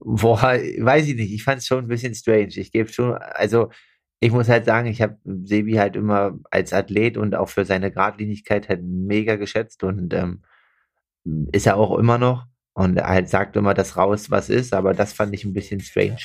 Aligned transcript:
Boah, 0.00 0.42
weiß 0.42 1.08
ich 1.08 1.14
nicht. 1.14 1.32
Ich 1.32 1.44
fand 1.44 1.58
es 1.58 1.66
schon 1.66 1.84
ein 1.84 1.88
bisschen 1.88 2.14
strange. 2.14 2.56
Ich 2.56 2.72
gebe 2.72 2.90
schon, 2.90 3.14
also 3.14 3.70
ich 4.18 4.32
muss 4.32 4.48
halt 4.48 4.64
sagen, 4.64 4.88
ich 4.88 5.02
habe 5.02 5.18
Sebi 5.24 5.74
halt 5.74 5.96
immer 5.96 6.38
als 6.50 6.72
Athlet 6.72 7.16
und 7.16 7.34
auch 7.34 7.48
für 7.48 7.64
seine 7.64 7.90
Gradlinigkeit 7.90 8.68
halt 8.68 8.82
mega 8.82 9.36
geschätzt 9.36 9.82
und 9.82 10.12
ähm, 10.14 10.42
ist 11.52 11.66
er 11.66 11.76
auch 11.76 11.98
immer 11.98 12.18
noch. 12.18 12.46
Und 12.72 12.96
er 12.96 13.08
halt 13.08 13.28
sagt 13.28 13.56
immer 13.56 13.74
das 13.74 13.96
raus, 13.96 14.30
was 14.30 14.48
ist, 14.48 14.72
aber 14.72 14.94
das 14.94 15.12
fand 15.12 15.34
ich 15.34 15.44
ein 15.44 15.52
bisschen 15.52 15.80
strange. 15.80 16.18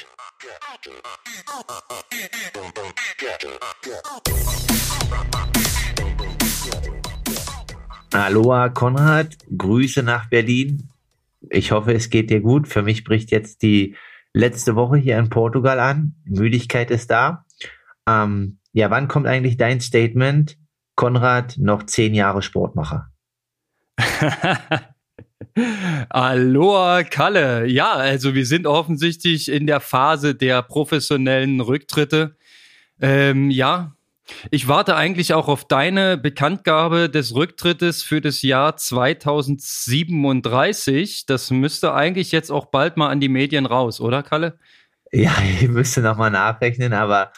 Aloha 8.13 8.69
Konrad, 8.69 9.37
Grüße 9.57 10.01
nach 10.01 10.29
Berlin. 10.29 10.89
Ich 11.49 11.71
hoffe, 11.71 11.93
es 11.93 12.09
geht 12.09 12.29
dir 12.29 12.41
gut. 12.41 12.67
Für 12.67 12.81
mich 12.81 13.03
bricht 13.03 13.31
jetzt 13.31 13.61
die 13.61 13.95
letzte 14.33 14.75
Woche 14.75 14.97
hier 14.97 15.17
in 15.17 15.29
Portugal 15.29 15.79
an. 15.79 16.15
Müdigkeit 16.25 16.91
ist 16.91 17.09
da. 17.09 17.45
Ähm, 18.07 18.59
ja, 18.73 18.89
wann 18.91 19.07
kommt 19.07 19.27
eigentlich 19.27 19.57
dein 19.57 19.79
Statement? 19.79 20.57
Konrad, 20.95 21.57
noch 21.57 21.83
zehn 21.83 22.13
Jahre 22.13 22.41
Sportmacher. 22.41 23.11
Aloha 26.09 27.03
Kalle. 27.03 27.65
Ja, 27.67 27.93
also 27.93 28.33
wir 28.35 28.45
sind 28.45 28.67
offensichtlich 28.67 29.49
in 29.49 29.67
der 29.67 29.79
Phase 29.79 30.35
der 30.35 30.61
professionellen 30.61 31.61
Rücktritte. 31.61 32.37
Ähm, 32.99 33.49
ja, 33.49 33.94
ich 34.49 34.67
warte 34.67 34.95
eigentlich 34.95 35.33
auch 35.33 35.47
auf 35.47 35.65
deine 35.65 36.17
Bekanntgabe 36.17 37.09
des 37.09 37.35
Rücktrittes 37.35 38.03
für 38.03 38.21
das 38.21 38.41
Jahr 38.41 38.77
2037. 38.77 41.25
Das 41.25 41.51
müsste 41.51 41.93
eigentlich 41.93 42.31
jetzt 42.31 42.51
auch 42.51 42.65
bald 42.65 42.97
mal 42.97 43.09
an 43.09 43.19
die 43.19 43.29
Medien 43.29 43.65
raus, 43.65 44.01
oder 44.01 44.23
Kalle? 44.23 44.57
Ja, 45.11 45.31
ich 45.61 45.67
müsste 45.67 46.01
nochmal 46.01 46.31
nachrechnen, 46.31 46.93
aber 46.93 47.31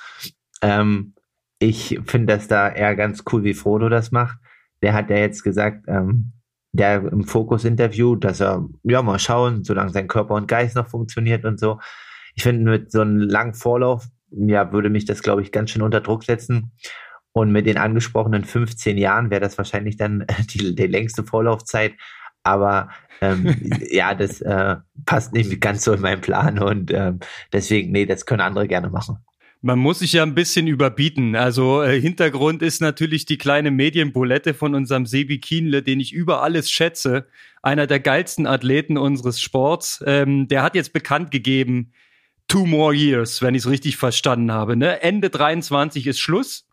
ähm, 0.61 1.13
ich 1.59 1.99
finde 2.05 2.35
das 2.35 2.47
da 2.47 2.69
eher 2.69 2.95
ganz 2.95 3.23
cool, 3.31 3.43
wie 3.43 3.53
Frodo 3.53 3.89
das 3.89 4.11
macht. 4.11 4.37
Der 4.81 4.93
hat 4.93 5.09
ja 5.09 5.17
jetzt 5.17 5.43
gesagt, 5.43 5.85
ähm, 5.87 6.31
der 6.71 7.11
im 7.11 7.23
Fokus-Interview, 7.23 8.15
dass 8.15 8.39
er, 8.39 8.65
ja, 8.83 9.01
mal 9.01 9.19
schauen, 9.19 9.63
solange 9.63 9.91
sein 9.91 10.07
Körper 10.07 10.35
und 10.35 10.47
Geist 10.47 10.75
noch 10.75 10.87
funktioniert 10.87 11.45
und 11.45 11.59
so. 11.59 11.79
Ich 12.35 12.43
finde, 12.43 12.69
mit 12.69 12.91
so 12.91 13.01
einem 13.01 13.19
langen 13.19 13.55
Vorlauf 13.55 14.07
ja, 14.31 14.71
würde 14.71 14.89
mich 14.89 15.05
das, 15.05 15.23
glaube 15.23 15.41
ich, 15.41 15.51
ganz 15.51 15.71
schön 15.71 15.81
unter 15.81 16.01
Druck 16.01 16.23
setzen. 16.23 16.71
Und 17.31 17.51
mit 17.51 17.67
den 17.67 17.77
angesprochenen 17.77 18.43
15 18.43 18.97
Jahren 18.97 19.29
wäre 19.29 19.41
das 19.41 19.57
wahrscheinlich 19.57 19.97
dann 19.97 20.25
die, 20.53 20.75
die 20.75 20.87
längste 20.87 21.23
Vorlaufzeit. 21.23 21.93
Aber 22.43 22.89
ähm, 23.21 23.55
ja, 23.91 24.15
das 24.15 24.41
äh, 24.41 24.77
passt 25.05 25.33
nicht 25.33 25.61
ganz 25.61 25.83
so 25.83 25.93
in 25.93 26.01
meinen 26.01 26.21
Plan 26.21 26.59
und 26.59 26.91
ähm, 26.91 27.19
deswegen, 27.53 27.91
nee, 27.91 28.05
das 28.05 28.25
können 28.25 28.41
andere 28.41 28.67
gerne 28.67 28.89
machen. 28.89 29.17
Man 29.61 29.79
muss 29.79 29.99
sich 29.99 30.13
ja 30.13 30.23
ein 30.23 30.35
bisschen 30.35 30.67
überbieten. 30.67 31.35
Also 31.35 31.81
äh, 31.81 31.99
Hintergrund 31.99 32.61
ist 32.61 32.79
natürlich 32.79 33.25
die 33.25 33.39
kleine 33.39 33.71
Medienbulette 33.71 34.53
von 34.53 34.75
unserem 34.75 35.07
Sebi 35.07 35.39
Kienle, 35.39 35.81
den 35.81 35.99
ich 35.99 36.13
über 36.13 36.43
alles 36.43 36.69
schätze. 36.69 37.27
Einer 37.63 37.87
der 37.87 37.99
geilsten 37.99 38.45
Athleten 38.45 38.97
unseres 38.97 39.41
Sports. 39.41 40.03
Ähm, 40.05 40.47
der 40.47 40.61
hat 40.61 40.75
jetzt 40.75 40.93
bekannt 40.93 41.31
gegeben, 41.31 41.91
two 42.47 42.65
more 42.65 42.93
years, 42.93 43.41
wenn 43.41 43.55
ich 43.55 43.63
es 43.63 43.69
richtig 43.69 43.97
verstanden 43.97 44.51
habe. 44.51 44.75
Ne? 44.75 45.01
Ende 45.01 45.29
23 45.29 46.07
ist 46.07 46.19
Schluss 46.19 46.67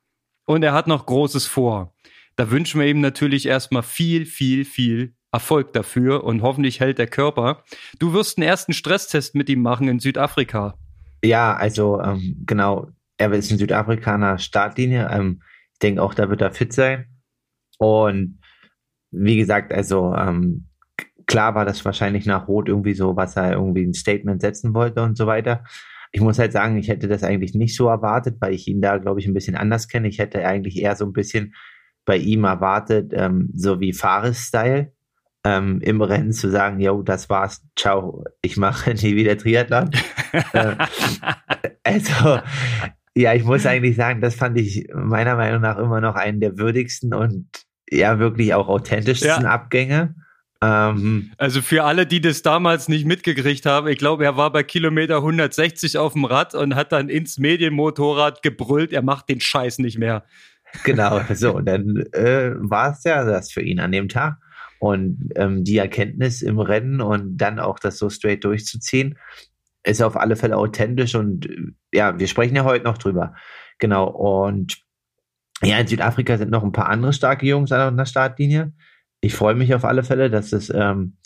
und 0.47 0.63
er 0.63 0.73
hat 0.73 0.87
noch 0.87 1.07
Großes 1.07 1.47
vor. 1.47 1.95
Da 2.37 2.51
wünschen 2.51 2.81
wir 2.81 2.87
ihm 2.87 3.01
natürlich 3.01 3.47
erstmal 3.47 3.83
viel, 3.83 4.27
viel, 4.27 4.65
viel 4.65 5.15
Erfolg 5.33 5.73
dafür 5.73 6.25
und 6.25 6.43
hoffentlich 6.43 6.81
hält 6.81 6.99
der 6.99 7.07
Körper. 7.07 7.65
Du 7.99 8.13
wirst 8.13 8.39
einen 8.39 8.47
ersten 8.47 8.73
Stresstest 8.73 9.35
mit 9.35 9.49
ihm 9.49 9.63
machen 9.63 9.89
in 9.89 9.99
Südafrika. 9.99 10.79
Ja, 11.25 11.57
also 11.57 12.01
ähm, 12.01 12.43
genau, 12.47 12.89
er 13.17 13.33
ist 13.33 13.51
in 13.51 13.59
Südafrikaner 13.59 14.39
Startlinie. 14.39 15.09
Ähm, 15.11 15.43
ich 15.73 15.79
denke 15.81 16.03
auch, 16.03 16.15
da 16.15 16.29
wird 16.31 16.41
er 16.41 16.53
fit 16.53 16.73
sein. 16.73 17.07
Und 17.79 18.39
wie 19.11 19.37
gesagt, 19.37 19.73
also 19.73 20.15
ähm, 20.15 20.69
klar 21.27 21.55
war 21.55 21.65
das 21.65 21.85
wahrscheinlich 21.85 22.27
nach 22.27 22.49
Rot 22.49 22.69
irgendwie 22.69 22.95
so, 22.95 23.17
was 23.17 23.37
er 23.37 23.53
irgendwie 23.53 23.85
ein 23.85 23.95
Statement 23.95 24.41
setzen 24.41 24.75
wollte 24.75 25.03
und 25.03 25.17
so 25.17 25.27
weiter. 25.27 25.65
Ich 26.13 26.21
muss 26.21 26.39
halt 26.39 26.53
sagen, 26.53 26.77
ich 26.77 26.89
hätte 26.89 27.09
das 27.09 27.25
eigentlich 27.25 27.55
nicht 27.55 27.77
so 27.77 27.89
erwartet, 27.89 28.37
weil 28.41 28.55
ich 28.55 28.69
ihn 28.69 28.81
da, 28.81 28.99
glaube 28.99 29.21
ich, 29.21 29.27
ein 29.27 29.35
bisschen 29.35 29.57
anders 29.57 29.89
kenne. 29.89 30.09
Ich 30.09 30.19
hätte 30.19 30.47
eigentlich 30.47 30.81
eher 30.81 30.95
so 30.95 31.05
ein 31.05 31.13
bisschen 31.13 31.55
bei 32.05 32.17
ihm 32.17 32.45
erwartet, 32.45 33.13
ähm, 33.15 33.51
so 33.55 33.81
wie 33.81 33.93
Fares-Style, 33.93 34.93
ähm, 35.45 35.81
im 35.83 36.01
Rennen 36.01 36.33
zu 36.33 36.51
sagen, 36.51 36.81
yo, 36.81 37.03
das 37.03 37.29
war's, 37.29 37.63
ciao, 37.77 38.25
ich 38.43 38.57
mache 38.57 38.95
nie 38.95 39.17
wieder 39.17 39.37
Triathlon. 39.37 39.91
äh, 40.53 40.77
also, 41.83 42.41
ja, 43.15 43.35
ich 43.35 43.45
muss 43.45 43.67
eigentlich 43.67 43.97
sagen, 43.97 44.21
das 44.21 44.35
fand 44.35 44.59
ich 44.59 44.89
meiner 44.93 45.37
Meinung 45.37 45.61
nach 45.61 45.79
immer 45.79 46.01
noch 46.01 46.15
einen 46.15 46.41
der 46.41 46.59
würdigsten 46.59 47.15
und 47.15 47.47
ja, 47.91 48.19
wirklich 48.19 48.55
auch 48.55 48.69
authentischsten 48.69 49.43
ja. 49.43 49.51
Abgänge. 49.51 50.15
Ähm, 50.65 51.33
also 51.37 51.61
für 51.61 51.85
alle, 51.85 52.07
die 52.07 52.21
das 52.21 52.43
damals 52.43 52.89
nicht 52.89 53.07
mitgekriegt 53.07 53.67
haben, 53.67 53.89
ich 53.89 53.99
glaube, 53.99 54.25
er 54.25 54.37
war 54.37 54.51
bei 54.51 54.63
Kilometer 54.63 55.17
160 55.17 55.99
auf 55.99 56.15
dem 56.15 56.25
Rad 56.25 56.55
und 56.55 56.75
hat 56.75 56.93
dann 56.93 57.09
ins 57.09 57.39
Medienmotorrad 57.39 58.43
gebrüllt, 58.43 58.93
er 58.93 59.03
macht 59.03 59.29
den 59.29 59.41
Scheiß 59.41 59.79
nicht 59.79 59.99
mehr. 59.99 60.25
Genau, 60.85 61.21
so, 61.35 61.61
dann 61.61 62.05
äh, 62.13 62.53
war 62.57 62.93
es 62.93 63.05
ja 63.05 63.25
das 63.25 63.53
für 63.53 63.63
ihn 63.63 63.81
an 63.81 63.93
dem 63.93 64.09
Tag. 64.09 64.39
Und 64.79 65.31
ähm, 65.37 65.65
die 65.65 65.79
Erkenntnis 65.79 66.43
im 66.43 66.59
Rennen 66.59 67.01
und 67.01 67.39
dann 67.39 67.59
auch 67.59 67.79
das 67.79 67.97
so 67.97 68.11
straight 68.11 68.45
durchzuziehen, 68.45 69.19
ist 69.83 70.03
auf 70.03 70.17
alle 70.17 70.37
Fälle 70.37 70.57
authentisch 70.57 71.15
und 71.15 71.49
ja, 71.93 72.19
wir 72.19 72.27
sprechen 72.27 72.57
ja 72.57 72.65
heute 72.65 72.85
noch 72.85 72.99
drüber. 72.99 73.35
Genau, 73.79 74.09
und 74.09 74.79
ja, 75.63 75.79
in 75.79 75.87
Südafrika 75.87 76.37
sind 76.37 76.51
noch 76.51 76.65
ein 76.65 76.73
paar 76.73 76.89
andere 76.89 77.13
starke 77.13 77.47
Jungs 77.47 77.73
an 77.73 77.97
der 77.97 78.05
Startlinie 78.05 78.73
ich 79.25 79.35
freue 79.35 79.55
mich 79.55 79.75
auf 79.75 79.85
alle 79.85 80.03
Fälle, 80.03 80.29
dass 80.29 80.53
es 80.53 80.69
ähm, 80.69 81.17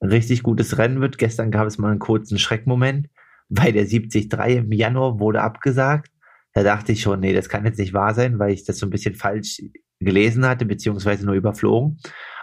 ein 0.00 0.08
richtig 0.08 0.42
gutes 0.42 0.78
Rennen 0.78 1.02
wird. 1.02 1.18
Gestern 1.18 1.50
gab 1.50 1.66
es 1.66 1.76
mal 1.76 1.90
einen 1.90 1.98
kurzen 1.98 2.38
Schreckmoment, 2.38 3.08
weil 3.50 3.72
der 3.72 3.84
73 3.84 4.32
im 4.32 4.72
Januar 4.72 5.20
wurde 5.20 5.42
abgesagt. 5.42 6.10
Da 6.54 6.62
dachte 6.62 6.92
ich 6.92 7.02
schon, 7.02 7.20
nee, 7.20 7.34
das 7.34 7.50
kann 7.50 7.66
jetzt 7.66 7.78
nicht 7.78 7.92
wahr 7.92 8.14
sein, 8.14 8.38
weil 8.38 8.52
ich 8.52 8.64
das 8.64 8.78
so 8.78 8.86
ein 8.86 8.90
bisschen 8.90 9.14
falsch 9.14 9.60
gelesen 10.00 10.46
hatte, 10.46 10.64
beziehungsweise 10.64 11.26
nur 11.26 11.34
überflogen. 11.34 11.98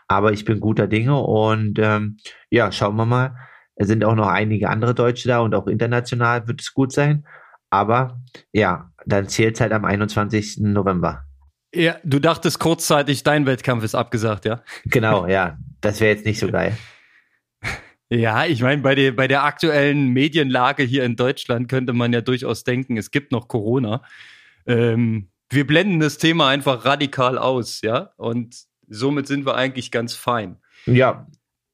Aber 0.08 0.34
ich 0.34 0.46
bin 0.46 0.60
guter 0.60 0.88
Dinge 0.88 1.18
und 1.18 1.80
ähm, 1.80 2.18
ja, 2.52 2.72
schauen 2.72 2.96
wir 2.96 3.06
mal. 3.06 3.36
Es 3.76 3.88
sind 3.88 4.04
auch 4.04 4.16
noch 4.16 4.28
einige 4.28 4.70
andere 4.70 4.94
Deutsche 4.94 5.28
da 5.30 5.40
und 5.40 5.56
auch 5.56 5.66
international 5.66 6.48
wird 6.48 6.62
es 6.62 6.74
gut 6.74 6.92
sein. 6.92 7.26
Aber 7.72 8.22
ja, 8.52 8.92
dann 9.06 9.28
zählt 9.30 9.56
es 9.56 9.62
halt 9.62 9.72
am 9.72 9.86
21. 9.86 10.58
November. 10.60 11.26
Ja, 11.74 11.96
du 12.04 12.20
dachtest 12.20 12.60
kurzzeitig, 12.60 13.24
dein 13.24 13.46
Wettkampf 13.46 13.84
ist 13.84 13.96
abgesagt, 13.96 14.46
ja? 14.46 14.62
Genau, 14.86 15.28
ja. 15.28 15.58
Das 15.80 16.00
wäre 16.02 16.14
jetzt 16.14 16.26
nicht 16.26 16.40
so 16.40 16.50
geil. 16.50 16.78
Ja, 18.14 18.46
ich 18.46 18.62
meine, 18.62 18.82
bei 18.82 18.94
der, 18.94 19.14
bei 19.14 19.30
der 19.30 19.46
aktuellen 19.46 20.10
Medienlage 20.10 20.84
hier 20.84 21.06
in 21.06 21.16
Deutschland 21.16 21.70
könnte 21.70 21.94
man 21.94 22.12
ja 22.12 22.20
durchaus 22.20 22.66
denken, 22.66 22.98
es 22.98 23.10
gibt 23.10 23.32
noch 23.32 23.48
Corona. 23.48 24.04
Ähm, 24.68 25.30
wir 25.50 25.66
blenden 25.66 26.02
das 26.02 26.18
Thema 26.18 26.50
einfach 26.50 26.84
radikal 26.84 27.38
aus, 27.38 27.80
ja? 27.80 28.12
Und 28.18 28.66
somit 28.90 29.28
sind 29.28 29.46
wir 29.46 29.56
eigentlich 29.56 29.92
ganz 29.92 30.14
fein. 30.14 30.58
Ja, 30.86 31.26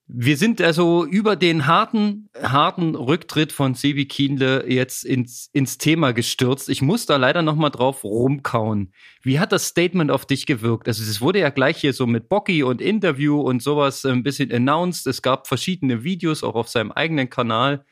wir 0.10 0.38
sind 0.38 0.62
also 0.62 1.06
über 1.06 1.36
den 1.36 1.68
harten, 1.68 2.30
harten 2.42 2.96
Rücktritt 2.96 3.52
von 3.52 3.74
Sebi 3.74 4.06
Kienle 4.06 4.66
jetzt 4.72 5.04
ins, 5.04 5.50
ins 5.52 5.78
Thema 5.78 6.14
gestürzt. 6.14 6.70
Ich 6.70 6.82
muss 6.82 7.06
da 7.06 7.18
leider 7.18 7.42
noch 7.42 7.56
mal 7.56 7.70
drauf 7.70 8.06
rumkauen. 8.06 8.94
Wie 9.22 9.38
hat 9.40 9.52
das 9.52 9.68
Statement 9.68 10.10
auf 10.10 10.26
dich 10.26 10.46
gewirkt? 10.46 10.88
Also 10.88 11.04
es 11.04 11.20
wurde 11.20 11.40
ja 11.40 11.50
gleich 11.50 11.78
hier 11.78 11.92
so 11.92 12.08
mit 12.08 12.30
Bocky 12.30 12.64
und 12.64 12.82
Interview 12.82 13.42
und 13.42 13.62
sowas 13.62 14.06
ein 14.06 14.24
bisschen 14.24 14.50
announced. 14.50 15.08
Es 15.08 15.22
gab 15.22 15.46
verschiedene 15.46 16.06
Videos 16.06 16.42
auch 16.42 16.56
auf 16.56 16.70
seinem 16.70 16.94
eigenen 16.94 17.30
Kanal. 17.30 17.84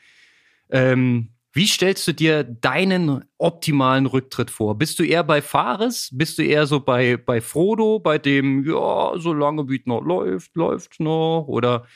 Ähm, 0.70 1.35
wie 1.56 1.68
stellst 1.68 2.06
du 2.06 2.13
dir 2.13 2.44
deinen 2.44 3.24
optimalen 3.38 4.07
Rücktritt 4.07 4.52
vor? 4.52 4.78
Bist 4.78 5.00
du 5.00 5.04
eher 5.04 5.24
bei 5.24 5.42
Fares? 5.42 6.10
Bist 6.12 6.38
du 6.38 6.44
eher 6.44 6.68
so 6.68 6.81
bei, 6.81 7.16
bei 7.16 7.40
Frodo, 7.40 8.00
bei 8.00 8.18
dem, 8.18 8.66
ja, 8.66 9.13
solange 9.16 9.69
wie 9.69 9.80
es 9.80 9.86
noch 9.86 10.02
läuft, 10.04 10.54
läuft 10.57 11.00
noch? 11.00 11.46
Oder 11.48 11.88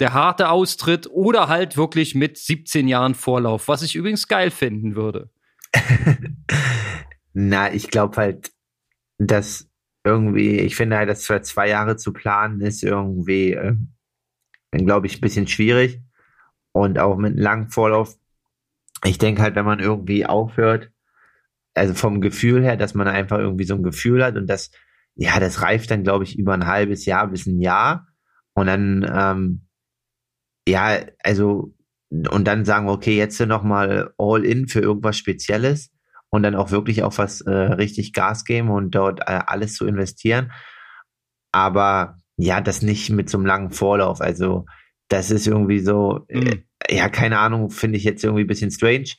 der 0.00 0.12
harte 0.12 0.48
Austritt? 0.50 1.06
Oder 1.08 1.46
halt 1.46 1.76
wirklich 1.76 2.16
mit 2.16 2.36
17 2.36 2.88
Jahren 2.88 3.14
Vorlauf, 3.14 3.68
was 3.68 3.82
ich 3.82 3.94
übrigens 3.94 4.26
geil 4.26 4.50
finden 4.50 4.96
würde? 4.96 5.30
Na, 7.32 7.72
ich 7.72 7.90
glaube 7.90 8.16
halt, 8.16 8.50
dass 9.18 9.68
irgendwie, 10.02 10.58
ich 10.58 10.74
finde 10.74 10.96
halt, 10.96 11.08
das 11.08 11.24
für 11.24 11.40
zwei 11.42 11.68
Jahre 11.68 11.96
zu 11.96 12.12
planen 12.12 12.60
ist 12.60 12.82
irgendwie, 12.82 13.52
äh, 13.52 13.76
glaube 14.72 15.06
ich, 15.06 15.18
ein 15.18 15.20
bisschen 15.20 15.46
schwierig. 15.46 16.00
Und 16.72 16.98
auch 16.98 17.16
mit 17.16 17.34
einem 17.34 17.42
langen 17.42 17.70
Vorlauf 17.70 18.18
ich 19.06 19.18
denke 19.18 19.42
halt, 19.42 19.54
wenn 19.56 19.64
man 19.64 19.80
irgendwie 19.80 20.26
aufhört, 20.26 20.90
also 21.74 21.94
vom 21.94 22.20
Gefühl 22.20 22.62
her, 22.62 22.76
dass 22.76 22.94
man 22.94 23.08
einfach 23.08 23.38
irgendwie 23.38 23.64
so 23.64 23.74
ein 23.74 23.82
Gefühl 23.82 24.24
hat 24.24 24.36
und 24.36 24.46
das, 24.46 24.70
ja, 25.14 25.38
das 25.40 25.62
reift 25.62 25.90
dann, 25.90 26.04
glaube 26.04 26.24
ich, 26.24 26.38
über 26.38 26.54
ein 26.54 26.66
halbes 26.66 27.04
Jahr 27.04 27.28
bis 27.28 27.46
ein 27.46 27.60
Jahr. 27.60 28.08
Und 28.54 28.66
dann, 28.66 29.06
ähm, 29.12 29.68
ja, 30.66 30.98
also 31.22 31.74
und 32.10 32.44
dann 32.46 32.64
sagen, 32.64 32.88
okay, 32.88 33.16
jetzt 33.16 33.40
noch 33.40 33.62
mal 33.62 34.14
all 34.16 34.44
in 34.44 34.68
für 34.68 34.80
irgendwas 34.80 35.18
Spezielles 35.18 35.90
und 36.30 36.42
dann 36.42 36.54
auch 36.54 36.70
wirklich 36.70 37.02
auf 37.02 37.18
was 37.18 37.40
äh, 37.42 37.50
richtig 37.50 38.12
Gas 38.12 38.44
geben 38.44 38.70
und 38.70 38.94
dort 38.94 39.20
äh, 39.20 39.40
alles 39.46 39.74
zu 39.74 39.86
investieren. 39.86 40.52
Aber 41.52 42.16
ja, 42.36 42.60
das 42.60 42.82
nicht 42.82 43.10
mit 43.10 43.28
so 43.28 43.38
einem 43.38 43.46
langen 43.46 43.70
Vorlauf. 43.70 44.20
Also 44.20 44.66
das 45.08 45.30
ist 45.30 45.46
irgendwie 45.46 45.80
so, 45.80 46.24
äh, 46.28 46.56
mhm. 46.56 46.64
Ja, 46.90 47.08
keine 47.08 47.38
Ahnung, 47.38 47.70
finde 47.70 47.98
ich 47.98 48.04
jetzt 48.04 48.24
irgendwie 48.24 48.44
ein 48.44 48.48
bisschen 48.48 48.70
strange. 48.70 49.10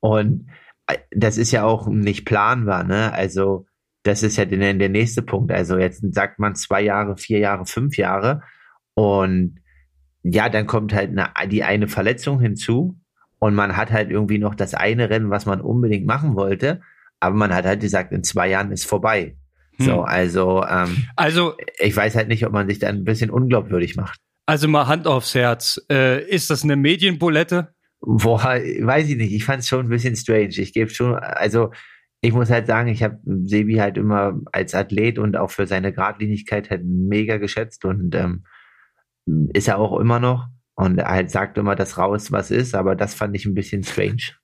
Und 0.00 0.48
äh, 0.86 0.98
das 1.10 1.38
ist 1.38 1.52
ja 1.52 1.64
auch 1.64 1.86
nicht 1.88 2.24
planbar, 2.24 2.84
ne? 2.84 3.12
Also 3.12 3.66
das 4.02 4.22
ist 4.22 4.36
ja 4.36 4.44
der, 4.44 4.74
der 4.74 4.88
nächste 4.88 5.22
Punkt. 5.22 5.50
Also 5.50 5.78
jetzt 5.78 6.02
sagt 6.14 6.38
man 6.38 6.54
zwei 6.54 6.82
Jahre, 6.82 7.16
vier 7.16 7.38
Jahre, 7.38 7.66
fünf 7.66 7.96
Jahre 7.96 8.42
und 8.94 9.60
ja, 10.22 10.48
dann 10.48 10.66
kommt 10.66 10.94
halt 10.94 11.10
eine, 11.10 11.30
die 11.48 11.64
eine 11.64 11.88
Verletzung 11.88 12.40
hinzu 12.40 12.98
und 13.38 13.54
man 13.54 13.76
hat 13.76 13.92
halt 13.92 14.10
irgendwie 14.10 14.38
noch 14.38 14.54
das 14.54 14.74
eine 14.74 15.10
Rennen, 15.10 15.30
was 15.30 15.46
man 15.46 15.60
unbedingt 15.60 16.06
machen 16.06 16.34
wollte, 16.34 16.80
aber 17.20 17.34
man 17.34 17.54
hat 17.54 17.64
halt 17.66 17.80
gesagt, 17.80 18.12
in 18.12 18.24
zwei 18.24 18.48
Jahren 18.48 18.72
ist 18.72 18.86
vorbei. 18.86 19.36
Hm. 19.76 19.86
So, 19.86 20.02
also, 20.02 20.64
ähm, 20.64 21.08
also 21.16 21.54
ich 21.78 21.96
weiß 21.96 22.14
halt 22.14 22.28
nicht, 22.28 22.46
ob 22.46 22.52
man 22.52 22.68
sich 22.68 22.78
da 22.78 22.88
ein 22.88 23.04
bisschen 23.04 23.30
unglaubwürdig 23.30 23.96
macht. 23.96 24.20
Also 24.46 24.68
mal 24.68 24.86
Hand 24.86 25.06
aufs 25.06 25.34
Herz. 25.34 25.80
Äh, 25.90 26.28
ist 26.28 26.50
das 26.50 26.64
eine 26.64 26.76
Medienbulette? 26.76 27.74
Boah, 28.00 28.42
weiß 28.42 29.08
ich 29.08 29.16
nicht. 29.16 29.32
Ich 29.32 29.44
fand 29.44 29.60
es 29.60 29.68
schon 29.68 29.86
ein 29.86 29.88
bisschen 29.88 30.16
strange. 30.16 30.58
Ich 30.58 30.74
gebe 30.74 30.90
schon, 30.90 31.14
also 31.14 31.70
ich 32.20 32.32
muss 32.32 32.50
halt 32.50 32.66
sagen, 32.66 32.88
ich 32.88 33.02
habe 33.02 33.18
Sebi 33.24 33.76
halt 33.76 33.96
immer 33.96 34.40
als 34.52 34.74
Athlet 34.74 35.18
und 35.18 35.36
auch 35.36 35.50
für 35.50 35.66
seine 35.66 35.92
Gradlinigkeit 35.92 36.70
halt 36.70 36.82
mega 36.84 37.38
geschätzt 37.38 37.84
und 37.84 38.14
ähm, 38.14 38.44
ist 39.54 39.68
er 39.68 39.78
auch 39.78 39.98
immer 39.98 40.20
noch. 40.20 40.46
Und 40.74 40.98
er 40.98 41.08
halt 41.08 41.30
sagt 41.30 41.56
immer 41.56 41.76
das 41.76 41.98
raus, 41.98 42.32
was 42.32 42.50
ist, 42.50 42.74
aber 42.74 42.96
das 42.96 43.14
fand 43.14 43.36
ich 43.36 43.46
ein 43.46 43.54
bisschen 43.54 43.84
strange. 43.84 44.34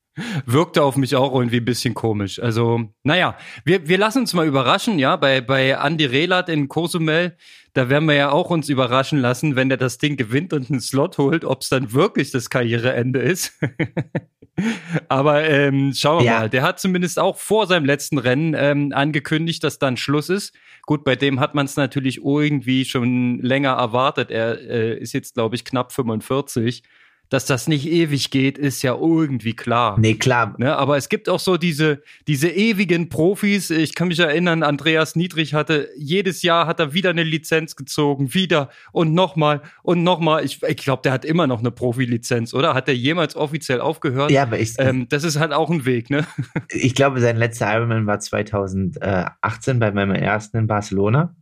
Wirkte 0.46 0.82
auf 0.82 0.96
mich 0.96 1.17
auch 1.17 1.34
irgendwie 1.34 1.58
ein 1.58 1.64
bisschen 1.64 1.94
komisch. 1.94 2.40
Also, 2.40 2.88
naja, 3.02 3.37
wir, 3.64 3.88
wir 3.88 3.99
lassen 3.99 4.20
uns 4.20 4.34
mal 4.34 4.46
überraschen, 4.46 4.99
ja, 4.99 5.17
bei, 5.17 5.40
bei 5.40 5.70
Andy 5.70 6.05
Relat 6.05 6.49
in 6.49 6.69
Cozumel, 6.69 7.37
da 7.72 7.88
werden 7.88 8.08
wir 8.08 8.14
ja 8.14 8.31
auch 8.31 8.50
uns 8.50 8.69
überraschen 8.69 9.20
lassen, 9.20 9.56
wenn 9.56 9.69
der 9.69 9.78
das 9.78 9.99
Ding 9.99 10.17
gewinnt 10.17 10.52
und 10.52 10.70
einen 10.70 10.81
Slot 10.81 11.19
holt, 11.19 11.44
ob 11.44 11.62
es 11.62 11.69
dann 11.69 11.93
wirklich 11.93 12.31
das 12.31 12.50
Karriereende 12.50 13.20
ist. 13.20 13.58
Aber 15.08 15.49
ähm, 15.49 15.93
schauen 15.94 16.20
wir 16.20 16.26
ja. 16.26 16.38
mal. 16.40 16.50
Der 16.50 16.62
hat 16.62 16.81
zumindest 16.81 17.19
auch 17.19 17.37
vor 17.37 17.67
seinem 17.67 17.84
letzten 17.84 18.19
Rennen 18.19 18.55
ähm, 18.56 18.93
angekündigt, 18.94 19.62
dass 19.64 19.78
dann 19.78 19.96
Schluss 19.96 20.28
ist. 20.28 20.55
Gut, 20.82 21.05
bei 21.05 21.17
dem 21.17 21.40
hat 21.40 21.55
man 21.55 21.67
es 21.67 21.76
natürlich 21.76 22.25
irgendwie 22.25 22.84
schon 22.84 23.38
länger 23.40 23.72
erwartet. 23.72 24.31
Er 24.31 24.61
äh, 24.61 24.99
ist 24.99 25.12
jetzt, 25.12 25.34
glaube 25.34 25.55
ich, 25.55 25.64
knapp 25.64 25.93
45 25.93 26.82
dass 27.31 27.47
das 27.47 27.69
nicht 27.69 27.87
ewig 27.87 28.31
geht, 28.31 28.59
ist 28.59 28.82
ja 28.82 28.93
irgendwie 28.93 29.55
klar. 29.55 29.97
Nee, 29.99 30.15
klar. 30.15 30.56
Ne? 30.59 30.77
Aber 30.77 30.97
es 30.97 31.09
gibt 31.09 31.29
auch 31.29 31.38
so 31.38 31.56
diese, 31.56 32.03
diese 32.27 32.49
ewigen 32.49 33.09
Profis. 33.09 33.71
Ich 33.71 33.94
kann 33.94 34.09
mich 34.09 34.19
erinnern, 34.19 34.65
Andreas 34.65 35.15
Niedrig 35.15 35.55
hatte, 35.55 35.88
jedes 35.97 36.43
Jahr 36.43 36.67
hat 36.67 36.81
er 36.81 36.93
wieder 36.93 37.11
eine 37.11 37.23
Lizenz 37.23 37.77
gezogen, 37.77 38.35
wieder 38.35 38.69
und 38.91 39.15
nochmal 39.15 39.62
und 39.85 40.03
nochmal. 40.03 40.44
Ich, 40.44 40.61
ich 40.65 40.77
glaube, 40.79 41.03
der 41.03 41.12
hat 41.12 41.25
immer 41.25 41.47
noch 41.47 41.61
eine 41.61 41.71
Profilizenz, 41.71 42.53
oder? 42.53 42.75
Hat 42.75 42.88
er 42.88 42.97
jemals 42.97 43.37
offiziell 43.37 43.81
aufgehört? 43.81 44.32
Ja, 44.32 44.43
aber 44.43 44.59
ich, 44.59 44.75
ähm, 44.79 45.09
das 45.09 45.23
ist 45.23 45.38
halt 45.38 45.53
auch 45.53 45.71
ein 45.71 45.85
Weg, 45.85 46.11
ne? 46.11 46.27
ich 46.71 46.97
glaube, 46.97 47.21
sein 47.21 47.37
letzter 47.37 47.73
Ironman 47.73 48.06
war 48.09 48.19
2018 48.19 49.79
bei 49.79 49.93
meinem 49.93 50.17
ersten 50.17 50.56
in 50.56 50.67
Barcelona. 50.67 51.37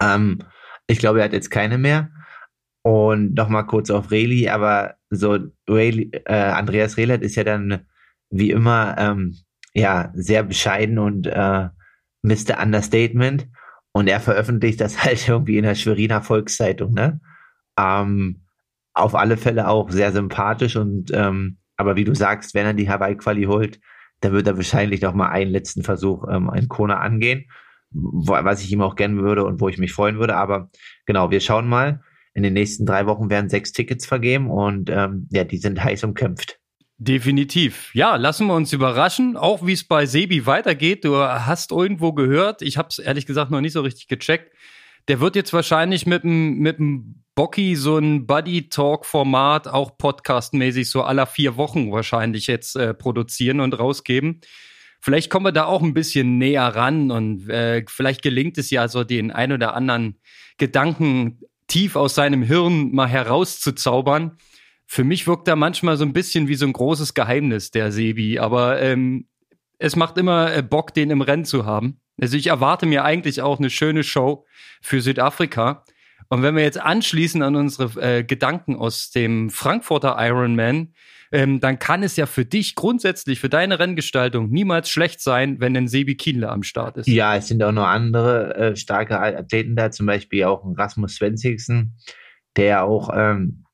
Ähm, 0.00 0.38
ich 0.86 1.00
glaube, 1.00 1.18
er 1.18 1.24
hat 1.24 1.32
jetzt 1.32 1.50
keine 1.50 1.78
mehr. 1.78 2.10
Und 2.86 3.32
nochmal 3.32 3.66
kurz 3.66 3.88
auf 3.88 4.10
Reli, 4.10 4.50
aber 4.50 4.96
so 5.08 5.38
Rayleigh, 5.66 6.10
äh, 6.26 6.34
Andreas 6.34 6.98
Rehlert 6.98 7.22
ist 7.22 7.34
ja 7.34 7.42
dann 7.42 7.86
wie 8.28 8.50
immer 8.50 8.94
ähm, 8.98 9.34
ja 9.72 10.12
sehr 10.14 10.42
bescheiden 10.42 10.98
und 10.98 11.26
äh, 11.26 11.68
Mr. 12.20 12.62
Understatement. 12.62 13.48
Und 13.92 14.06
er 14.06 14.20
veröffentlicht 14.20 14.82
das 14.82 15.02
halt 15.04 15.26
irgendwie 15.26 15.56
in 15.56 15.64
der 15.64 15.76
Schweriner 15.76 16.20
Volkszeitung, 16.20 16.92
ne? 16.92 17.20
Ähm, 17.78 18.42
auf 18.92 19.14
alle 19.14 19.38
Fälle 19.38 19.66
auch 19.68 19.90
sehr 19.90 20.12
sympathisch 20.12 20.76
und 20.76 21.10
ähm, 21.14 21.56
aber 21.76 21.96
wie 21.96 22.04
du 22.04 22.14
sagst, 22.14 22.54
wenn 22.54 22.66
er 22.66 22.74
die 22.74 22.88
Hawaii-Quali 22.88 23.44
holt, 23.44 23.80
dann 24.20 24.32
wird 24.32 24.46
er 24.46 24.56
wahrscheinlich 24.56 25.00
noch 25.00 25.14
mal 25.14 25.30
einen 25.30 25.50
letzten 25.50 25.82
Versuch 25.82 26.28
ähm, 26.30 26.50
in 26.54 26.68
Kona 26.68 26.98
angehen, 26.98 27.46
was 27.90 28.62
ich 28.62 28.70
ihm 28.70 28.82
auch 28.82 28.94
gerne 28.94 29.16
würde 29.22 29.44
und 29.44 29.60
wo 29.62 29.70
ich 29.70 29.78
mich 29.78 29.92
freuen 29.92 30.18
würde. 30.18 30.36
Aber 30.36 30.68
genau, 31.06 31.30
wir 31.30 31.40
schauen 31.40 31.66
mal 31.66 32.02
in 32.34 32.42
den 32.42 32.52
nächsten 32.52 32.84
drei 32.84 33.06
Wochen 33.06 33.30
werden 33.30 33.48
sechs 33.48 33.72
Tickets 33.72 34.06
vergeben 34.06 34.50
und 34.50 34.90
ähm, 34.90 35.28
ja, 35.30 35.44
die 35.44 35.58
sind 35.58 35.82
heiß 35.82 36.04
umkämpft. 36.04 36.58
Definitiv. 36.98 37.90
Ja, 37.94 38.16
lassen 38.16 38.46
wir 38.46 38.54
uns 38.54 38.72
überraschen, 38.72 39.36
auch 39.36 39.66
wie 39.66 39.72
es 39.72 39.84
bei 39.84 40.06
Sebi 40.06 40.46
weitergeht. 40.46 41.04
Du 41.04 41.16
hast 41.16 41.72
irgendwo 41.72 42.12
gehört, 42.12 42.62
ich 42.62 42.76
habe 42.76 42.88
es 42.90 42.98
ehrlich 42.98 43.26
gesagt 43.26 43.50
noch 43.50 43.60
nicht 43.60 43.72
so 43.72 43.80
richtig 43.80 44.08
gecheckt. 44.08 44.52
Der 45.08 45.20
wird 45.20 45.36
jetzt 45.36 45.52
wahrscheinlich 45.52 46.06
mit 46.06 46.22
dem 46.22 46.58
mit 46.58 46.78
dem 46.78 47.24
Bocky 47.34 47.74
so 47.74 47.98
ein 47.98 48.26
Buddy 48.26 48.68
Talk 48.68 49.06
Format 49.06 49.66
auch 49.66 49.98
podcastmäßig 49.98 50.88
so 50.88 51.02
aller 51.02 51.26
vier 51.26 51.56
Wochen 51.56 51.90
wahrscheinlich 51.90 52.46
jetzt 52.46 52.76
äh, 52.76 52.94
produzieren 52.94 53.60
und 53.60 53.78
rausgeben. 53.78 54.40
Vielleicht 55.00 55.30
kommen 55.30 55.46
wir 55.46 55.52
da 55.52 55.64
auch 55.64 55.82
ein 55.82 55.94
bisschen 55.94 56.38
näher 56.38 56.68
ran 56.68 57.10
und 57.10 57.48
äh, 57.50 57.84
vielleicht 57.88 58.22
gelingt 58.22 58.56
es 58.56 58.70
ja 58.70 58.88
so 58.88 59.04
den 59.04 59.32
ein 59.32 59.52
oder 59.52 59.74
anderen 59.74 60.20
Gedanken 60.58 61.40
tief 61.66 61.96
aus 61.96 62.14
seinem 62.14 62.42
Hirn 62.42 62.92
mal 62.92 63.08
herauszuzaubern. 63.08 64.38
Für 64.86 65.04
mich 65.04 65.26
wirkt 65.26 65.48
er 65.48 65.56
manchmal 65.56 65.96
so 65.96 66.04
ein 66.04 66.12
bisschen 66.12 66.48
wie 66.48 66.54
so 66.54 66.66
ein 66.66 66.72
großes 66.72 67.14
Geheimnis, 67.14 67.70
der 67.70 67.90
Sebi. 67.90 68.38
Aber 68.38 68.80
ähm, 68.80 69.28
es 69.78 69.96
macht 69.96 70.18
immer 70.18 70.54
äh, 70.54 70.62
Bock, 70.62 70.94
den 70.94 71.10
im 71.10 71.22
Rennen 71.22 71.44
zu 71.44 71.66
haben. 71.66 72.00
Also 72.20 72.36
ich 72.36 72.46
erwarte 72.48 72.86
mir 72.86 73.04
eigentlich 73.04 73.42
auch 73.42 73.58
eine 73.58 73.70
schöne 73.70 74.04
Show 74.04 74.46
für 74.80 75.00
Südafrika. 75.00 75.84
Und 76.28 76.42
wenn 76.42 76.56
wir 76.56 76.62
jetzt 76.62 76.80
anschließen 76.80 77.42
an 77.42 77.56
unsere 77.56 78.00
äh, 78.00 78.24
Gedanken 78.24 78.76
aus 78.76 79.10
dem 79.10 79.50
Frankfurter 79.50 80.16
Ironman, 80.18 80.94
ähm, 81.34 81.58
dann 81.58 81.80
kann 81.80 82.04
es 82.04 82.14
ja 82.16 82.26
für 82.26 82.44
dich 82.44 82.76
grundsätzlich, 82.76 83.40
für 83.40 83.48
deine 83.48 83.80
Renngestaltung 83.80 84.50
niemals 84.50 84.88
schlecht 84.88 85.20
sein, 85.20 85.58
wenn 85.58 85.76
ein 85.76 85.88
Sebi 85.88 86.14
Kienle 86.14 86.48
am 86.48 86.62
Start 86.62 86.96
ist. 86.96 87.08
Ja, 87.08 87.34
es 87.34 87.48
sind 87.48 87.60
auch 87.64 87.72
noch 87.72 87.88
andere 87.88 88.54
äh, 88.54 88.76
starke 88.76 89.18
Athleten 89.18 89.74
da, 89.74 89.90
zum 89.90 90.06
Beispiel 90.06 90.44
auch 90.44 90.64
ein 90.64 90.76
Rasmus 90.76 91.16
Svensson, 91.16 91.96
der 92.56 92.84
auch 92.84 93.10
ähm, 93.12 93.64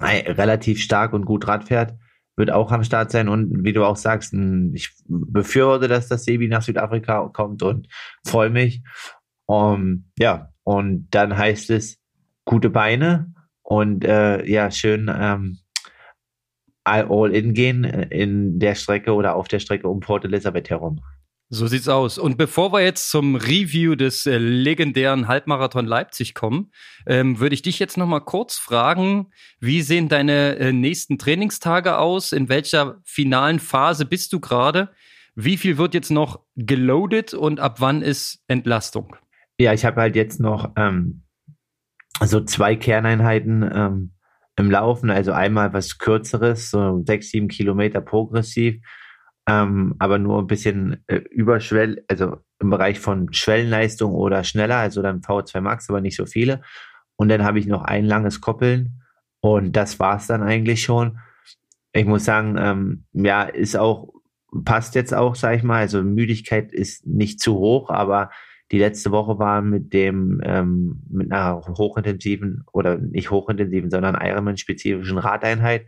relativ 0.00 0.80
stark 0.80 1.14
und 1.14 1.24
gut 1.24 1.48
Rad 1.48 1.64
fährt, 1.64 1.94
wird 2.36 2.52
auch 2.52 2.70
am 2.70 2.84
Start 2.84 3.10
sein. 3.10 3.28
Und 3.28 3.64
wie 3.64 3.72
du 3.72 3.84
auch 3.84 3.96
sagst, 3.96 4.32
ich 4.72 4.94
befürworte, 5.08 5.88
dass 5.88 6.06
das 6.06 6.24
Sebi 6.24 6.46
nach 6.46 6.62
Südafrika 6.62 7.28
kommt 7.34 7.64
und 7.64 7.88
freue 8.24 8.50
mich. 8.50 8.84
Um, 9.46 10.12
ja, 10.16 10.52
und 10.62 11.08
dann 11.10 11.36
heißt 11.36 11.70
es 11.70 11.98
gute 12.44 12.70
Beine 12.70 13.34
und 13.62 14.04
äh, 14.04 14.44
ja, 14.46 14.70
schön 14.70 15.10
ähm, 15.12 15.58
all 16.88 17.34
in 17.34 17.54
gehen 17.54 17.84
äh, 17.84 18.08
in 18.10 18.58
der 18.58 18.74
Strecke 18.74 19.14
oder 19.14 19.36
auf 19.36 19.48
der 19.48 19.58
Strecke 19.60 19.88
um 19.88 20.00
Port 20.00 20.24
Elizabeth 20.24 20.70
herum. 20.70 21.00
So 21.50 21.66
sieht's 21.66 21.88
aus. 21.88 22.18
Und 22.18 22.36
bevor 22.36 22.72
wir 22.72 22.82
jetzt 22.82 23.10
zum 23.10 23.34
Review 23.34 23.94
des 23.94 24.26
äh, 24.26 24.36
legendären 24.36 25.28
Halbmarathon 25.28 25.86
Leipzig 25.86 26.34
kommen, 26.34 26.70
ähm, 27.06 27.40
würde 27.40 27.54
ich 27.54 27.62
dich 27.62 27.78
jetzt 27.78 27.96
noch 27.96 28.06
mal 28.06 28.20
kurz 28.20 28.58
fragen: 28.58 29.30
Wie 29.58 29.80
sehen 29.80 30.08
deine 30.10 30.56
äh, 30.56 30.72
nächsten 30.72 31.16
Trainingstage 31.16 31.96
aus? 31.96 32.32
In 32.32 32.50
welcher 32.50 33.00
finalen 33.04 33.60
Phase 33.60 34.04
bist 34.04 34.34
du 34.34 34.40
gerade? 34.40 34.90
Wie 35.34 35.56
viel 35.56 35.78
wird 35.78 35.94
jetzt 35.94 36.10
noch 36.10 36.40
geloadet 36.56 37.32
und 37.32 37.60
ab 37.60 37.80
wann 37.80 38.02
ist 38.02 38.42
Entlastung? 38.48 39.16
Ja, 39.58 39.72
ich 39.72 39.84
habe 39.86 40.00
halt 40.00 40.16
jetzt 40.16 40.40
noch 40.40 40.72
ähm, 40.76 41.22
so 42.22 42.42
zwei 42.42 42.76
Kerneinheiten 42.76 43.70
ähm, 43.72 44.10
im 44.58 44.70
Laufen, 44.70 45.10
also 45.10 45.32
einmal 45.32 45.72
was 45.72 45.98
kürzeres, 45.98 46.70
so 46.70 47.02
sechs, 47.06 47.30
sieben 47.30 47.48
Kilometer 47.48 48.00
progressiv, 48.00 48.84
ähm, 49.48 49.94
aber 49.98 50.18
nur 50.18 50.40
ein 50.40 50.48
bisschen 50.48 51.04
äh, 51.06 51.16
überschwell, 51.30 52.04
also 52.08 52.38
im 52.58 52.70
Bereich 52.70 52.98
von 52.98 53.32
Schwellenleistung 53.32 54.12
oder 54.12 54.42
schneller, 54.42 54.76
also 54.76 55.00
dann 55.00 55.20
V2 55.20 55.60
Max, 55.60 55.88
aber 55.88 56.00
nicht 56.00 56.16
so 56.16 56.26
viele. 56.26 56.62
Und 57.16 57.28
dann 57.28 57.44
habe 57.44 57.58
ich 57.58 57.66
noch 57.66 57.82
ein 57.82 58.04
langes 58.04 58.40
Koppeln 58.40 59.02
und 59.40 59.72
das 59.72 60.00
war's 60.00 60.26
dann 60.26 60.42
eigentlich 60.42 60.82
schon. 60.82 61.18
Ich 61.92 62.04
muss 62.04 62.24
sagen, 62.24 62.56
ähm, 62.58 63.04
ja, 63.12 63.44
ist 63.44 63.76
auch, 63.76 64.12
passt 64.64 64.96
jetzt 64.96 65.14
auch, 65.14 65.36
sag 65.36 65.56
ich 65.56 65.62
mal, 65.62 65.78
also 65.78 66.02
Müdigkeit 66.02 66.72
ist 66.72 67.06
nicht 67.06 67.40
zu 67.40 67.54
hoch, 67.54 67.90
aber 67.90 68.30
die 68.70 68.78
letzte 68.78 69.10
Woche 69.10 69.38
war 69.38 69.62
mit 69.62 69.92
dem, 69.92 70.40
ähm, 70.44 71.02
mit 71.08 71.32
einer 71.32 71.62
hochintensiven 71.66 72.64
oder 72.72 72.98
nicht 72.98 73.30
hochintensiven, 73.30 73.90
sondern 73.90 74.18
Ironman-spezifischen 74.20 75.18
Radeinheit 75.18 75.86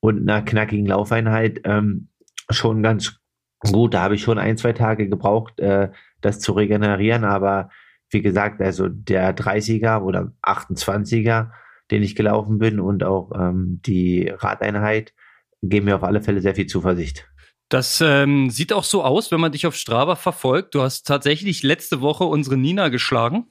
und 0.00 0.28
einer 0.28 0.42
knackigen 0.42 0.86
Laufeinheit 0.86 1.60
ähm, 1.64 2.08
schon 2.50 2.82
ganz 2.82 3.18
gut. 3.60 3.94
Da 3.94 4.02
habe 4.02 4.14
ich 4.14 4.22
schon 4.22 4.38
ein, 4.38 4.58
zwei 4.58 4.72
Tage 4.72 5.08
gebraucht, 5.08 5.58
äh, 5.60 5.90
das 6.20 6.40
zu 6.40 6.52
regenerieren, 6.52 7.24
aber 7.24 7.70
wie 8.10 8.20
gesagt, 8.20 8.60
also 8.60 8.88
der 8.88 9.34
30er 9.34 10.02
oder 10.02 10.32
28er, 10.42 11.50
den 11.90 12.02
ich 12.02 12.14
gelaufen 12.14 12.58
bin 12.58 12.78
und 12.78 13.04
auch 13.04 13.32
ähm, 13.34 13.80
die 13.86 14.28
Radeinheit 14.28 15.14
geben 15.62 15.86
mir 15.86 15.96
auf 15.96 16.02
alle 16.02 16.20
Fälle 16.20 16.40
sehr 16.40 16.54
viel 16.54 16.66
Zuversicht. 16.66 17.31
Das 17.72 18.02
ähm, 18.02 18.50
sieht 18.50 18.70
auch 18.70 18.84
so 18.84 19.02
aus, 19.02 19.30
wenn 19.30 19.40
man 19.40 19.52
dich 19.52 19.66
auf 19.66 19.74
Strava 19.74 20.14
verfolgt. 20.14 20.74
Du 20.74 20.82
hast 20.82 21.06
tatsächlich 21.06 21.62
letzte 21.62 22.02
Woche 22.02 22.24
unsere 22.24 22.58
Nina 22.58 22.90
geschlagen. 22.90 23.46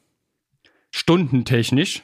Stundentechnisch. 0.92 2.04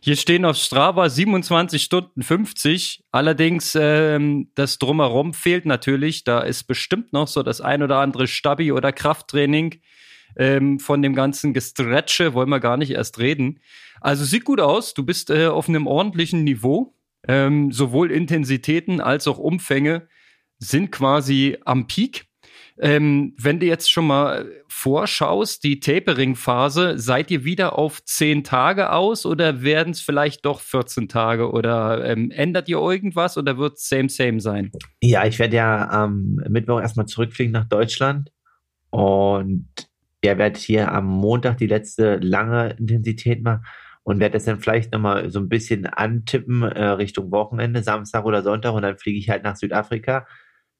Hier 0.00 0.16
stehen 0.16 0.46
auf 0.46 0.56
Strava 0.56 1.10
27 1.10 1.82
Stunden 1.82 2.22
50. 2.22 3.04
Allerdings 3.12 3.76
ähm, 3.78 4.50
das 4.54 4.78
Drumherum 4.78 5.34
fehlt 5.34 5.66
natürlich. 5.66 6.24
Da 6.24 6.40
ist 6.40 6.64
bestimmt 6.64 7.12
noch 7.12 7.28
so 7.28 7.42
das 7.42 7.60
ein 7.60 7.82
oder 7.82 7.98
andere 7.98 8.26
Stabi- 8.26 8.72
oder 8.72 8.90
Krafttraining 8.90 9.82
ähm, 10.38 10.80
von 10.80 11.02
dem 11.02 11.14
ganzen 11.14 11.52
Gestretche. 11.52 12.32
Wollen 12.32 12.48
wir 12.48 12.60
gar 12.60 12.78
nicht 12.78 12.92
erst 12.92 13.18
reden. 13.18 13.60
Also 14.00 14.24
sieht 14.24 14.46
gut 14.46 14.62
aus. 14.62 14.94
Du 14.94 15.04
bist 15.04 15.28
äh, 15.28 15.48
auf 15.48 15.68
einem 15.68 15.86
ordentlichen 15.86 16.42
Niveau. 16.42 16.94
Ähm, 17.28 17.70
sowohl 17.70 18.10
Intensitäten 18.10 19.02
als 19.02 19.28
auch 19.28 19.36
Umfänge 19.36 20.08
sind 20.60 20.92
quasi 20.92 21.58
am 21.64 21.86
Peak. 21.86 22.26
Ähm, 22.78 23.34
wenn 23.36 23.60
du 23.60 23.66
jetzt 23.66 23.90
schon 23.90 24.06
mal 24.06 24.50
vorschaust, 24.68 25.64
die 25.64 25.80
Tapering-Phase, 25.80 26.98
seid 26.98 27.30
ihr 27.30 27.44
wieder 27.44 27.78
auf 27.78 28.02
zehn 28.04 28.42
Tage 28.42 28.92
aus 28.92 29.26
oder 29.26 29.62
werden 29.62 29.90
es 29.90 30.00
vielleicht 30.00 30.46
doch 30.46 30.60
14 30.60 31.08
Tage 31.08 31.50
oder 31.50 32.02
ähm, 32.06 32.30
ändert 32.30 32.68
ihr 32.70 32.78
irgendwas 32.78 33.36
oder 33.36 33.58
wird 33.58 33.74
es 33.74 33.88
same, 33.88 34.08
same 34.08 34.40
sein? 34.40 34.70
Ja, 35.02 35.26
ich 35.26 35.38
werde 35.38 35.56
ja 35.56 35.90
am 35.90 36.36
Mittwoch 36.48 36.80
erstmal 36.80 37.04
zurückfliegen 37.04 37.52
nach 37.52 37.68
Deutschland 37.68 38.30
und 38.88 39.68
ja, 40.24 40.38
werde 40.38 40.58
hier 40.58 40.92
am 40.92 41.06
Montag 41.06 41.58
die 41.58 41.66
letzte 41.66 42.16
lange 42.16 42.76
Intensität 42.78 43.42
machen 43.42 43.64
und 44.02 44.20
werde 44.20 44.34
das 44.34 44.44
dann 44.44 44.60
vielleicht 44.60 44.92
nochmal 44.92 45.30
so 45.30 45.38
ein 45.38 45.48
bisschen 45.48 45.86
antippen 45.86 46.62
äh, 46.62 46.84
Richtung 46.84 47.30
Wochenende, 47.30 47.82
Samstag 47.82 48.24
oder 48.24 48.42
Sonntag 48.42 48.72
und 48.72 48.82
dann 48.82 48.96
fliege 48.96 49.18
ich 49.18 49.28
halt 49.28 49.44
nach 49.44 49.56
Südafrika. 49.56 50.26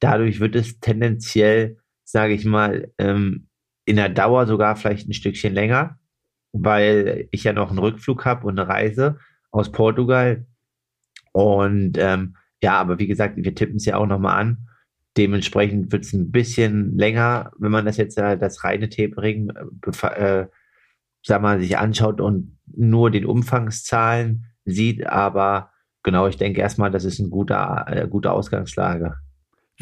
Dadurch 0.00 0.40
wird 0.40 0.57
es 0.57 0.80
tendenziell 0.80 1.80
sage 2.11 2.35
ich 2.35 2.45
mal, 2.45 2.92
ähm, 2.99 3.47
in 3.85 3.97
der 3.97 4.09
Dauer 4.09 4.47
sogar 4.47 4.76
vielleicht 4.76 5.09
ein 5.09 5.14
Stückchen 5.14 5.54
länger, 5.54 5.99
weil 6.52 7.28
ich 7.30 7.45
ja 7.45 7.52
noch 7.52 7.71
einen 7.71 7.78
Rückflug 7.78 8.25
habe 8.25 8.47
und 8.47 8.59
eine 8.59 8.69
Reise 8.69 9.19
aus 9.50 9.71
Portugal. 9.73 10.47
Und 11.33 11.97
ähm, 11.99 12.37
ja, 12.62 12.75
aber 12.75 12.99
wie 12.99 13.07
gesagt, 13.07 13.37
wir 13.37 13.54
tippen 13.54 13.76
es 13.76 13.87
ja 13.87 13.97
auch 13.97 14.07
nochmal 14.07 14.40
an. 14.40 14.69
Dementsprechend 15.16 15.92
wird 15.92 16.04
es 16.04 16.12
ein 16.12 16.30
bisschen 16.30 16.97
länger, 16.97 17.52
wenn 17.59 17.73
man 17.73 17.85
das 17.85 17.97
jetzt 17.97 18.19
äh, 18.19 18.37
das 18.37 18.64
reine 18.64 18.88
Tapering 18.88 19.50
äh, 20.02 20.47
sag 21.23 21.42
mal, 21.42 21.61
sich 21.61 21.78
anschaut 21.78 22.21
und 22.21 22.59
nur 22.66 23.11
den 23.11 23.26
Umfangszahlen 23.26 24.47
sieht. 24.64 25.07
Aber 25.07 25.71
genau, 26.02 26.26
ich 26.26 26.37
denke 26.37 26.61
erstmal, 26.61 26.90
das 26.90 27.04
ist 27.04 27.21
eine 27.21 27.28
gute, 27.28 27.54
äh, 27.54 28.09
gute 28.09 28.33
Ausgangslage. 28.33 29.16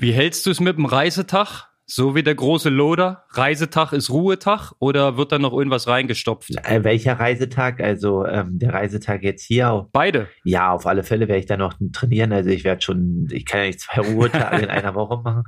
Wie 0.00 0.12
hältst 0.12 0.46
du 0.46 0.50
es 0.50 0.60
mit 0.60 0.76
dem 0.76 0.84
Reisetag? 0.84 1.64
So 1.84 2.14
wie 2.14 2.22
der 2.22 2.36
große 2.36 2.68
Loder, 2.68 3.24
Reisetag 3.30 3.92
ist 3.92 4.10
Ruhetag 4.10 4.72
oder 4.78 5.16
wird 5.16 5.32
da 5.32 5.40
noch 5.40 5.52
irgendwas 5.52 5.88
reingestopft? 5.88 6.50
Äh, 6.62 6.84
welcher 6.84 7.18
Reisetag? 7.18 7.80
Also 7.80 8.24
ähm, 8.24 8.60
der 8.60 8.74
Reisetag 8.74 9.24
jetzt 9.24 9.42
hier? 9.44 9.88
Beide. 9.90 10.28
Ja, 10.44 10.70
auf 10.70 10.86
alle 10.86 11.02
Fälle 11.02 11.26
werde 11.26 11.40
ich 11.40 11.46
da 11.46 11.56
noch 11.56 11.74
trainieren. 11.92 12.32
Also 12.32 12.50
ich 12.50 12.62
werde 12.62 12.82
schon, 12.82 13.26
ich 13.32 13.44
kann 13.44 13.60
ja 13.62 13.66
nicht 13.66 13.80
zwei 13.80 14.02
Ruhetage 14.02 14.62
in 14.62 14.68
einer 14.68 14.94
Woche 14.94 15.20
machen. 15.20 15.42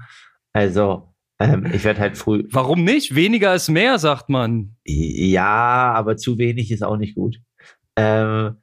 Also 0.53 1.15
ähm, 1.39 1.71
ich 1.73 1.85
werde 1.85 2.01
halt 2.01 2.19
früh. 2.19 2.49
Warum 2.51 2.83
nicht? 2.83 3.15
Weniger 3.15 3.55
ist 3.55 3.69
mehr, 3.69 4.01
sagt 4.01 4.31
man. 4.31 4.75
Ja, 4.85 5.93
aber 5.93 6.17
zu 6.17 6.39
wenig 6.39 6.73
ist 6.73 6.83
auch 6.83 6.97
nicht 6.97 7.15
gut. 7.15 7.37
Ähm, 7.95 8.57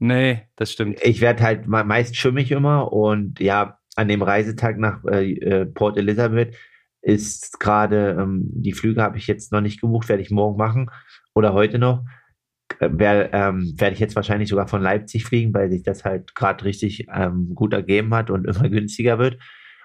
nee, 0.00 0.42
das 0.56 0.70
stimmt. 0.70 0.98
Ich 1.02 1.22
werde 1.22 1.44
halt 1.44 1.66
meist 1.66 2.16
schimmig 2.16 2.50
immer 2.50 2.92
und 2.92 3.40
ja, 3.40 3.78
an 3.96 4.08
dem 4.08 4.22
Reisetag 4.22 4.78
nach 4.78 5.04
äh, 5.04 5.32
äh 5.32 5.66
Port 5.66 5.96
Elizabeth 5.96 6.56
ist 7.02 7.60
gerade, 7.60 8.16
ähm, 8.18 8.50
die 8.54 8.72
Flüge 8.72 9.02
habe 9.02 9.18
ich 9.18 9.26
jetzt 9.26 9.52
noch 9.52 9.60
nicht 9.60 9.80
gebucht, 9.80 10.08
werde 10.08 10.22
ich 10.22 10.30
morgen 10.30 10.56
machen 10.56 10.90
oder 11.34 11.52
heute 11.52 11.78
noch. 11.78 12.04
Äh, 12.78 12.88
werde 12.92 13.30
ähm, 13.32 13.74
werd 13.76 13.92
ich 13.92 13.98
jetzt 13.98 14.16
wahrscheinlich 14.16 14.48
sogar 14.48 14.68
von 14.68 14.82
Leipzig 14.82 15.24
fliegen, 15.24 15.52
weil 15.52 15.70
sich 15.70 15.82
das 15.82 16.04
halt 16.04 16.34
gerade 16.34 16.64
richtig 16.64 17.06
ähm, 17.14 17.52
gut 17.54 17.72
ergeben 17.74 18.14
hat 18.14 18.30
und 18.30 18.46
immer 18.46 18.68
günstiger 18.68 19.18
wird. 19.18 19.38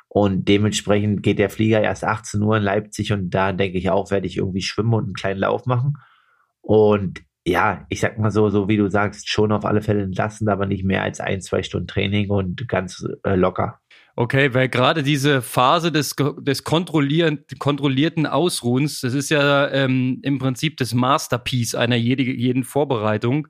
Und 0.08 0.48
dementsprechend 0.48 1.22
geht 1.22 1.38
der 1.38 1.52
Flieger 1.52 1.82
erst 1.82 2.04
18 2.04 2.42
Uhr 2.42 2.58
in 2.58 2.64
Leipzig 2.64 3.12
und 3.14 3.30
da 3.30 3.54
denke 3.54 3.78
ich 3.78 3.92
auch, 3.92 4.10
werde 4.10 4.26
ich 4.26 4.38
irgendwie 4.38 4.62
schwimmen 4.62 4.94
und 4.94 5.04
einen 5.04 5.14
kleinen 5.14 5.40
Lauf 5.40 5.68
machen. 5.68 5.98
Und 6.62 7.22
ja, 7.46 7.86
ich 7.90 8.00
sag 8.00 8.18
mal 8.18 8.32
so, 8.32 8.50
so 8.50 8.68
wie 8.68 8.78
du 8.78 8.90
sagst, 8.90 9.30
schon 9.30 9.52
auf 9.52 9.66
alle 9.66 9.82
Fälle 9.82 10.02
entlassen, 10.02 10.50
aber 10.50 10.66
nicht 10.66 10.84
mehr 10.84 11.04
als 11.04 11.20
ein, 11.20 11.42
zwei 11.42 11.64
Stunden 11.64 11.88
Training 11.88 12.30
und 12.30 12.68
ganz 12.68 13.06
äh, 13.24 13.36
locker. 13.36 13.80
Okay, 14.22 14.54
weil 14.54 14.68
gerade 14.68 15.02
diese 15.02 15.42
Phase 15.42 15.94
des, 15.94 16.14
des 16.40 16.66
kontrollierten 16.66 18.26
Ausruhens, 18.26 19.00
das 19.00 19.14
ist 19.14 19.30
ja 19.30 19.72
ähm, 19.72 20.20
im 20.24 20.40
Prinzip 20.40 20.76
das 20.76 20.94
Masterpiece 20.94 21.74
einer 21.74 21.96
jede, 21.96 22.24
jeden 22.24 22.66
Vorbereitung. 22.66 23.48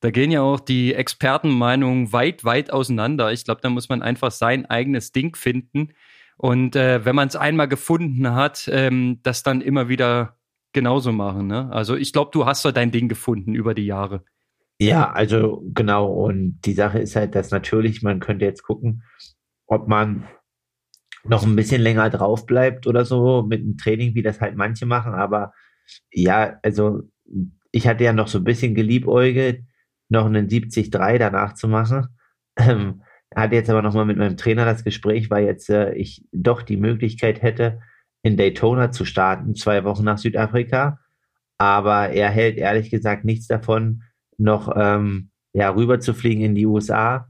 Da 0.00 0.10
gehen 0.10 0.30
ja 0.30 0.42
auch 0.42 0.60
die 0.60 0.92
Expertenmeinungen 0.92 2.12
weit, 2.12 2.44
weit 2.44 2.70
auseinander. 2.70 3.32
Ich 3.32 3.46
glaube, 3.46 3.62
da 3.62 3.70
muss 3.70 3.88
man 3.88 4.02
einfach 4.02 4.30
sein 4.30 4.66
eigenes 4.66 5.12
Ding 5.12 5.36
finden. 5.36 5.94
Und 6.36 6.76
äh, 6.76 7.02
wenn 7.06 7.16
man 7.16 7.28
es 7.28 7.36
einmal 7.36 7.68
gefunden 7.68 8.34
hat, 8.34 8.68
ähm, 8.70 9.20
das 9.22 9.42
dann 9.42 9.62
immer 9.62 9.88
wieder 9.88 10.36
genauso 10.74 11.12
machen. 11.12 11.46
Ne? 11.46 11.72
Also 11.72 11.96
ich 11.96 12.12
glaube, 12.12 12.30
du 12.34 12.44
hast 12.44 12.60
so 12.60 12.72
dein 12.72 12.90
Ding 12.90 13.08
gefunden 13.08 13.54
über 13.54 13.72
die 13.72 13.86
Jahre. 13.86 14.22
Ja, 14.78 15.12
also 15.12 15.64
genau. 15.72 16.12
Und 16.12 16.60
die 16.66 16.74
Sache 16.74 16.98
ist 16.98 17.16
halt, 17.16 17.34
dass 17.34 17.50
natürlich, 17.52 18.02
man 18.02 18.20
könnte 18.20 18.44
jetzt 18.44 18.64
gucken, 18.64 19.02
ob 19.70 19.88
man 19.88 20.26
noch 21.24 21.46
ein 21.46 21.56
bisschen 21.56 21.80
länger 21.80 22.10
drauf 22.10 22.44
bleibt 22.44 22.86
oder 22.86 23.04
so 23.04 23.42
mit 23.42 23.60
dem 23.60 23.76
Training, 23.76 24.14
wie 24.14 24.22
das 24.22 24.40
halt 24.40 24.56
manche 24.56 24.84
machen. 24.84 25.14
Aber 25.14 25.52
ja, 26.10 26.58
also 26.62 27.02
ich 27.70 27.86
hatte 27.86 28.04
ja 28.04 28.12
noch 28.12 28.28
so 28.28 28.38
ein 28.38 28.44
bisschen 28.44 28.74
geliebäugelt, 28.74 29.62
noch 30.08 30.26
einen 30.26 30.48
70-3 30.48 31.18
danach 31.18 31.54
zu 31.54 31.68
machen. 31.68 32.08
Ähm, 32.58 33.02
hatte 33.34 33.54
jetzt 33.54 33.70
aber 33.70 33.80
nochmal 33.80 34.06
mit 34.06 34.16
meinem 34.18 34.36
Trainer 34.36 34.64
das 34.64 34.82
Gespräch, 34.82 35.30
weil 35.30 35.44
jetzt 35.44 35.70
äh, 35.70 35.94
ich 35.94 36.26
doch 36.32 36.62
die 36.62 36.76
Möglichkeit 36.76 37.42
hätte, 37.42 37.80
in 38.22 38.36
Daytona 38.36 38.90
zu 38.90 39.04
starten, 39.04 39.54
zwei 39.54 39.84
Wochen 39.84 40.04
nach 40.04 40.18
Südafrika. 40.18 40.98
Aber 41.58 42.08
er 42.08 42.28
hält 42.30 42.56
ehrlich 42.58 42.90
gesagt 42.90 43.24
nichts 43.24 43.46
davon, 43.46 44.02
noch 44.36 44.72
ähm, 44.74 45.30
ja, 45.52 45.70
rüber 45.70 46.00
zu 46.00 46.12
fliegen 46.12 46.40
in 46.40 46.54
die 46.56 46.66
USA 46.66 47.29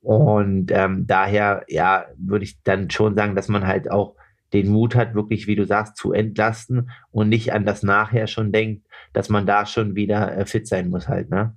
und 0.00 0.70
ähm, 0.70 1.06
daher, 1.06 1.64
ja, 1.68 2.06
würde 2.16 2.44
ich 2.44 2.62
dann 2.62 2.90
schon 2.90 3.14
sagen, 3.14 3.34
dass 3.34 3.48
man 3.48 3.66
halt 3.66 3.90
auch 3.90 4.16
den 4.52 4.68
Mut 4.68 4.94
hat, 4.94 5.14
wirklich, 5.14 5.46
wie 5.46 5.56
du 5.56 5.66
sagst, 5.66 5.96
zu 5.96 6.12
entlasten 6.12 6.90
und 7.10 7.28
nicht 7.28 7.52
an 7.52 7.66
das 7.66 7.82
Nachher 7.82 8.26
schon 8.26 8.52
denkt, 8.52 8.86
dass 9.12 9.28
man 9.28 9.46
da 9.46 9.66
schon 9.66 9.94
wieder 9.94 10.36
äh, 10.36 10.46
fit 10.46 10.66
sein 10.66 10.88
muss 10.90 11.08
halt, 11.08 11.30
ne? 11.30 11.54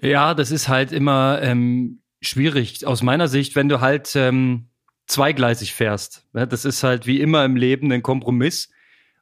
Ja, 0.00 0.32
das 0.32 0.50
ist 0.50 0.68
halt 0.68 0.90
immer 0.90 1.40
ähm, 1.42 2.00
schwierig 2.22 2.86
aus 2.86 3.02
meiner 3.02 3.28
Sicht, 3.28 3.56
wenn 3.56 3.68
du 3.68 3.80
halt 3.80 4.16
ähm, 4.16 4.68
zweigleisig 5.06 5.74
fährst. 5.74 6.26
Ne? 6.32 6.46
Das 6.46 6.64
ist 6.64 6.82
halt 6.82 7.06
wie 7.06 7.20
immer 7.20 7.44
im 7.44 7.56
Leben 7.56 7.92
ein 7.92 8.02
Kompromiss 8.02 8.70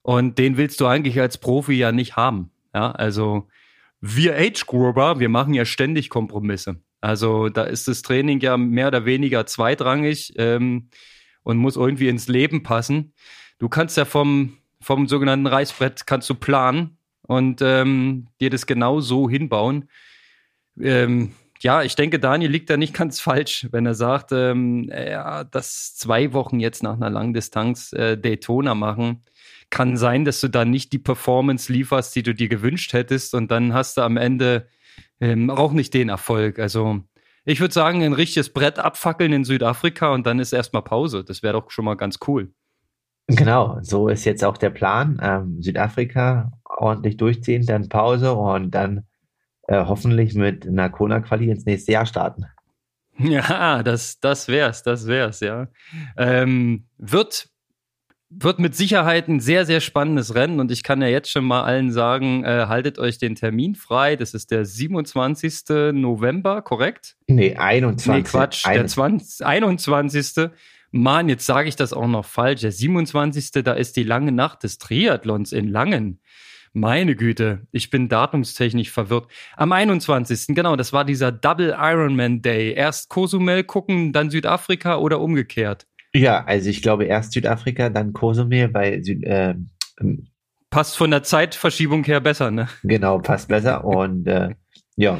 und 0.02 0.38
den 0.38 0.56
willst 0.56 0.80
du 0.80 0.86
eigentlich 0.86 1.20
als 1.20 1.38
Profi 1.38 1.72
ja 1.72 1.90
nicht 1.90 2.16
haben. 2.16 2.52
Ja, 2.72 2.92
also 2.92 3.48
wir 4.00 4.36
Age 4.36 4.64
Grouper, 4.66 5.18
wir 5.18 5.28
machen 5.28 5.54
ja 5.54 5.64
ständig 5.64 6.08
Kompromisse. 6.08 6.80
Also 7.00 7.48
da 7.48 7.64
ist 7.64 7.88
das 7.88 8.02
Training 8.02 8.40
ja 8.40 8.56
mehr 8.56 8.88
oder 8.88 9.04
weniger 9.04 9.46
zweitrangig 9.46 10.34
ähm, 10.36 10.88
und 11.42 11.56
muss 11.56 11.76
irgendwie 11.76 12.08
ins 12.08 12.28
Leben 12.28 12.62
passen. 12.62 13.14
Du 13.58 13.68
kannst 13.68 13.96
ja 13.96 14.04
vom, 14.04 14.58
vom 14.80 15.06
sogenannten 15.06 15.46
Reißbrett 15.46 16.06
kannst 16.06 16.28
du 16.28 16.34
planen 16.34 16.98
und 17.22 17.62
ähm, 17.62 18.26
dir 18.40 18.50
das 18.50 18.66
genau 18.66 19.00
so 19.00 19.30
hinbauen. 19.30 19.88
Ähm, 20.78 21.32
ja, 21.60 21.82
ich 21.82 21.94
denke, 21.94 22.18
Daniel 22.18 22.50
liegt 22.50 22.70
da 22.70 22.76
nicht 22.76 22.94
ganz 22.98 23.20
falsch, 23.20 23.68
wenn 23.70 23.86
er 23.86 23.94
sagt, 23.94 24.32
ähm, 24.32 24.90
ja, 24.90 25.44
dass 25.44 25.94
zwei 25.94 26.32
Wochen 26.32 26.60
jetzt 26.60 26.82
nach 26.82 26.94
einer 26.94 27.10
Langdistanz 27.10 27.92
äh, 27.92 28.16
Daytona 28.16 28.74
machen. 28.74 29.24
Kann 29.70 29.96
sein, 29.96 30.24
dass 30.24 30.40
du 30.40 30.48
da 30.48 30.64
nicht 30.64 30.92
die 30.92 30.98
Performance 30.98 31.72
lieferst, 31.72 32.16
die 32.16 32.24
du 32.24 32.34
dir 32.34 32.48
gewünscht 32.48 32.92
hättest 32.92 33.34
und 33.34 33.50
dann 33.50 33.72
hast 33.72 33.96
du 33.96 34.02
am 34.02 34.16
Ende 34.16 34.66
ähm, 35.20 35.50
auch 35.50 35.72
nicht 35.72 35.94
den 35.94 36.08
Erfolg. 36.08 36.58
Also 36.58 37.00
ich 37.44 37.60
würde 37.60 37.74
sagen, 37.74 38.02
ein 38.02 38.12
richtiges 38.12 38.52
Brett 38.52 38.78
abfackeln 38.78 39.32
in 39.32 39.44
Südafrika 39.44 40.12
und 40.12 40.26
dann 40.26 40.38
ist 40.38 40.52
erstmal 40.52 40.82
Pause. 40.82 41.24
Das 41.24 41.42
wäre 41.42 41.54
doch 41.54 41.70
schon 41.70 41.84
mal 41.84 41.96
ganz 41.96 42.18
cool. 42.26 42.52
Genau, 43.26 43.78
so 43.82 44.08
ist 44.08 44.24
jetzt 44.24 44.44
auch 44.44 44.56
der 44.56 44.70
Plan. 44.70 45.18
Ähm, 45.22 45.62
Südafrika 45.62 46.52
ordentlich 46.64 47.16
durchziehen, 47.16 47.64
dann 47.64 47.88
Pause 47.88 48.32
und 48.34 48.72
dann 48.72 49.06
äh, 49.68 49.84
hoffentlich 49.84 50.34
mit 50.34 50.66
einer 50.66 50.90
Kona-Quali 50.90 51.50
ins 51.50 51.64
nächste 51.64 51.92
Jahr 51.92 52.06
starten. 52.06 52.46
Ja, 53.22 53.82
das, 53.82 54.18
das 54.20 54.48
wär's, 54.48 54.82
das 54.82 55.06
wär's, 55.06 55.40
ja. 55.40 55.68
Ähm, 56.16 56.86
wird 56.96 57.49
wird 58.30 58.60
mit 58.60 58.76
Sicherheit 58.76 59.28
ein 59.28 59.40
sehr, 59.40 59.66
sehr 59.66 59.80
spannendes 59.80 60.34
Rennen 60.36 60.60
und 60.60 60.70
ich 60.70 60.84
kann 60.84 61.02
ja 61.02 61.08
jetzt 61.08 61.30
schon 61.30 61.44
mal 61.44 61.64
allen 61.64 61.90
sagen, 61.90 62.44
äh, 62.44 62.66
haltet 62.68 62.98
euch 62.98 63.18
den 63.18 63.34
Termin 63.34 63.74
frei. 63.74 64.14
Das 64.14 64.34
ist 64.34 64.52
der 64.52 64.64
27. 64.64 65.92
November, 65.92 66.62
korrekt? 66.62 67.16
Nee, 67.26 67.56
21. 67.56 68.06
Nee, 68.06 68.22
Quatsch, 68.22 68.64
der 68.66 68.86
20, 68.86 69.44
21. 69.44 70.50
Mann, 70.92 71.28
jetzt 71.28 71.46
sage 71.46 71.68
ich 71.68 71.76
das 71.76 71.92
auch 71.92 72.06
noch 72.06 72.24
falsch. 72.24 72.60
Der 72.62 72.72
27. 72.72 73.64
da 73.64 73.72
ist 73.72 73.96
die 73.96 74.04
lange 74.04 74.32
Nacht 74.32 74.62
des 74.62 74.78
Triathlons 74.78 75.52
in 75.52 75.68
Langen. 75.68 76.20
Meine 76.72 77.16
Güte, 77.16 77.66
ich 77.72 77.90
bin 77.90 78.08
datumstechnisch 78.08 78.92
verwirrt. 78.92 79.26
Am 79.56 79.72
21. 79.72 80.54
genau, 80.54 80.76
das 80.76 80.92
war 80.92 81.04
dieser 81.04 81.32
Double 81.32 81.76
Ironman 81.76 82.42
Day. 82.42 82.74
Erst 82.74 83.08
Cozumel 83.08 83.64
gucken, 83.64 84.12
dann 84.12 84.30
Südafrika 84.30 84.98
oder 84.98 85.20
umgekehrt. 85.20 85.88
Ja, 86.14 86.44
also 86.44 86.68
ich 86.70 86.82
glaube 86.82 87.04
erst 87.04 87.32
Südafrika, 87.32 87.88
dann 87.88 88.12
Kosumir, 88.12 88.74
weil 88.74 89.02
Süd, 89.04 89.22
äh, 89.24 89.54
passt 90.70 90.96
von 90.96 91.10
der 91.10 91.22
Zeitverschiebung 91.22 92.04
her 92.04 92.20
besser, 92.20 92.50
ne? 92.50 92.68
Genau, 92.82 93.18
passt 93.18 93.48
besser 93.48 93.84
und 93.84 94.26
äh, 94.26 94.54
ja, 94.96 95.18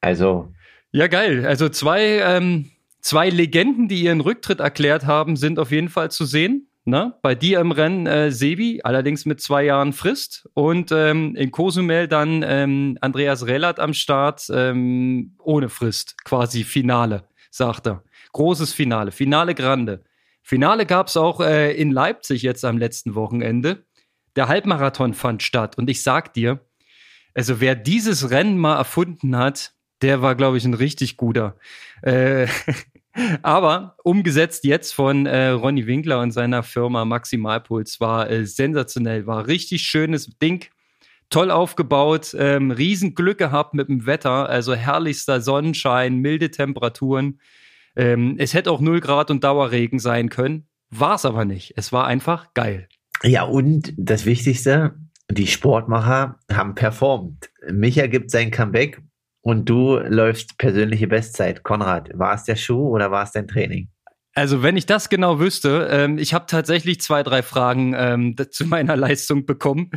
also 0.00 0.52
ja 0.92 1.06
geil. 1.06 1.46
Also 1.46 1.68
zwei 1.68 2.20
ähm, 2.24 2.70
zwei 3.00 3.30
Legenden, 3.30 3.86
die 3.88 4.02
ihren 4.02 4.20
Rücktritt 4.20 4.60
erklärt 4.60 5.06
haben, 5.06 5.36
sind 5.36 5.58
auf 5.58 5.70
jeden 5.70 5.88
Fall 5.88 6.10
zu 6.10 6.24
sehen. 6.24 6.68
Ne? 6.88 7.14
Bei 7.20 7.34
dir 7.34 7.58
im 7.60 7.72
Rennen 7.72 8.06
äh, 8.06 8.30
Sebi, 8.30 8.80
allerdings 8.84 9.26
mit 9.26 9.40
zwei 9.40 9.64
Jahren 9.64 9.92
Frist. 9.92 10.48
Und 10.54 10.92
ähm, 10.92 11.34
in 11.34 11.50
Cozumel 11.50 12.06
dann 12.06 12.44
ähm, 12.46 12.96
Andreas 13.00 13.46
Rellat 13.46 13.80
am 13.80 13.92
Start 13.92 14.46
ähm, 14.52 15.34
ohne 15.38 15.68
Frist, 15.68 16.16
quasi 16.24 16.62
Finale, 16.62 17.24
sagt 17.50 17.88
er. 17.88 18.04
Großes 18.32 18.72
Finale, 18.72 19.10
Finale 19.10 19.54
Grande. 19.54 20.04
Finale 20.48 20.86
gab 20.86 21.08
es 21.08 21.16
auch 21.16 21.40
äh, 21.40 21.72
in 21.72 21.90
Leipzig 21.90 22.42
jetzt 22.42 22.64
am 22.64 22.78
letzten 22.78 23.16
Wochenende. 23.16 23.84
Der 24.36 24.46
Halbmarathon 24.46 25.12
fand 25.12 25.42
statt 25.42 25.76
und 25.76 25.90
ich 25.90 26.04
sag 26.04 26.34
dir, 26.34 26.64
also 27.34 27.58
wer 27.58 27.74
dieses 27.74 28.30
Rennen 28.30 28.56
mal 28.56 28.76
erfunden 28.76 29.36
hat, 29.36 29.74
der 30.02 30.22
war, 30.22 30.36
glaube 30.36 30.56
ich, 30.56 30.64
ein 30.64 30.74
richtig 30.74 31.16
guter. 31.16 31.56
Äh, 32.02 32.46
aber 33.42 33.96
umgesetzt 34.04 34.62
jetzt 34.62 34.92
von 34.92 35.26
äh, 35.26 35.48
Ronny 35.48 35.88
Winkler 35.88 36.20
und 36.20 36.30
seiner 36.30 36.62
Firma 36.62 37.04
Maximalpuls 37.04 37.98
war 37.98 38.30
äh, 38.30 38.46
sensationell, 38.46 39.26
war 39.26 39.48
richtig 39.48 39.82
schönes 39.82 40.38
Ding. 40.38 40.66
Toll 41.28 41.50
aufgebaut, 41.50 42.36
ähm, 42.38 42.70
Riesenglück 42.70 43.38
gehabt 43.38 43.74
mit 43.74 43.88
dem 43.88 44.06
Wetter, 44.06 44.48
also 44.48 44.76
herrlichster 44.76 45.40
Sonnenschein, 45.40 46.18
milde 46.18 46.52
Temperaturen. 46.52 47.40
Ähm, 47.96 48.36
es 48.38 48.54
hätte 48.54 48.70
auch 48.70 48.80
0 48.80 49.00
Grad 49.00 49.30
und 49.30 49.42
Dauerregen 49.42 49.98
sein 49.98 50.28
können, 50.28 50.68
war 50.90 51.14
es 51.14 51.24
aber 51.24 51.44
nicht. 51.44 51.74
Es 51.76 51.92
war 51.92 52.06
einfach 52.06 52.54
geil. 52.54 52.88
Ja, 53.22 53.42
und 53.44 53.94
das 53.96 54.26
Wichtigste, 54.26 54.94
die 55.30 55.46
Sportmacher 55.46 56.38
haben 56.52 56.74
performt. 56.74 57.50
Micha 57.70 58.06
gibt 58.06 58.30
sein 58.30 58.50
Comeback 58.50 59.00
und 59.40 59.68
du 59.68 59.96
läufst 59.96 60.58
persönliche 60.58 61.08
Bestzeit. 61.08 61.62
Konrad, 61.62 62.10
war 62.14 62.34
es 62.34 62.44
der 62.44 62.56
Schuh 62.56 62.88
oder 62.88 63.10
war 63.10 63.24
es 63.24 63.32
dein 63.32 63.48
Training? 63.48 63.88
Also 64.34 64.62
wenn 64.62 64.76
ich 64.76 64.84
das 64.84 65.08
genau 65.08 65.40
wüsste, 65.40 65.88
ähm, 65.90 66.18
ich 66.18 66.34
habe 66.34 66.44
tatsächlich 66.46 67.00
zwei, 67.00 67.22
drei 67.22 67.42
Fragen 67.42 67.94
ähm, 67.96 68.36
zu 68.50 68.66
meiner 68.66 68.96
Leistung 68.96 69.46
bekommen 69.46 69.90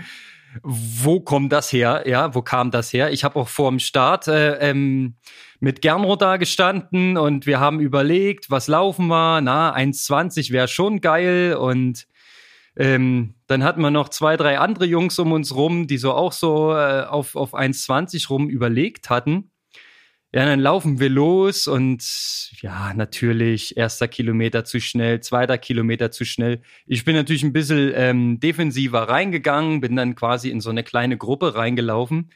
wo 0.63 1.19
kommt 1.19 1.51
das 1.51 1.71
her? 1.71 2.03
Ja, 2.05 2.33
wo 2.33 2.41
kam 2.41 2.71
das 2.71 2.91
her? 2.91 3.11
Ich 3.11 3.23
habe 3.23 3.37
auch 3.39 3.47
vor 3.47 3.69
dem 3.69 3.79
Start 3.79 4.27
äh, 4.27 4.55
ähm, 4.55 5.15
mit 5.59 5.81
Gernot 5.81 6.21
da 6.21 6.37
gestanden 6.37 7.17
und 7.17 7.45
wir 7.45 7.59
haben 7.59 7.79
überlegt, 7.79 8.49
was 8.49 8.67
laufen 8.67 9.07
wir. 9.07 9.41
Na, 9.41 9.75
1,20 9.75 10.51
wäre 10.51 10.67
schon 10.67 11.01
geil 11.01 11.55
und 11.55 12.07
ähm, 12.77 13.35
dann 13.47 13.63
hatten 13.63 13.81
wir 13.81 13.91
noch 13.91 14.09
zwei, 14.09 14.37
drei 14.37 14.59
andere 14.59 14.85
Jungs 14.85 15.19
um 15.19 15.31
uns 15.33 15.53
rum, 15.53 15.87
die 15.87 15.97
so 15.97 16.13
auch 16.13 16.31
so 16.31 16.73
äh, 16.73 17.03
auf, 17.03 17.35
auf 17.35 17.53
1,20 17.53 18.29
rum 18.29 18.49
überlegt 18.49 19.09
hatten. 19.09 19.51
Ja, 20.31 20.45
dann 20.45 20.59
laufen 20.59 20.99
wir 20.99 21.09
los 21.09 21.67
und 21.67 22.03
ja, 22.61 22.93
natürlich, 22.93 23.75
erster 23.77 24.07
Kilometer 24.07 24.63
zu 24.63 24.79
schnell, 24.79 25.21
zweiter 25.21 25.57
Kilometer 25.57 26.11
zu 26.11 26.23
schnell. 26.23 26.61
Ich 26.85 27.03
bin 27.03 27.15
natürlich 27.15 27.41
ein 27.41 27.51
bisschen 27.51 27.91
ähm, 27.95 28.39
defensiver 28.39 29.09
reingegangen, 29.09 29.81
bin 29.81 29.95
dann 29.95 30.13
quasi 30.13 30.51
in 30.51 30.61
so 30.61 30.69
eine 30.69 30.83
kleine 30.83 31.17
Gruppe 31.17 31.55
reingelaufen. 31.55 32.31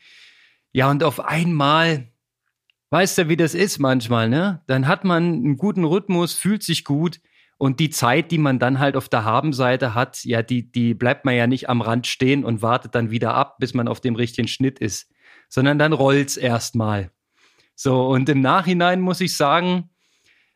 Ja, 0.71 0.89
und 0.89 1.04
auf 1.04 1.19
einmal, 1.19 2.08
weißt 2.93 3.17
du, 3.17 3.27
wie 3.27 3.38
das 3.38 3.56
ist 3.56 3.79
manchmal, 3.79 4.29
ne? 4.29 4.62
Dann 4.67 4.86
hat 4.88 5.03
man 5.03 5.23
einen 5.23 5.58
guten 5.58 5.84
Rhythmus, 5.84 6.36
fühlt 6.36 6.62
sich 6.62 6.84
gut 6.84 7.21
und 7.58 7.79
die 7.79 7.89
Zeit, 7.89 8.29
die 8.29 8.38
man 8.38 8.60
dann 8.60 8.77
halt 8.77 8.95
auf 8.95 9.10
der 9.10 9.25
Habenseite 9.25 9.95
hat, 9.95 10.23
ja, 10.25 10.43
die, 10.43 10.71
die 10.71 10.93
bleibt 10.93 11.25
man 11.25 11.34
ja 11.34 11.47
nicht 11.47 11.69
am 11.69 11.82
Rand 11.82 12.06
stehen 12.06 12.45
und 12.45 12.62
wartet 12.62 12.93
dann 12.93 13.10
wieder 13.10 13.34
ab, 13.34 13.58
bis 13.58 13.73
man 13.73 13.88
auf 13.88 13.99
dem 13.99 14.13
richtigen 14.13 14.47
Schnitt 14.47 14.77
ist, 14.77 15.12
sondern 15.49 15.79
dann 15.79 15.91
rollt's 15.91 16.38
erstmal. 16.38 17.10
So, 17.73 18.06
und 18.06 18.29
im 18.29 18.41
Nachhinein 18.41 19.01
muss 19.01 19.21
ich 19.21 19.36
sagen, 19.36 19.89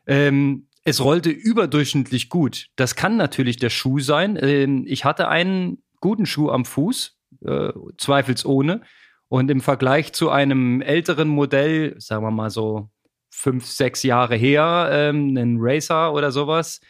ähm, 0.06 0.68
es 0.84 1.02
rollte 1.02 1.30
überdurchschnittlich 1.30 2.28
gut. 2.28 2.68
Das 2.76 2.94
kann 2.94 3.16
natürlich 3.16 3.56
der 3.56 3.70
Schuh 3.70 3.98
sein. 3.98 4.38
Ähm, 4.40 4.84
ich 4.86 5.04
hatte 5.04 5.26
einen 5.26 5.82
guten 6.00 6.24
Schuh 6.24 6.50
am 6.50 6.64
Fuß, 6.64 7.18
äh, 7.44 7.70
zweifelsohne. 7.96 8.82
Und 9.28 9.50
im 9.50 9.60
Vergleich 9.60 10.12
zu 10.12 10.30
einem 10.30 10.80
älteren 10.80 11.28
Modell, 11.28 11.94
sagen 12.00 12.24
wir 12.24 12.30
mal 12.30 12.50
so 12.50 12.90
fünf, 13.30 13.66
sechs 13.66 14.02
Jahre 14.02 14.36
her, 14.36 14.88
ähm, 14.90 15.36
einen 15.36 15.58
Racer 15.60 16.12
oder 16.12 16.32
sowas, 16.32 16.80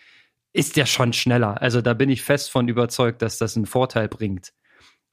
ist 0.53 0.77
der 0.77 0.87
schon 0.87 1.12
schneller. 1.12 1.61
Also 1.61 1.83
da 1.83 1.94
bin 1.94 2.11
ich 2.11 2.22
fest 2.22 2.51
von 2.51 2.68
überzeugt, 2.68 3.22
dass 3.22 3.38
das 3.38 3.57
einen 3.57 3.66
Vorteil 3.66 4.09
bringt. 4.09 4.53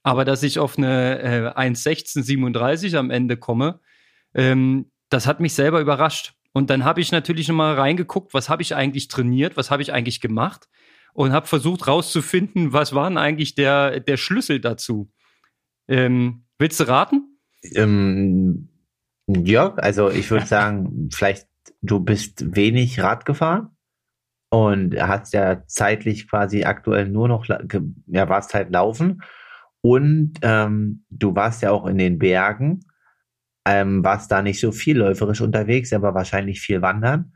Aber 0.02 0.24
dass 0.24 0.42
ich 0.42 0.58
auf 0.58 0.78
eine 0.78 1.20
äh, 1.20 1.60
1,1637 1.60 2.96
am 2.96 3.10
Ende 3.10 3.36
komme, 3.36 3.80
ähm, 4.34 4.90
das 5.08 5.26
hat 5.26 5.40
mich 5.40 5.54
selber 5.54 5.80
überrascht. 5.80 6.34
Und 6.52 6.70
dann 6.70 6.84
habe 6.84 7.00
ich 7.00 7.12
natürlich 7.12 7.48
nochmal 7.48 7.74
reingeguckt, 7.74 8.32
was 8.32 8.48
habe 8.48 8.62
ich 8.62 8.74
eigentlich 8.74 9.08
trainiert, 9.08 9.56
was 9.56 9.70
habe 9.70 9.82
ich 9.82 9.92
eigentlich 9.92 10.20
gemacht 10.20 10.68
und 11.12 11.32
habe 11.32 11.46
versucht 11.46 11.86
rauszufinden, 11.86 12.72
was 12.72 12.94
war 12.94 13.08
denn 13.08 13.18
eigentlich 13.18 13.54
der, 13.54 14.00
der 14.00 14.16
Schlüssel 14.16 14.60
dazu. 14.60 15.10
Ähm, 15.88 16.45
willst 16.58 16.80
du 16.80 16.84
raten? 16.84 17.38
Ähm, 17.74 18.68
ja, 19.26 19.74
also 19.74 20.10
ich 20.10 20.30
würde 20.30 20.46
sagen, 20.46 21.08
vielleicht 21.12 21.48
du 21.82 22.00
bist 22.00 22.56
wenig 22.56 23.00
Rad 23.00 23.24
gefahren 23.24 23.70
und 24.50 25.00
hast 25.00 25.32
ja 25.32 25.66
zeitlich 25.66 26.28
quasi 26.28 26.64
aktuell 26.64 27.08
nur 27.08 27.28
noch, 27.28 27.46
ja, 27.46 28.28
warst 28.28 28.54
halt 28.54 28.72
laufen 28.72 29.22
und 29.82 30.34
ähm, 30.42 31.04
du 31.10 31.34
warst 31.34 31.62
ja 31.62 31.70
auch 31.70 31.86
in 31.86 31.98
den 31.98 32.18
Bergen 32.18 32.80
ähm, 33.66 34.04
warst 34.04 34.30
da 34.30 34.42
nicht 34.42 34.60
so 34.60 34.70
viel 34.70 34.98
läuferisch 34.98 35.40
unterwegs, 35.40 35.92
aber 35.92 36.14
wahrscheinlich 36.14 36.60
viel 36.60 36.82
wandern. 36.82 37.32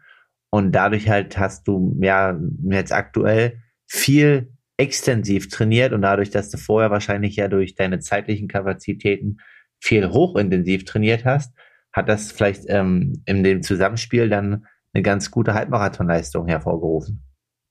Und 0.50 0.72
dadurch 0.72 1.08
halt 1.08 1.36
hast 1.36 1.66
du 1.66 1.98
ja 2.00 2.38
jetzt 2.62 2.92
aktuell 2.92 3.60
viel 3.86 4.52
extensiv 4.80 5.48
trainiert 5.48 5.92
und 5.92 6.00
dadurch, 6.00 6.30
dass 6.30 6.48
du 6.48 6.56
vorher 6.56 6.90
wahrscheinlich 6.90 7.36
ja 7.36 7.48
durch 7.48 7.74
deine 7.74 8.00
zeitlichen 8.00 8.48
Kapazitäten 8.48 9.36
viel 9.78 10.08
hochintensiv 10.08 10.86
trainiert 10.86 11.26
hast, 11.26 11.54
hat 11.92 12.08
das 12.08 12.32
vielleicht 12.32 12.62
ähm, 12.68 13.22
in 13.26 13.44
dem 13.44 13.62
Zusammenspiel 13.62 14.30
dann 14.30 14.66
eine 14.94 15.02
ganz 15.02 15.30
gute 15.30 15.52
Halbmarathonleistung 15.54 16.48
hervorgerufen. 16.48 17.22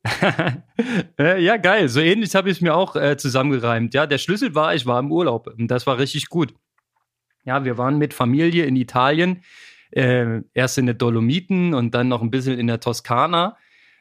Äh, 1.19 1.43
ja, 1.43 1.57
geil. 1.57 1.89
So 1.89 1.99
ähnlich 1.99 2.33
habe 2.33 2.49
ich 2.49 2.57
es 2.57 2.61
mir 2.61 2.73
auch 2.73 2.95
äh, 2.95 3.17
zusammengereimt. 3.17 3.93
Ja, 3.93 4.07
der 4.07 4.17
Schlüssel 4.17 4.55
war, 4.55 4.73
ich 4.73 4.85
war 4.85 4.97
im 4.97 5.11
Urlaub. 5.11 5.47
Und 5.47 5.67
das 5.67 5.85
war 5.85 5.97
richtig 5.97 6.29
gut. 6.29 6.53
Ja, 7.43 7.65
wir 7.65 7.77
waren 7.77 7.97
mit 7.97 8.13
Familie 8.13 8.63
in 8.63 8.77
Italien, 8.77 9.43
äh, 9.91 10.39
erst 10.53 10.77
in 10.77 10.85
den 10.85 10.97
Dolomiten 10.97 11.73
und 11.73 11.93
dann 11.93 12.07
noch 12.07 12.21
ein 12.21 12.31
bisschen 12.31 12.57
in 12.57 12.67
der 12.67 12.79
Toskana. 12.79 13.57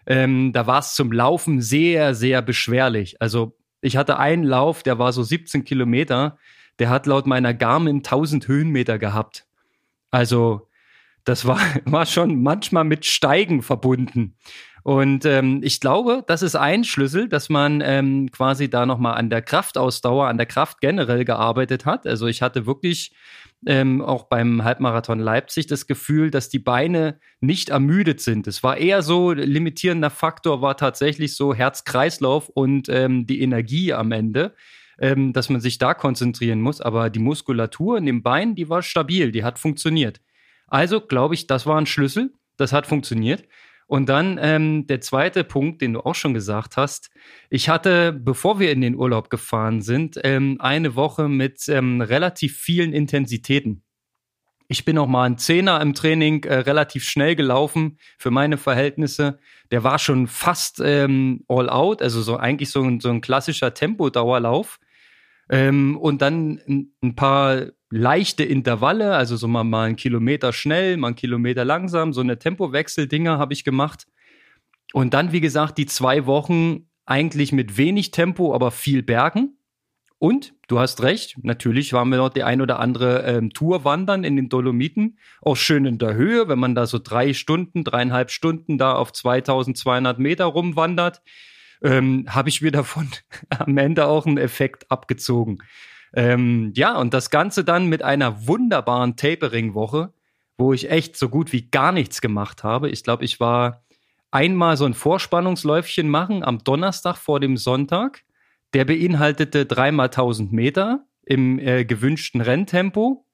Ähm, 0.08 0.54
da 0.54 0.66
war 0.66 0.78
es 0.78 0.94
zum 0.94 1.12
Laufen 1.12 1.60
sehr, 1.60 2.14
sehr 2.14 2.40
beschwerlich. 2.40 3.20
Also 3.20 3.58
ich 3.82 3.98
hatte 3.98 4.18
einen 4.18 4.42
Lauf, 4.42 4.82
der 4.82 4.98
war 4.98 5.12
so 5.12 5.22
17 5.22 5.64
Kilometer. 5.64 6.38
Der 6.78 6.88
hat 6.88 7.06
laut 7.06 7.26
meiner 7.26 7.52
Garmin 7.52 7.98
1000 7.98 8.48
Höhenmeter 8.48 8.98
gehabt. 8.98 9.46
Also 10.10 10.68
das 11.24 11.46
war, 11.46 11.60
war 11.84 12.06
schon 12.06 12.42
manchmal 12.42 12.84
mit 12.84 13.04
Steigen 13.04 13.60
verbunden. 13.60 14.34
Und 14.88 15.26
ähm, 15.26 15.60
ich 15.62 15.80
glaube, 15.80 16.24
das 16.26 16.40
ist 16.40 16.56
ein 16.56 16.82
Schlüssel, 16.82 17.28
dass 17.28 17.50
man 17.50 17.82
ähm, 17.84 18.30
quasi 18.30 18.70
da 18.70 18.86
nochmal 18.86 19.18
an 19.18 19.28
der 19.28 19.42
Kraftausdauer, 19.42 20.28
an 20.28 20.38
der 20.38 20.46
Kraft 20.46 20.80
generell 20.80 21.26
gearbeitet 21.26 21.84
hat. 21.84 22.06
Also 22.06 22.26
ich 22.26 22.40
hatte 22.40 22.64
wirklich 22.64 23.12
ähm, 23.66 24.00
auch 24.00 24.30
beim 24.30 24.64
Halbmarathon 24.64 25.18
Leipzig 25.18 25.66
das 25.66 25.88
Gefühl, 25.88 26.30
dass 26.30 26.48
die 26.48 26.58
Beine 26.58 27.20
nicht 27.42 27.68
ermüdet 27.68 28.22
sind. 28.22 28.46
Es 28.46 28.62
war 28.62 28.78
eher 28.78 29.02
so, 29.02 29.32
limitierender 29.32 30.08
Faktor 30.08 30.62
war 30.62 30.78
tatsächlich 30.78 31.36
so 31.36 31.52
Herz-Kreislauf 31.52 32.48
und 32.48 32.88
ähm, 32.88 33.26
die 33.26 33.42
Energie 33.42 33.92
am 33.92 34.10
Ende, 34.10 34.54
ähm, 34.98 35.34
dass 35.34 35.50
man 35.50 35.60
sich 35.60 35.76
da 35.76 35.92
konzentrieren 35.92 36.62
muss. 36.62 36.80
Aber 36.80 37.10
die 37.10 37.18
Muskulatur 37.18 37.98
in 37.98 38.06
den 38.06 38.22
Beinen, 38.22 38.54
die 38.54 38.70
war 38.70 38.80
stabil, 38.80 39.32
die 39.32 39.44
hat 39.44 39.58
funktioniert. 39.58 40.22
Also 40.66 41.02
glaube 41.02 41.34
ich, 41.34 41.46
das 41.46 41.66
war 41.66 41.78
ein 41.78 41.84
Schlüssel, 41.84 42.32
das 42.56 42.72
hat 42.72 42.86
funktioniert. 42.86 43.44
Und 43.88 44.10
dann 44.10 44.38
ähm, 44.40 44.86
der 44.86 45.00
zweite 45.00 45.44
Punkt, 45.44 45.80
den 45.80 45.94
du 45.94 46.00
auch 46.00 46.14
schon 46.14 46.34
gesagt 46.34 46.76
hast. 46.76 47.10
Ich 47.48 47.70
hatte, 47.70 48.12
bevor 48.12 48.60
wir 48.60 48.70
in 48.70 48.82
den 48.82 48.94
Urlaub 48.94 49.30
gefahren 49.30 49.80
sind, 49.80 50.20
ähm, 50.24 50.58
eine 50.60 50.94
Woche 50.94 51.28
mit 51.28 51.66
ähm, 51.68 52.02
relativ 52.02 52.58
vielen 52.58 52.92
Intensitäten. 52.92 53.82
Ich 54.68 54.84
bin 54.84 54.98
auch 54.98 55.06
mal 55.06 55.24
ein 55.24 55.38
Zehner 55.38 55.80
im 55.80 55.94
Training 55.94 56.44
äh, 56.44 56.56
relativ 56.56 57.04
schnell 57.04 57.34
gelaufen 57.34 57.98
für 58.18 58.30
meine 58.30 58.58
Verhältnisse. 58.58 59.38
Der 59.70 59.82
war 59.84 59.98
schon 59.98 60.26
fast 60.26 60.82
ähm, 60.84 61.46
all 61.48 61.70
out, 61.70 62.02
also 62.02 62.20
so 62.20 62.36
eigentlich 62.36 62.70
so 62.70 62.82
ein, 62.82 63.00
so 63.00 63.08
ein 63.08 63.22
klassischer 63.22 63.72
Tempodauerlauf. 63.72 64.78
Ähm, 65.48 65.96
und 65.96 66.20
dann 66.20 66.60
ein, 66.68 66.92
ein 67.02 67.14
paar 67.16 67.68
leichte 67.90 68.44
Intervalle, 68.44 69.14
also 69.14 69.36
so 69.36 69.48
mal, 69.48 69.64
mal 69.64 69.86
einen 69.86 69.96
Kilometer 69.96 70.52
schnell, 70.52 70.96
mal 70.96 71.08
einen 71.08 71.16
Kilometer 71.16 71.64
langsam, 71.64 72.12
so 72.12 72.20
eine 72.20 72.38
Tempowechsel-Dinger 72.38 73.38
habe 73.38 73.52
ich 73.52 73.64
gemacht. 73.64 74.06
Und 74.92 75.14
dann, 75.14 75.32
wie 75.32 75.40
gesagt, 75.40 75.78
die 75.78 75.86
zwei 75.86 76.26
Wochen 76.26 76.88
eigentlich 77.06 77.52
mit 77.52 77.76
wenig 77.76 78.10
Tempo, 78.10 78.54
aber 78.54 78.70
viel 78.70 79.02
Bergen. 79.02 79.58
Und 80.18 80.54
du 80.66 80.80
hast 80.80 81.02
recht, 81.02 81.36
natürlich 81.42 81.92
waren 81.92 82.08
wir 82.08 82.18
noch 82.18 82.30
die 82.30 82.42
ein 82.42 82.60
oder 82.60 82.80
andere 82.80 83.22
ähm, 83.24 83.50
Tour 83.50 83.84
wandern 83.84 84.24
in 84.24 84.34
den 84.34 84.48
Dolomiten, 84.48 85.18
auch 85.40 85.56
schön 85.56 85.84
in 85.84 85.98
der 85.98 86.14
Höhe, 86.14 86.48
wenn 86.48 86.58
man 86.58 86.74
da 86.74 86.86
so 86.86 86.98
drei 86.98 87.32
Stunden, 87.32 87.84
dreieinhalb 87.84 88.32
Stunden 88.32 88.78
da 88.78 88.94
auf 88.94 89.12
2200 89.12 90.18
Meter 90.18 90.46
rumwandert, 90.46 91.22
ähm, 91.82 92.24
habe 92.28 92.48
ich 92.48 92.60
mir 92.62 92.72
davon 92.72 93.08
am 93.48 93.78
Ende 93.78 94.06
auch 94.06 94.26
einen 94.26 94.38
Effekt 94.38 94.90
abgezogen. 94.90 95.58
Ähm, 96.14 96.72
ja, 96.74 96.98
und 96.98 97.14
das 97.14 97.30
Ganze 97.30 97.64
dann 97.64 97.86
mit 97.86 98.02
einer 98.02 98.46
wunderbaren 98.46 99.16
Tapering-Woche, 99.16 100.12
wo 100.56 100.72
ich 100.72 100.90
echt 100.90 101.16
so 101.16 101.28
gut 101.28 101.52
wie 101.52 101.70
gar 101.70 101.92
nichts 101.92 102.20
gemacht 102.20 102.64
habe. 102.64 102.88
Ich 102.90 103.04
glaube, 103.04 103.24
ich 103.24 103.40
war 103.40 103.84
einmal 104.30 104.76
so 104.76 104.84
ein 104.84 104.94
Vorspannungsläufchen 104.94 106.08
machen 106.08 106.42
am 106.42 106.58
Donnerstag 106.58 107.16
vor 107.16 107.40
dem 107.40 107.56
Sonntag. 107.56 108.24
Der 108.74 108.84
beinhaltete 108.84 109.66
dreimal 109.66 110.06
1000 110.06 110.52
Meter 110.52 111.06
im 111.24 111.58
äh, 111.58 111.84
gewünschten 111.84 112.40
Renntempo. 112.40 113.24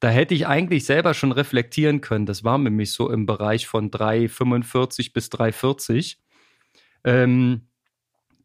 Da 0.00 0.08
hätte 0.08 0.34
ich 0.34 0.46
eigentlich 0.46 0.84
selber 0.84 1.14
schon 1.14 1.32
reflektieren 1.32 2.00
können. 2.00 2.26
Das 2.26 2.42
war 2.42 2.58
nämlich 2.58 2.92
so 2.92 3.10
im 3.10 3.26
Bereich 3.26 3.68
von 3.68 3.90
3,45 3.90 5.12
bis 5.12 5.28
3,40. 5.28 6.16
Ähm, 7.04 7.68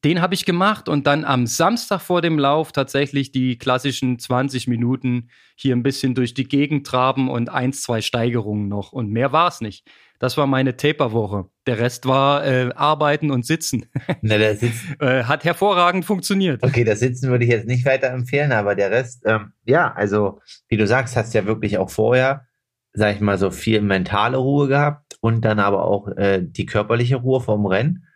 den 0.04 0.22
habe 0.22 0.34
ich 0.34 0.46
gemacht 0.46 0.90
und 0.90 1.08
dann 1.08 1.26
am 1.26 1.48
Samstag 1.48 2.02
vor 2.02 2.22
dem 2.22 2.38
Lauf 2.38 2.72
tatsächlich 2.72 3.32
die 3.32 3.58
klassischen 3.58 4.20
20 4.20 4.68
Minuten 4.68 5.30
hier 5.56 5.76
ein 5.76 5.84
bisschen 5.84 6.16
durch 6.16 6.34
die 6.34 6.48
Gegend 6.48 6.86
traben 6.86 7.30
und 7.30 7.50
eins, 7.50 7.82
zwei 7.82 8.02
Steigerungen 8.02 8.68
noch. 8.68 8.92
Und 8.92 9.12
mehr 9.12 9.32
war 9.32 9.48
es 9.48 9.62
nicht. 9.62 9.88
Das 10.20 10.36
war 10.36 10.48
meine 10.48 10.76
Taper-Woche. 10.76 11.46
Der 11.68 11.78
Rest 11.78 12.08
war 12.08 12.46
äh, 12.46 12.72
Arbeiten 12.76 13.30
und 13.30 13.46
Sitzen. 13.46 13.86
Na, 14.22 14.38
der 14.38 14.56
Sitz 14.56 14.76
äh, 15.00 15.24
hat 15.24 15.44
hervorragend 15.44 16.06
funktioniert. 16.06 16.64
Okay, 16.64 16.84
das 16.84 17.00
Sitzen 17.00 17.30
würde 17.30 17.46
ich 17.46 17.52
jetzt 17.52 17.68
nicht 17.68 17.86
weiter 17.86 18.10
empfehlen, 18.10 18.52
aber 18.52 18.76
der 18.76 18.90
Rest, 18.90 19.24
ähm, 19.26 19.54
ja, 19.66 19.94
also 19.94 20.40
wie 20.70 20.78
du 20.78 20.88
sagst, 20.88 21.16
hast 21.16 21.34
ja 21.34 21.46
wirklich 21.46 21.78
auch 21.78 21.92
vorher, 21.92 22.48
sag 22.94 23.16
ich 23.16 23.22
mal, 23.22 23.38
so 23.38 23.52
viel 23.52 23.82
mentale 23.82 24.38
Ruhe 24.38 24.68
gehabt 24.68 25.18
und 25.22 25.46
dann 25.46 25.60
aber 25.60 25.86
auch 25.86 26.08
äh, 26.18 26.42
die 26.42 26.66
körperliche 26.66 27.18
Ruhe 27.18 27.42
vom 27.42 27.68
Rennen. 27.68 28.08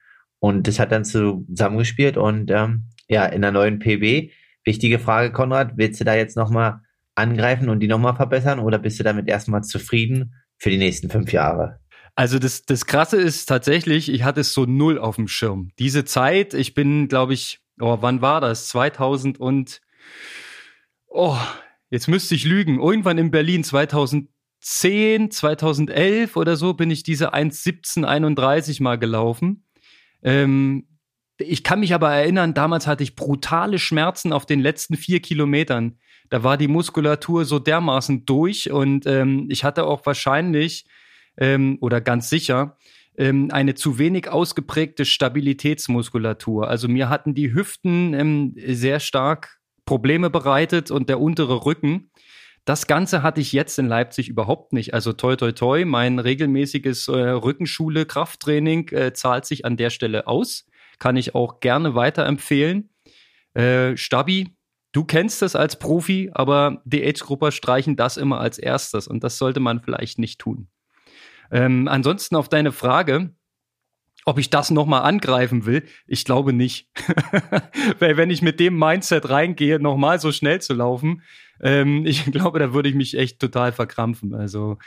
Und 0.41 0.67
das 0.67 0.79
hat 0.79 0.91
dann 0.91 1.05
zusammengespielt 1.05 2.17
und 2.17 2.49
ähm, 2.49 2.85
ja, 3.07 3.27
in 3.27 3.43
der 3.43 3.51
neuen 3.51 3.77
PB. 3.77 4.31
Wichtige 4.63 4.97
Frage, 4.97 5.31
Konrad, 5.31 5.73
willst 5.75 5.99
du 5.99 6.03
da 6.03 6.15
jetzt 6.15 6.35
nochmal 6.35 6.81
angreifen 7.13 7.69
und 7.69 7.79
die 7.79 7.87
nochmal 7.87 8.15
verbessern 8.15 8.57
oder 8.57 8.79
bist 8.79 8.99
du 8.99 9.03
damit 9.03 9.27
erstmal 9.29 9.63
zufrieden 9.63 10.33
für 10.57 10.71
die 10.71 10.79
nächsten 10.79 11.11
fünf 11.11 11.31
Jahre? 11.31 11.79
Also 12.15 12.39
das, 12.39 12.65
das 12.65 12.87
Krasse 12.87 13.17
ist 13.17 13.45
tatsächlich, 13.45 14.11
ich 14.11 14.23
hatte 14.23 14.41
es 14.41 14.53
so 14.53 14.65
null 14.65 14.97
auf 14.97 15.17
dem 15.17 15.27
Schirm. 15.27 15.69
Diese 15.77 16.05
Zeit, 16.05 16.55
ich 16.55 16.73
bin, 16.73 17.07
glaube 17.07 17.35
ich, 17.35 17.59
oh, 17.79 17.99
wann 18.01 18.23
war 18.23 18.41
das? 18.41 18.67
2000 18.69 19.39
und, 19.39 19.79
oh, 21.07 21.37
jetzt 21.91 22.07
müsste 22.07 22.33
ich 22.33 22.45
lügen, 22.45 22.79
irgendwann 22.79 23.19
in 23.19 23.29
Berlin 23.29 23.63
2010, 23.63 25.29
2011 25.29 26.35
oder 26.35 26.55
so 26.55 26.73
bin 26.73 26.89
ich 26.89 27.03
diese 27.03 27.31
1,1731 27.31 28.81
mal 28.81 28.97
gelaufen. 28.97 29.65
Ähm, 30.23 30.87
ich 31.37 31.63
kann 31.63 31.79
mich 31.79 31.93
aber 31.93 32.11
erinnern, 32.11 32.53
damals 32.53 32.87
hatte 32.87 33.03
ich 33.03 33.15
brutale 33.15 33.79
Schmerzen 33.79 34.33
auf 34.33 34.45
den 34.45 34.59
letzten 34.59 34.95
vier 34.95 35.21
Kilometern. 35.21 35.97
Da 36.29 36.43
war 36.43 36.57
die 36.57 36.67
Muskulatur 36.67 37.45
so 37.45 37.59
dermaßen 37.59 38.25
durch 38.25 38.71
und 38.71 39.05
ähm, 39.05 39.47
ich 39.49 39.63
hatte 39.63 39.85
auch 39.85 40.05
wahrscheinlich 40.05 40.85
ähm, 41.37 41.77
oder 41.81 41.99
ganz 41.99 42.29
sicher 42.29 42.77
ähm, 43.17 43.49
eine 43.51 43.75
zu 43.75 43.97
wenig 43.97 44.29
ausgeprägte 44.29 45.05
Stabilitätsmuskulatur. 45.05 46.67
Also 46.67 46.87
mir 46.87 47.09
hatten 47.09 47.33
die 47.33 47.53
Hüften 47.53 48.13
ähm, 48.13 48.55
sehr 48.65 48.99
stark 48.99 49.59
Probleme 49.85 50.29
bereitet 50.29 50.91
und 50.91 51.09
der 51.09 51.19
untere 51.19 51.65
Rücken. 51.65 52.11
Das 52.65 52.85
Ganze 52.85 53.23
hatte 53.23 53.41
ich 53.41 53.53
jetzt 53.53 53.79
in 53.79 53.87
Leipzig 53.87 54.29
überhaupt 54.29 54.71
nicht. 54.71 54.93
Also 54.93 55.13
toi 55.13 55.35
toi 55.35 55.51
toi, 55.51 55.83
mein 55.85 56.19
regelmäßiges 56.19 57.07
äh, 57.07 57.11
Rückenschule-Krafttraining 57.11 58.89
äh, 58.89 59.13
zahlt 59.13 59.45
sich 59.45 59.65
an 59.65 59.77
der 59.77 59.89
Stelle 59.89 60.27
aus. 60.27 60.67
Kann 60.99 61.15
ich 61.15 61.33
auch 61.33 61.59
gerne 61.59 61.95
weiterempfehlen. 61.95 62.91
Äh, 63.55 63.97
Stabi, 63.97 64.55
du 64.91 65.05
kennst 65.05 65.41
das 65.41 65.55
als 65.55 65.79
Profi, 65.79 66.29
aber 66.33 66.81
die 66.85 67.03
Age-Grupper 67.03 67.51
streichen 67.51 67.95
das 67.95 68.17
immer 68.17 68.39
als 68.39 68.59
erstes 68.59 69.07
und 69.07 69.23
das 69.23 69.39
sollte 69.39 69.59
man 69.59 69.81
vielleicht 69.81 70.19
nicht 70.19 70.39
tun. 70.39 70.67
Ähm, 71.51 71.87
ansonsten 71.87 72.35
auf 72.35 72.47
deine 72.47 72.71
Frage, 72.71 73.33
ob 74.25 74.37
ich 74.37 74.49
das 74.49 74.69
nochmal 74.69 75.01
angreifen 75.01 75.65
will, 75.65 75.83
ich 76.05 76.25
glaube 76.25 76.53
nicht. 76.53 76.89
Weil 77.99 78.17
wenn 78.17 78.29
ich 78.29 78.41
mit 78.41 78.59
dem 78.59 78.77
Mindset 78.77 79.29
reingehe, 79.29 79.79
nochmal 79.79 80.19
so 80.19 80.31
schnell 80.31 80.61
zu 80.61 80.73
laufen, 80.73 81.23
ähm, 81.61 82.05
ich 82.05 82.25
glaube, 82.31 82.59
da 82.59 82.73
würde 82.73 82.89
ich 82.89 82.95
mich 82.95 83.17
echt 83.17 83.39
total 83.39 83.71
verkrampfen. 83.71 84.33
Also 84.33 84.77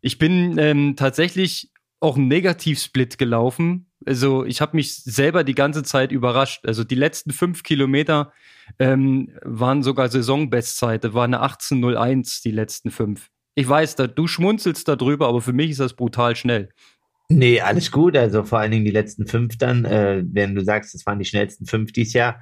ich 0.00 0.18
bin 0.18 0.56
ähm, 0.58 0.94
tatsächlich 0.96 1.70
auch 2.00 2.16
ein 2.16 2.28
Negativsplit 2.28 3.18
gelaufen. 3.18 3.86
Also 4.06 4.44
ich 4.44 4.60
habe 4.60 4.76
mich 4.76 4.96
selber 5.02 5.42
die 5.42 5.54
ganze 5.54 5.82
Zeit 5.82 6.12
überrascht. 6.12 6.64
Also 6.66 6.84
die 6.84 6.94
letzten 6.94 7.32
fünf 7.32 7.62
Kilometer 7.64 8.32
ähm, 8.78 9.32
waren 9.42 9.82
sogar 9.82 10.08
Saisonbestzeit. 10.08 11.02
Da 11.02 11.14
war 11.14 11.24
eine 11.24 11.42
18.01 11.42 12.42
die 12.42 12.52
letzten 12.52 12.90
fünf. 12.90 13.28
Ich 13.56 13.68
weiß, 13.68 13.96
da, 13.96 14.06
du 14.06 14.28
schmunzelst 14.28 14.86
darüber, 14.86 15.26
aber 15.26 15.40
für 15.40 15.52
mich 15.52 15.70
ist 15.70 15.80
das 15.80 15.94
brutal 15.94 16.36
schnell. 16.36 16.68
Nee, 17.28 17.60
alles 17.60 17.90
gut. 17.90 18.16
Also 18.16 18.44
vor 18.44 18.60
allen 18.60 18.70
Dingen 18.70 18.84
die 18.84 18.92
letzten 18.92 19.26
fünf 19.26 19.58
dann, 19.58 19.84
äh, 19.84 20.22
wenn 20.24 20.54
du 20.54 20.62
sagst, 20.64 20.94
es 20.94 21.04
waren 21.04 21.18
die 21.18 21.24
schnellsten 21.24 21.66
fünf 21.66 21.92
dieses 21.92 22.12
Jahr, 22.12 22.40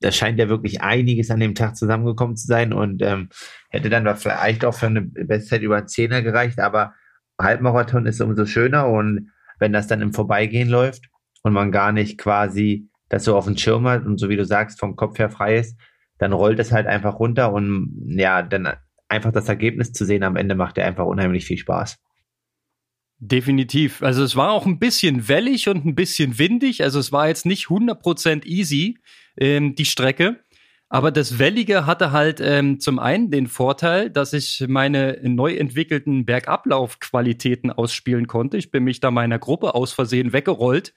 da 0.00 0.12
scheint 0.12 0.38
ja 0.38 0.48
wirklich 0.48 0.82
einiges 0.82 1.30
an 1.30 1.40
dem 1.40 1.54
Tag 1.54 1.76
zusammengekommen 1.76 2.36
zu 2.36 2.46
sein 2.46 2.72
und 2.72 3.02
ähm, 3.02 3.30
hätte 3.70 3.88
dann 3.88 4.16
vielleicht 4.16 4.64
auch 4.64 4.74
für 4.74 4.86
eine 4.86 5.02
Bestzeit 5.02 5.62
über 5.62 5.76
einen 5.76 5.88
Zehner 5.88 6.22
gereicht, 6.22 6.60
aber 6.60 6.94
Halbmarathon 7.40 8.06
ist 8.06 8.20
umso 8.20 8.46
schöner 8.46 8.88
und 8.88 9.30
wenn 9.58 9.72
das 9.72 9.86
dann 9.86 10.02
im 10.02 10.12
Vorbeigehen 10.12 10.68
läuft 10.68 11.08
und 11.42 11.52
man 11.52 11.72
gar 11.72 11.92
nicht 11.92 12.18
quasi 12.18 12.88
das 13.08 13.24
so 13.24 13.36
auf 13.36 13.44
dem 13.44 13.56
Schirm 13.56 13.86
hat 13.86 14.04
und 14.04 14.18
so 14.18 14.28
wie 14.28 14.36
du 14.36 14.44
sagst, 14.44 14.80
vom 14.80 14.96
Kopf 14.96 15.18
her 15.18 15.30
frei 15.30 15.58
ist, 15.58 15.78
dann 16.18 16.32
rollt 16.32 16.58
es 16.58 16.72
halt 16.72 16.86
einfach 16.86 17.18
runter 17.18 17.52
und 17.52 18.16
ja, 18.16 18.42
dann 18.42 18.72
einfach 19.08 19.32
das 19.32 19.48
Ergebnis 19.48 19.92
zu 19.92 20.04
sehen 20.04 20.24
am 20.24 20.36
Ende 20.36 20.54
macht 20.54 20.76
ja 20.78 20.84
einfach 20.84 21.06
unheimlich 21.06 21.44
viel 21.46 21.58
Spaß. 21.58 21.98
Definitiv. 23.18 24.02
Also 24.02 24.22
es 24.22 24.36
war 24.36 24.50
auch 24.50 24.66
ein 24.66 24.78
bisschen 24.78 25.28
wellig 25.28 25.68
und 25.68 25.86
ein 25.86 25.94
bisschen 25.94 26.38
windig. 26.38 26.82
Also 26.82 26.98
es 26.98 27.12
war 27.12 27.28
jetzt 27.28 27.46
nicht 27.46 27.66
100% 27.66 28.44
easy, 28.44 28.98
ähm, 29.38 29.74
die 29.74 29.84
Strecke. 29.84 30.40
Aber 30.88 31.10
das 31.10 31.38
Wellige 31.40 31.84
hatte 31.84 32.12
halt 32.12 32.40
ähm, 32.40 32.78
zum 32.78 33.00
einen 33.00 33.30
den 33.30 33.48
Vorteil, 33.48 34.08
dass 34.08 34.32
ich 34.32 34.64
meine 34.68 35.18
neu 35.22 35.56
entwickelten 35.56 36.24
Bergablaufqualitäten 36.24 37.72
ausspielen 37.72 38.28
konnte. 38.28 38.56
Ich 38.56 38.70
bin 38.70 38.84
mich 38.84 39.00
da 39.00 39.10
meiner 39.10 39.40
Gruppe 39.40 39.74
aus 39.74 39.92
Versehen 39.92 40.32
weggerollt 40.32 40.94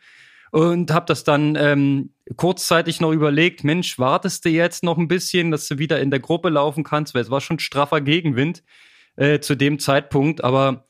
und 0.52 0.92
habe 0.92 1.06
das 1.08 1.24
dann 1.24 1.56
ähm, 1.56 2.14
kurzzeitig 2.36 3.02
noch 3.02 3.12
überlegt, 3.12 3.64
Mensch, 3.64 3.98
wartest 3.98 4.46
du 4.46 4.50
jetzt 4.50 4.84
noch 4.84 4.98
ein 4.98 5.08
bisschen, 5.08 5.52
dass 5.52 5.68
du 5.68 5.80
wieder 5.80 6.00
in 6.00 6.12
der 6.12 6.20
Gruppe 6.20 6.50
laufen 6.50 6.84
kannst, 6.84 7.16
weil 7.16 7.24
es 7.24 7.32
war 7.32 7.42
schon 7.42 7.60
straffer 7.60 8.02
Gegenwind 8.02 8.64
äh, 9.16 9.40
zu 9.40 9.56
dem 9.56 9.80
Zeitpunkt, 9.80 10.44
aber 10.44 10.86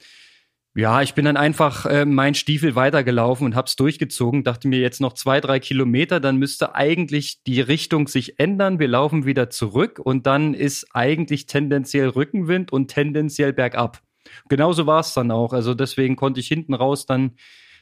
ja, 0.80 1.02
ich 1.02 1.14
bin 1.14 1.26
dann 1.26 1.36
einfach 1.36 1.86
äh, 1.86 2.06
mein 2.06 2.36
Stiefel 2.36 2.74
weitergelaufen 2.74 3.46
und 3.46 3.56
hab's 3.56 3.76
durchgezogen. 3.76 4.46
Dachte 4.46 4.70
mir 4.70 4.80
jetzt 4.80 5.02
noch 5.02 5.14
zwei, 5.14 5.42
drei 5.42 5.60
Kilometer, 5.60 6.22
dann 6.22 6.38
müsste 6.38 6.74
eigentlich 6.74 7.44
die 7.44 7.60
Richtung 7.60 8.08
sich 8.08 8.40
ändern. 8.40 8.80
Wir 8.80 8.88
laufen 8.88 9.26
wieder 9.26 9.50
zurück 9.50 10.00
und 10.00 10.26
dann 10.26 10.54
ist 10.54 10.88
eigentlich 10.94 11.48
tendenziell 11.48 12.08
Rückenwind 12.08 12.72
und 12.72 12.88
tendenziell 12.88 13.52
bergab. 13.52 14.02
Genauso 14.48 14.88
war 14.88 15.02
es 15.02 15.14
dann 15.14 15.32
auch. 15.32 15.52
Also 15.52 15.74
deswegen 15.74 16.16
konnte 16.16 16.40
ich 16.40 16.48
hinten 16.48 16.74
raus 16.74 17.06
dann 17.06 17.32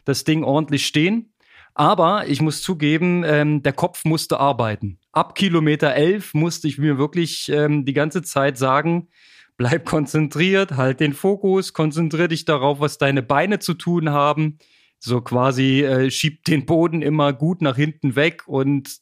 das 0.04 0.24
Ding 0.24 0.44
ordentlich 0.44 0.88
stehen. 0.88 1.34
Aber 1.76 2.28
ich 2.28 2.42
muss 2.42 2.64
zugeben, 2.64 3.24
ähm, 3.24 3.62
der 3.62 3.74
Kopf 3.74 4.06
musste 4.06 4.40
arbeiten. 4.40 4.98
Ab 5.12 5.36
Kilometer 5.36 5.94
elf 5.94 6.34
musste 6.34 6.68
ich 6.68 6.80
mir 6.80 6.98
wirklich 6.98 7.50
ähm, 7.50 7.86
die 7.86 7.94
ganze 7.94 8.24
Zeit 8.24 8.58
sagen, 8.58 9.10
bleib 9.58 9.86
konzentriert, 9.86 10.78
halt 10.78 11.00
den 11.00 11.13
Fokus, 11.13 11.74
konzentrier 11.74 12.28
dich 12.28 12.46
darauf, 12.46 12.80
was 12.80 12.98
deine 12.98 13.24
Beine 13.24 13.60
zu 13.60 13.74
tun 13.74 14.12
haben. 14.12 14.60
So 15.00 15.22
quasi 15.22 15.84
äh, 15.84 16.10
schiebt 16.10 16.48
den 16.48 16.65
Boden 16.65 17.02
immer 17.02 17.34
gut 17.34 17.62
nach 17.62 17.76
hinten 17.76 18.15
weg 18.15 18.48
und 18.48 18.98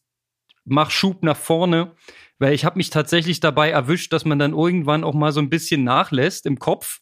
mach 0.64 0.92
Schub 0.92 1.24
nach 1.24 1.38
vorne. 1.38 1.94
Weil 2.40 2.54
ich 2.54 2.66
habe 2.66 2.78
mich 2.78 2.90
tatsächlich 2.90 3.40
dabei 3.40 3.70
erwischt, 3.70 4.12
dass 4.12 4.26
man 4.26 4.40
dann 4.40 4.54
irgendwann 4.54 5.04
auch 5.04 5.14
mal 5.14 5.32
so 5.32 5.40
ein 5.40 5.50
bisschen 5.50 5.84
nachlässt 5.84 6.46
im 6.46 6.60
Kopf 6.60 7.00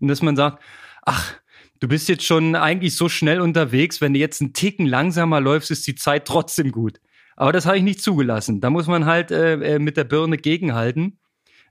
und 0.00 0.08
dass 0.08 0.22
man 0.22 0.36
sagt, 0.36 0.62
ach, 1.02 1.34
du 1.80 1.88
bist 1.88 2.08
jetzt 2.08 2.24
schon 2.24 2.54
eigentlich 2.54 2.96
so 2.96 3.08
schnell 3.08 3.40
unterwegs, 3.40 4.00
wenn 4.00 4.14
du 4.14 4.20
jetzt 4.20 4.40
einen 4.40 4.54
Ticken 4.54 4.86
langsamer 4.86 5.40
läufst, 5.40 5.70
ist 5.70 5.86
die 5.86 5.94
Zeit 5.96 6.26
trotzdem 6.26 6.72
gut. 6.72 7.00
Aber 7.36 7.52
das 7.52 7.66
habe 7.66 7.78
ich 7.78 7.82
nicht 7.82 8.02
zugelassen. 8.02 8.60
Da 8.60 8.68
muss 8.70 8.86
man 8.86 9.06
halt 9.06 9.30
äh, 9.30 9.74
äh, 9.74 9.78
mit 9.78 9.96
der 9.96 10.04
Birne 10.04 10.36
gegenhalten. 10.36 11.19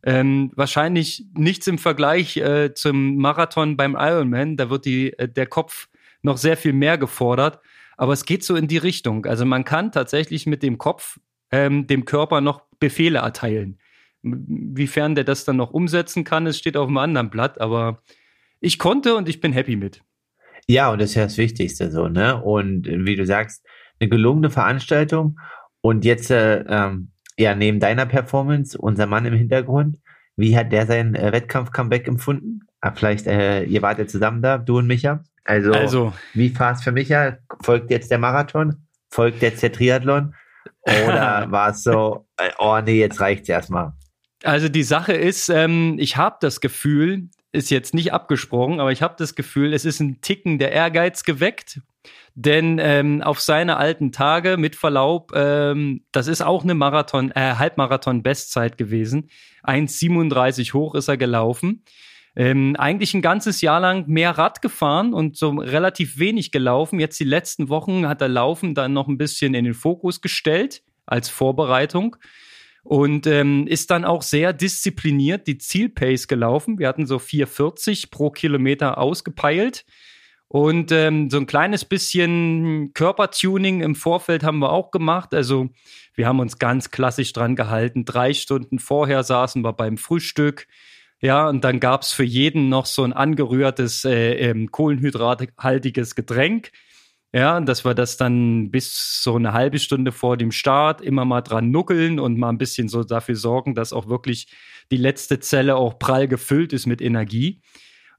Ähm, 0.03 0.51
wahrscheinlich 0.55 1.25
nichts 1.33 1.67
im 1.67 1.77
Vergleich 1.77 2.37
äh, 2.37 2.73
zum 2.73 3.17
Marathon 3.17 3.75
beim 3.75 3.95
Ironman. 3.99 4.57
Da 4.57 4.69
wird 4.69 4.85
die, 4.85 5.13
äh, 5.17 5.27
der 5.27 5.47
Kopf 5.47 5.89
noch 6.21 6.37
sehr 6.37 6.57
viel 6.57 6.73
mehr 6.73 6.97
gefordert. 6.97 7.59
Aber 7.97 8.13
es 8.13 8.25
geht 8.25 8.43
so 8.43 8.55
in 8.55 8.67
die 8.67 8.77
Richtung. 8.77 9.25
Also 9.25 9.45
man 9.45 9.65
kann 9.65 9.91
tatsächlich 9.91 10.45
mit 10.45 10.63
dem 10.63 10.77
Kopf 10.77 11.19
ähm, 11.51 11.87
dem 11.87 12.05
Körper 12.05 12.41
noch 12.41 12.63
Befehle 12.79 13.19
erteilen. 13.19 13.79
Wiefern 14.21 15.15
der 15.15 15.23
das 15.23 15.45
dann 15.45 15.57
noch 15.57 15.71
umsetzen 15.71 16.23
kann, 16.23 16.47
es 16.47 16.57
steht 16.57 16.77
auf 16.77 16.87
einem 16.87 16.97
anderen 16.97 17.29
Blatt, 17.29 17.61
aber 17.61 18.01
ich 18.59 18.77
konnte 18.77 19.15
und 19.15 19.29
ich 19.29 19.39
bin 19.39 19.53
happy 19.53 19.75
mit. 19.75 20.01
Ja, 20.67 20.91
und 20.91 21.01
das 21.01 21.11
ist 21.11 21.15
ja 21.15 21.23
das 21.23 21.37
Wichtigste 21.37 21.89
so, 21.89 22.09
ne? 22.09 22.41
Und 22.41 22.85
wie 22.85 23.15
du 23.15 23.25
sagst, 23.25 23.65
eine 23.99 24.09
gelungene 24.09 24.49
Veranstaltung 24.49 25.39
und 25.81 26.05
jetzt 26.05 26.31
äh, 26.31 26.63
ähm, 26.67 27.11
ja 27.39 27.55
neben 27.55 27.79
deiner 27.79 28.05
Performance 28.05 28.77
unser 28.77 29.05
Mann 29.05 29.25
im 29.25 29.33
Hintergrund, 29.33 29.97
wie 30.35 30.57
hat 30.57 30.71
der 30.71 30.85
sein 30.85 31.15
äh, 31.15 31.31
Wettkampf-Comeback 31.31 32.07
empfunden? 32.07 32.61
Ah, 32.81 32.91
vielleicht 32.91 33.27
äh, 33.27 33.63
ihr 33.63 33.81
wart 33.81 33.99
ja 33.99 34.07
zusammen 34.07 34.41
da, 34.41 34.57
du 34.57 34.77
und 34.77 34.87
Micha. 34.87 35.23
Also, 35.43 35.71
also 35.71 36.13
wie 36.33 36.49
fast 36.49 36.83
für 36.83 36.91
Micha? 36.91 37.37
Folgt 37.61 37.91
jetzt 37.91 38.11
der 38.11 38.19
Marathon? 38.19 38.87
Folgt 39.09 39.41
jetzt 39.41 39.63
der 39.63 39.71
Triathlon? 39.71 40.35
Oder 40.83 41.47
war 41.49 41.69
es 41.69 41.83
so, 41.83 42.25
äh, 42.37 42.51
oh 42.59 42.79
nee, 42.83 42.99
jetzt 42.99 43.19
reicht's 43.19 43.49
erstmal? 43.49 43.93
Also 44.43 44.69
die 44.69 44.83
Sache 44.83 45.13
ist, 45.13 45.49
ähm, 45.49 45.95
ich 45.99 46.15
habe 46.15 46.37
das 46.39 46.61
Gefühl, 46.61 47.29
ist 47.51 47.71
jetzt 47.71 47.93
nicht 47.93 48.13
abgesprochen, 48.13 48.79
aber 48.79 48.91
ich 48.91 49.01
habe 49.01 49.15
das 49.17 49.35
Gefühl, 49.35 49.73
es 49.73 49.85
ist 49.85 49.99
ein 49.99 50.21
Ticken 50.21 50.59
der 50.59 50.71
Ehrgeiz 50.71 51.23
geweckt. 51.23 51.81
Denn 52.35 52.79
ähm, 52.81 53.21
auf 53.21 53.39
seine 53.39 53.77
alten 53.77 54.11
Tage, 54.11 54.57
mit 54.57 54.75
Verlaub, 54.75 55.31
ähm, 55.35 56.03
das 56.11 56.27
ist 56.27 56.41
auch 56.41 56.63
eine 56.63 56.75
Marathon, 56.75 57.31
äh, 57.31 57.55
Halbmarathon-Bestzeit 57.55 58.77
gewesen. 58.77 59.29
1,37 59.63 60.73
hoch 60.73 60.95
ist 60.95 61.07
er 61.07 61.17
gelaufen. 61.17 61.83
Ähm, 62.35 62.75
eigentlich 62.77 63.13
ein 63.13 63.21
ganzes 63.21 63.61
Jahr 63.61 63.79
lang 63.79 64.07
mehr 64.07 64.37
Rad 64.37 64.61
gefahren 64.61 65.13
und 65.13 65.35
so 65.35 65.49
relativ 65.49 66.19
wenig 66.19 66.51
gelaufen. 66.51 66.99
Jetzt 66.99 67.19
die 67.19 67.25
letzten 67.25 67.69
Wochen 67.69 68.07
hat 68.07 68.21
er 68.21 68.29
Laufen 68.29 68.75
dann 68.75 68.93
noch 68.93 69.07
ein 69.07 69.17
bisschen 69.17 69.53
in 69.53 69.65
den 69.65 69.73
Fokus 69.73 70.21
gestellt 70.21 70.83
als 71.05 71.27
Vorbereitung 71.29 72.15
und 72.83 73.27
ähm, 73.27 73.67
ist 73.67 73.91
dann 73.91 74.05
auch 74.05 74.21
sehr 74.21 74.53
diszipliniert 74.53 75.47
die 75.47 75.57
Zielpace 75.57 76.27
gelaufen. 76.27 76.79
Wir 76.79 76.87
hatten 76.87 77.07
so 77.07 77.17
4,40 77.17 78.09
pro 78.09 78.29
Kilometer 78.29 78.97
ausgepeilt. 78.97 79.85
Und 80.49 80.91
ähm, 80.91 81.29
so 81.29 81.37
ein 81.37 81.45
kleines 81.45 81.85
bisschen 81.85 82.91
Körpertuning 82.95 83.81
im 83.81 83.93
Vorfeld 83.93 84.43
haben 84.43 84.57
wir 84.59 84.71
auch 84.71 84.89
gemacht. 84.89 85.35
Also 85.35 85.69
wir 86.15 86.27
haben 86.27 86.39
uns 86.39 86.57
ganz 86.57 86.89
klassisch 86.89 87.33
dran 87.33 87.55
gehalten. 87.55 88.03
Drei 88.03 88.33
Stunden 88.33 88.79
vorher 88.79 89.23
saßen 89.23 89.63
wir 89.63 89.73
beim 89.73 89.97
Frühstück. 89.97 90.67
Ja, 91.21 91.47
und 91.47 91.63
dann 91.63 91.79
gab's 91.79 92.13
für 92.13 92.23
jeden 92.23 92.67
noch 92.67 92.87
so 92.87 93.03
ein 93.03 93.13
angerührtes 93.13 94.05
äh, 94.05 94.33
ähm, 94.33 94.71
kohlenhydrathaltiges 94.71 96.15
Getränk. 96.15 96.71
Ja, 97.31 97.59
dass 97.59 97.85
wir 97.85 97.93
das 97.93 98.17
dann 98.17 98.71
bis 98.71 99.21
so 99.21 99.35
eine 99.35 99.53
halbe 99.53 99.77
Stunde 99.77 100.11
vor 100.11 100.35
dem 100.35 100.51
Start 100.51 100.99
immer 100.99 101.25
mal 101.25 101.41
dran 101.41 101.69
nuckeln 101.69 102.19
und 102.19 102.39
mal 102.39 102.49
ein 102.49 102.57
bisschen 102.57 102.89
so 102.89 103.03
dafür 103.03 103.35
sorgen, 103.35 103.75
dass 103.75 103.93
auch 103.93 104.07
wirklich 104.07 104.47
die 104.89 104.97
letzte 104.97 105.39
Zelle 105.39 105.75
auch 105.75 105.99
prall 105.99 106.27
gefüllt 106.27 106.73
ist 106.73 106.87
mit 106.87 107.01
Energie. 107.01 107.61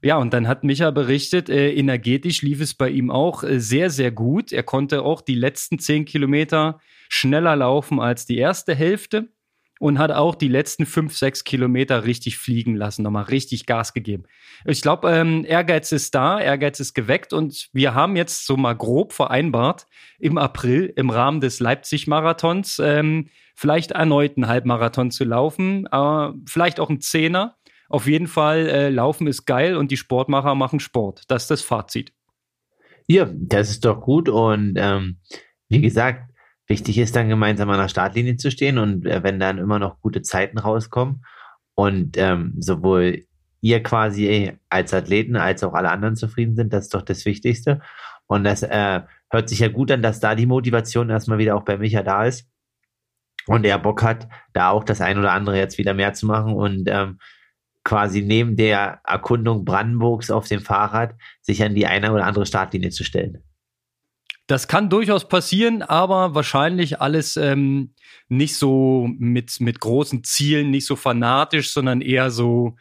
Ja, 0.03 0.17
und 0.17 0.33
dann 0.33 0.47
hat 0.47 0.63
Micha 0.63 0.89
berichtet, 0.89 1.49
äh, 1.49 1.73
energetisch 1.73 2.41
lief 2.41 2.59
es 2.59 2.73
bei 2.73 2.89
ihm 2.89 3.11
auch 3.11 3.43
äh, 3.43 3.59
sehr, 3.59 3.89
sehr 3.91 4.11
gut. 4.11 4.51
Er 4.51 4.63
konnte 4.63 5.03
auch 5.03 5.21
die 5.21 5.35
letzten 5.35 5.77
zehn 5.77 6.05
Kilometer 6.05 6.79
schneller 7.07 7.55
laufen 7.55 7.99
als 7.99 8.25
die 8.25 8.37
erste 8.37 8.73
Hälfte 8.73 9.29
und 9.81 9.97
hat 9.97 10.11
auch 10.11 10.35
die 10.35 10.47
letzten 10.47 10.85
fünf, 10.85 11.17
sechs 11.17 11.43
Kilometer 11.43 12.05
richtig 12.05 12.37
fliegen 12.37 12.75
lassen, 12.75 13.01
nochmal 13.01 13.23
richtig 13.23 13.65
Gas 13.65 13.93
gegeben. 13.93 14.23
Ich 14.63 14.83
glaube, 14.83 15.11
ähm, 15.11 15.43
Ehrgeiz 15.43 15.91
ist 15.91 16.13
da, 16.13 16.39
Ehrgeiz 16.39 16.79
ist 16.79 16.93
geweckt 16.93 17.33
und 17.33 17.69
wir 17.73 17.95
haben 17.95 18.15
jetzt 18.15 18.45
so 18.45 18.57
mal 18.57 18.75
grob 18.75 19.11
vereinbart, 19.11 19.87
im 20.19 20.37
April 20.37 20.93
im 20.95 21.09
Rahmen 21.09 21.41
des 21.41 21.59
Leipzig-Marathons 21.59 22.79
ähm, 22.79 23.29
vielleicht 23.55 23.91
erneut 23.91 24.37
einen 24.37 24.47
Halbmarathon 24.47 25.09
zu 25.09 25.23
laufen, 25.23 25.87
äh, 25.91 26.29
vielleicht 26.45 26.79
auch 26.79 26.89
ein 26.89 27.01
Zehner. 27.01 27.57
Auf 27.91 28.07
jeden 28.07 28.27
Fall, 28.27 28.67
äh, 28.67 28.89
Laufen 28.89 29.27
ist 29.27 29.45
geil 29.45 29.75
und 29.75 29.91
die 29.91 29.97
Sportmacher 29.97 30.55
machen 30.55 30.79
Sport. 30.79 31.23
Das 31.27 31.43
ist 31.43 31.51
das 31.51 31.61
Fazit. 31.61 32.13
Ja, 33.07 33.29
das 33.33 33.69
ist 33.69 33.85
doch 33.85 34.01
gut 34.01 34.29
und 34.29 34.75
ähm, 34.77 35.17
wie 35.67 35.81
gesagt, 35.81 36.31
Wichtig 36.71 36.99
ist 36.99 37.17
dann 37.17 37.27
gemeinsam 37.27 37.69
an 37.69 37.79
der 37.79 37.89
Startlinie 37.89 38.37
zu 38.37 38.49
stehen 38.49 38.77
und 38.77 39.05
äh, 39.05 39.21
wenn 39.23 39.41
dann 39.41 39.57
immer 39.57 39.77
noch 39.77 39.99
gute 39.99 40.21
Zeiten 40.21 40.57
rauskommen 40.57 41.25
und 41.75 42.17
ähm, 42.17 42.53
sowohl 42.59 43.25
ihr 43.59 43.83
quasi 43.83 44.53
als 44.69 44.93
Athleten 44.93 45.35
als 45.35 45.65
auch 45.65 45.73
alle 45.73 45.91
anderen 45.91 46.15
zufrieden 46.15 46.55
sind, 46.55 46.71
das 46.71 46.85
ist 46.85 46.93
doch 46.93 47.01
das 47.01 47.25
Wichtigste. 47.25 47.81
Und 48.25 48.45
das 48.45 48.63
äh, 48.63 49.01
hört 49.29 49.49
sich 49.49 49.59
ja 49.59 49.67
gut 49.67 49.91
an, 49.91 50.01
dass 50.01 50.21
da 50.21 50.33
die 50.33 50.45
Motivation 50.45 51.09
erstmal 51.09 51.39
wieder 51.39 51.57
auch 51.57 51.63
bei 51.63 51.77
Micha 51.77 52.03
da 52.03 52.23
ist 52.23 52.49
und 53.47 53.65
er 53.65 53.77
Bock 53.77 54.01
hat, 54.01 54.29
da 54.53 54.69
auch 54.69 54.85
das 54.85 55.01
ein 55.01 55.19
oder 55.19 55.33
andere 55.33 55.57
jetzt 55.57 55.77
wieder 55.77 55.93
mehr 55.93 56.13
zu 56.13 56.25
machen 56.25 56.53
und 56.53 56.87
ähm, 56.87 57.19
quasi 57.83 58.21
neben 58.21 58.55
der 58.55 59.01
Erkundung 59.03 59.65
Brandenburgs 59.65 60.29
auf 60.29 60.47
dem 60.47 60.61
Fahrrad 60.61 61.15
sich 61.41 61.63
an 61.63 61.75
die 61.75 61.87
eine 61.87 62.11
oder 62.11 62.25
andere 62.25 62.45
Startlinie 62.45 62.89
zu 62.89 63.03
stellen. 63.03 63.43
Das 64.47 64.67
kann 64.67 64.89
durchaus 64.89 65.27
passieren, 65.27 65.81
aber 65.81 66.35
wahrscheinlich 66.35 66.99
alles 66.99 67.37
ähm, 67.37 67.93
nicht 68.27 68.57
so 68.57 69.07
mit, 69.17 69.61
mit 69.61 69.79
großen 69.79 70.23
Zielen, 70.23 70.71
nicht 70.71 70.85
so 70.85 70.95
fanatisch, 70.95 71.71
sondern 71.71 72.01
eher 72.01 72.31
so, 72.31 72.75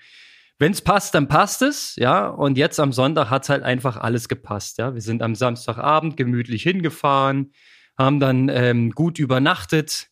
wenn 0.58 0.72
es 0.72 0.82
passt, 0.82 1.14
dann 1.14 1.28
passt 1.28 1.62
es, 1.62 1.94
ja. 1.96 2.26
Und 2.26 2.58
jetzt 2.58 2.80
am 2.80 2.92
Sonntag 2.92 3.30
hat 3.30 3.44
es 3.44 3.50
halt 3.50 3.62
einfach 3.62 3.96
alles 3.96 4.28
gepasst, 4.28 4.78
ja. 4.78 4.94
Wir 4.94 5.00
sind 5.00 5.22
am 5.22 5.34
Samstagabend 5.34 6.16
gemütlich 6.16 6.64
hingefahren, 6.64 7.52
haben 7.96 8.20
dann 8.20 8.48
ähm, 8.48 8.90
gut 8.90 9.18
übernachtet, 9.18 10.08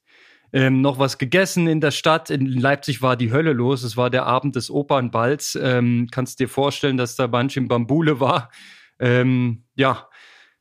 ähm, 0.52 0.80
noch 0.80 0.98
was 0.98 1.18
gegessen 1.18 1.66
in 1.66 1.80
der 1.80 1.90
Stadt. 1.90 2.30
In 2.30 2.46
Leipzig 2.46 3.02
war 3.02 3.16
die 3.16 3.32
Hölle 3.32 3.52
los. 3.52 3.82
Es 3.82 3.96
war 3.96 4.10
der 4.10 4.26
Abend 4.26 4.56
des 4.56 4.70
Opernballs. 4.70 5.58
Ähm, 5.60 6.08
kannst 6.10 6.40
dir 6.40 6.48
vorstellen, 6.48 6.96
dass 6.96 7.16
da 7.16 7.26
Bansch 7.26 7.58
Bambule 7.60 8.20
war. 8.20 8.50
Ähm, 8.98 9.64
ja, 9.74 10.08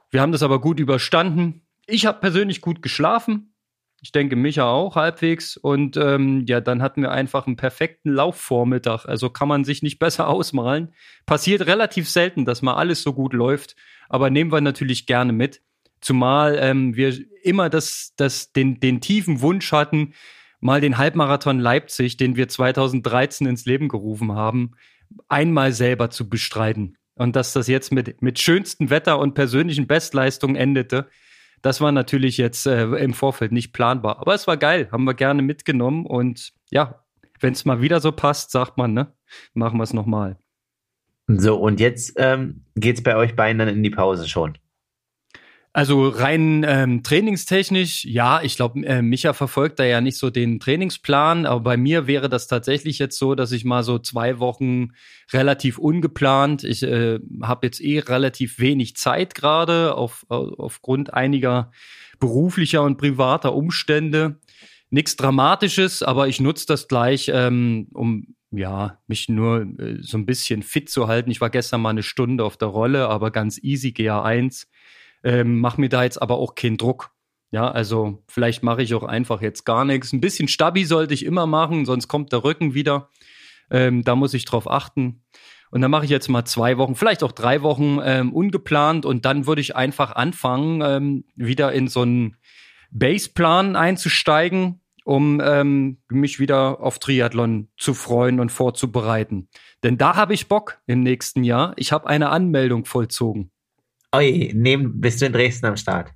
wir 0.10 0.21
haben 0.21 0.32
das 0.32 0.43
aber 0.43 0.62
gut 0.62 0.80
überstanden. 0.80 1.62
Ich 1.86 2.06
habe 2.06 2.19
persönlich 2.19 2.62
gut 2.62 2.82
geschlafen. 2.82 3.54
Ich 4.02 4.12
denke, 4.12 4.36
Micha 4.36 4.69
auch 4.69 4.95
halbwegs. 4.95 5.58
Und 5.58 5.97
ähm, 5.97 6.43
ja, 6.47 6.62
dann 6.62 6.82
hatten 6.82 7.02
wir 7.02 7.12
einfach 7.12 7.47
einen 7.47 7.56
perfekten 7.56 8.12
Laufvormittag. 8.12 9.06
Also 9.06 9.30
kann 9.30 9.47
man 9.47 9.63
sich 9.63 9.82
nicht 9.82 10.00
besser 10.00 10.28
ausmalen. 10.28 10.93
Passiert 11.26 11.65
relativ 11.65 12.10
selten, 12.10 12.45
dass 12.45 12.62
mal 12.62 12.76
alles 12.76 13.02
so 13.02 13.13
gut 13.13 13.34
läuft. 13.34 13.76
Aber 14.10 14.30
nehmen 14.30 14.52
wir 14.52 14.62
natürlich 14.62 15.06
gerne 15.06 15.34
mit. 15.34 15.62
Zumal 16.08 16.58
ähm, 16.62 16.96
wir 16.96 17.13
immer 17.43 17.70
das, 17.70 18.13
das, 18.15 18.54
den, 18.54 18.80
den 18.80 19.02
tiefen 19.02 19.41
Wunsch 19.41 19.74
hatten, 19.74 20.13
mal 20.62 20.80
den 20.80 20.98
Halbmarathon 20.98 21.60
Leipzig, 21.60 22.15
den 22.15 22.38
wir 22.38 22.48
2013 22.48 23.46
ins 23.46 23.65
Leben 23.65 23.89
gerufen 23.89 24.32
haben, 24.32 24.72
einmal 25.28 25.74
selber 25.74 26.10
zu 26.10 26.30
bestreiten. 26.30 26.96
Und 27.15 27.36
dass 27.36 27.52
das 27.52 27.67
jetzt 27.67 27.91
mit, 27.91 28.22
mit 28.22 28.39
schönstem 28.39 28.89
Wetter 28.89 29.20
und 29.20 29.34
persönlichen 29.34 29.86
Bestleistungen 29.86 30.56
endete, 30.56 31.10
das 31.62 31.82
war 31.82 31.91
natürlich 31.91 32.38
jetzt 32.38 32.67
äh, 32.67 32.86
im 32.86 33.13
Vorfeld 33.13 33.52
nicht 33.52 33.74
planbar. 33.74 34.20
Aber 34.20 34.34
es 34.34 34.48
war 34.48 34.56
geil, 34.56 34.88
haben 34.93 35.04
wir 35.04 35.13
gerne 35.13 35.41
mitgenommen. 35.41 36.06
Und 36.06 36.54
ja, 36.70 37.04
wenn 37.41 37.52
es 37.52 37.65
mal 37.65 37.82
wieder 37.82 38.00
so 38.00 38.13
passt, 38.13 38.52
sagt 38.52 38.78
man, 38.78 38.93
ne, 38.93 39.12
machen 39.54 39.78
wir 39.78 39.84
es 39.84 39.91
nochmal. 39.91 40.38
So, 41.28 41.58
und 41.58 41.82
jetzt 41.82 42.13
ähm, 42.15 42.63
geht 42.76 42.96
es 42.96 43.04
bei 43.04 43.17
euch 43.17 43.36
beiden 43.36 43.60
dann 43.60 43.67
in 43.67 43.84
die 43.84 43.89
Pause 43.89 44.30
schon. 44.30 44.58
Also 45.78 46.10
rein 46.10 46.66
ähm, 46.68 47.04
trainingstechnisch, 47.04 48.04
ja, 48.04 48.42
ich 48.42 48.56
glaube, 48.56 48.84
äh, 48.84 49.04
Micha 49.04 49.34
verfolgt 49.34 49.78
da 49.78 49.84
ja 49.84 50.02
nicht 50.02 50.18
so 50.18 50.32
den 50.32 50.60
Trainingsplan, 50.60 51.46
aber 51.46 51.60
bei 51.60 51.78
mir 51.78 52.08
wäre 52.08 52.30
das 52.30 52.48
tatsächlich 52.48 52.98
jetzt 52.98 53.20
so, 53.20 53.36
dass 53.36 53.52
ich 53.52 53.63
mal 53.63 53.84
so 53.84 54.00
zwei 54.00 54.40
Wochen 54.40 54.94
relativ 55.32 55.78
ungeplant, 55.78 56.63
ich 56.63 56.82
äh, 56.82 57.20
habe 57.44 57.68
jetzt 57.68 57.80
eh 57.80 58.00
relativ 58.00 58.58
wenig 58.58 58.96
Zeit 58.96 59.36
gerade 59.36 59.94
auf, 59.94 60.26
aufgrund 60.30 61.13
einiger 61.13 61.70
beruflicher 62.20 62.82
und 62.82 62.98
privater 62.98 63.54
Umstände. 63.54 64.40
nichts 64.90 65.16
Dramatisches, 65.16 66.02
aber 66.02 66.28
ich 66.28 66.40
nutze 66.40 66.66
das 66.66 66.88
gleich, 66.88 67.30
ähm, 67.32 67.88
um 67.94 68.34
ja, 68.50 68.98
mich 69.06 69.30
nur 69.30 69.68
äh, 69.78 69.98
so 70.02 70.18
ein 70.18 70.26
bisschen 70.26 70.63
fit 70.63 70.90
zu 70.90 71.08
halten. 71.08 71.30
Ich 71.30 71.40
war 71.40 71.52
gestern 71.52 71.82
mal 71.82 71.92
eine 71.92 72.02
Stunde 72.02 72.46
auf 72.46 72.58
der 72.58 72.70
Rolle, 72.70 73.10
aber 73.10 73.30
ganz 73.30 73.60
easy, 73.62 73.90
GA1. 73.90 74.66
Ähm, 75.28 75.60
mach 75.60 75.78
mir 75.78 75.90
da 75.90 76.04
jetzt 76.04 76.22
aber 76.22 76.38
auch 76.38 76.56
keinen 76.56 76.78
Druck. 76.78 77.12
Ja, 77.52 77.70
also 77.70 78.24
vielleicht 78.30 78.63
mache 78.63 78.82
ich 78.82 78.94
auch 78.94 79.04
einfach 79.04 79.42
jetzt 79.42 79.66
gar 79.66 79.84
nichts. 79.84 80.13
Ein 80.13 80.22
bisschen 80.22 80.48
Stabi 80.48 80.86
sollte 80.86 81.13
ich 81.13 81.26
immer 81.26 81.46
machen, 81.46 81.86
sonst 81.86 82.08
kommt 82.08 82.32
der 82.32 82.46
Rücken 82.46 82.74
wieder. 82.74 83.10
Ähm, 83.70 84.06
da 84.06 84.16
muss 84.16 84.34
ich 84.34 84.46
drauf 84.46 84.72
achten. 84.72 85.26
Und 85.70 85.82
dann 85.82 85.92
mache 85.92 86.06
ich 86.06 86.12
jetzt 86.12 86.30
mal 86.30 86.46
zwei 86.46 86.78
Wochen, 86.78 86.96
vielleicht 86.96 87.24
auch 87.24 87.34
drei 87.34 87.62
Wochen 87.62 88.00
ähm, 88.02 88.32
ungeplant 88.32 89.06
und 89.06 89.26
dann 89.26 89.48
würde 89.48 89.60
ich 89.60 89.76
einfach 89.76 90.13
anfangen, 90.13 90.82
ähm, 90.82 91.26
wieder 91.36 91.74
in 91.74 91.90
so 91.90 92.04
einen 92.04 92.38
Baseplan 92.92 93.76
einzusteigen 93.76 94.80
um 95.04 95.42
ähm, 95.42 96.00
mich 96.10 96.38
wieder 96.38 96.82
auf 96.82 97.00
Triathlon 97.00 97.70
zu 97.78 97.94
freuen 97.94 98.42
und 98.42 98.52
vorzubereiten. 98.52 99.48
Denn 99.82 99.98
da 99.98 100.18
habe 100.18 100.34
ich 100.34 100.50
Bock 100.50 100.80
im 100.86 101.00
nächsten 101.00 101.46
Jahr. 101.46 101.72
Ich 101.78 101.94
habe 101.94 102.08
eine 102.08 102.30
Anmeldung 102.30 102.84
vollzogen. 102.84 103.50
Oi, 104.13 104.52
nehm, 104.54 105.00
bist 105.02 105.22
du 105.22 105.26
in 105.26 105.34
Dresden 105.34 105.65
am 105.67 105.78
Start? 105.78 106.12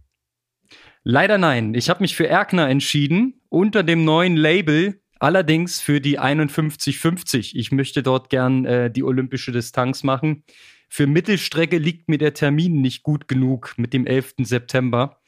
Leider 1.04 1.38
nein. 1.38 1.74
Ich 1.74 1.90
habe 1.90 2.02
mich 2.02 2.16
für 2.16 2.28
Erkner 2.28 2.70
entschieden, 2.70 3.42
unter 3.50 3.84
dem 3.84 4.06
neuen 4.06 4.36
Label, 4.36 5.02
allerdings 5.20 5.82
für 5.82 6.00
die 6.00 6.18
5150. 6.18 7.56
Ich 7.56 7.72
möchte 7.72 8.04
dort 8.04 8.30
gern 8.30 8.66
äh, 8.66 8.92
die 8.92 9.04
olympische 9.04 9.52
Distanz 9.52 10.04
machen. 10.04 10.44
Für 10.90 11.08
Mittelstrecke 11.08 11.78
liegt 11.78 12.10
mir 12.10 12.18
der 12.18 12.34
Termin 12.34 12.82
nicht 12.82 13.04
gut 13.04 13.28
genug 13.28 13.74
mit 13.78 13.94
dem 13.94 14.06
11. 14.06 14.36
September 14.40 15.20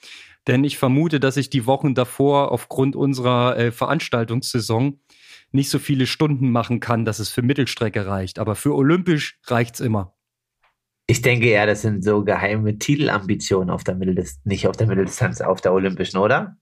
denn 0.48 0.64
ich 0.64 0.78
vermute, 0.78 1.20
dass 1.20 1.38
ich 1.38 1.50
die 1.50 1.66
Wochen 1.66 1.96
davor 1.96 2.52
aufgrund 2.52 2.96
unserer 2.96 3.58
äh, 3.58 3.72
Veranstaltungssaison 3.72 5.00
nicht 5.52 5.70
so 5.70 5.80
viele 5.80 6.08
Stunden 6.08 6.52
machen 6.52 6.80
kann, 6.80 7.06
dass 7.06 7.20
es 7.20 7.30
für 7.30 7.42
Mittelstrecke 7.42 8.06
reicht. 8.06 8.40
Aber 8.40 8.56
für 8.56 8.74
Olympisch 8.74 9.40
reicht's 9.46 9.80
immer. 9.80 10.16
Ich 11.06 11.22
denke 11.22 11.48
eher, 11.48 11.66
das 11.66 11.82
sind 11.82 12.04
so 12.04 12.24
geheime 12.24 12.78
Titelambitionen 12.78 13.70
auf 13.70 13.84
der 13.84 13.96
Mitteldistanz, 13.96 14.46
nicht 14.46 14.68
auf 14.68 14.78
der 14.78 14.88
Mitteldistanz, 14.88 15.42
auf 15.42 15.60
der 15.60 15.74
Olympischen, 15.74 16.18
oder? 16.18 16.58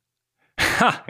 Ha, 0.80 1.06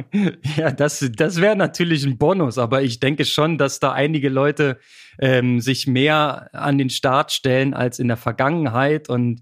ja, 0.58 0.72
das, 0.72 1.10
das 1.16 1.40
wäre 1.40 1.56
natürlich 1.56 2.06
ein 2.06 2.18
Bonus, 2.18 2.58
aber 2.58 2.84
ich 2.84 3.00
denke 3.00 3.26
schon, 3.26 3.58
dass 3.58 3.80
da 3.80 3.92
einige 3.94 4.30
Leute 4.30 4.80
ähm, 5.20 5.60
sich 5.62 5.88
mehr 5.88 6.50
an 6.54 6.78
den 6.78 6.90
Start 6.90 7.32
stellen 7.32 7.74
als 7.74 8.00
in 8.00 8.08
der 8.08 8.18
Vergangenheit 8.18 9.10
und 9.10 9.42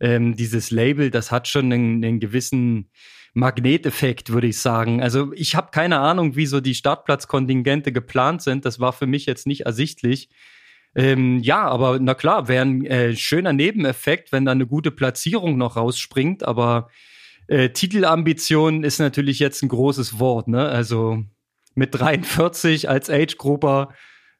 ähm, 0.00 0.36
dieses 0.36 0.70
Label, 0.70 1.10
das 1.10 1.30
hat 1.30 1.48
schon 1.48 1.72
einen, 1.72 2.04
einen 2.04 2.20
gewissen 2.20 2.90
Magneteffekt, 3.34 4.32
würde 4.32 4.48
ich 4.48 4.58
sagen. 4.58 5.02
Also 5.02 5.32
ich 5.32 5.54
habe 5.54 5.70
keine 5.70 5.98
Ahnung, 6.00 6.36
wie 6.36 6.46
so 6.46 6.60
die 6.60 6.74
Startplatzkontingente 6.74 7.92
geplant 7.92 8.42
sind. 8.42 8.64
Das 8.64 8.80
war 8.80 8.92
für 8.92 9.06
mich 9.06 9.26
jetzt 9.26 9.46
nicht 9.46 9.62
ersichtlich. 9.66 10.28
Ähm, 10.98 11.38
ja, 11.38 11.62
aber 11.68 12.00
na 12.00 12.14
klar, 12.14 12.48
wäre 12.48 12.64
ein 12.64 12.84
äh, 12.84 13.14
schöner 13.14 13.52
Nebeneffekt, 13.52 14.32
wenn 14.32 14.44
da 14.44 14.50
eine 14.50 14.66
gute 14.66 14.90
Platzierung 14.90 15.56
noch 15.56 15.76
rausspringt. 15.76 16.42
Aber 16.42 16.90
äh, 17.46 17.68
Titelambition 17.70 18.82
ist 18.82 18.98
natürlich 18.98 19.38
jetzt 19.38 19.62
ein 19.62 19.68
großes 19.68 20.18
Wort. 20.18 20.48
Ne? 20.48 20.68
Also 20.68 21.22
mit 21.76 21.94
43 21.94 22.88
als 22.88 23.10
Age-Grupper, 23.10 23.94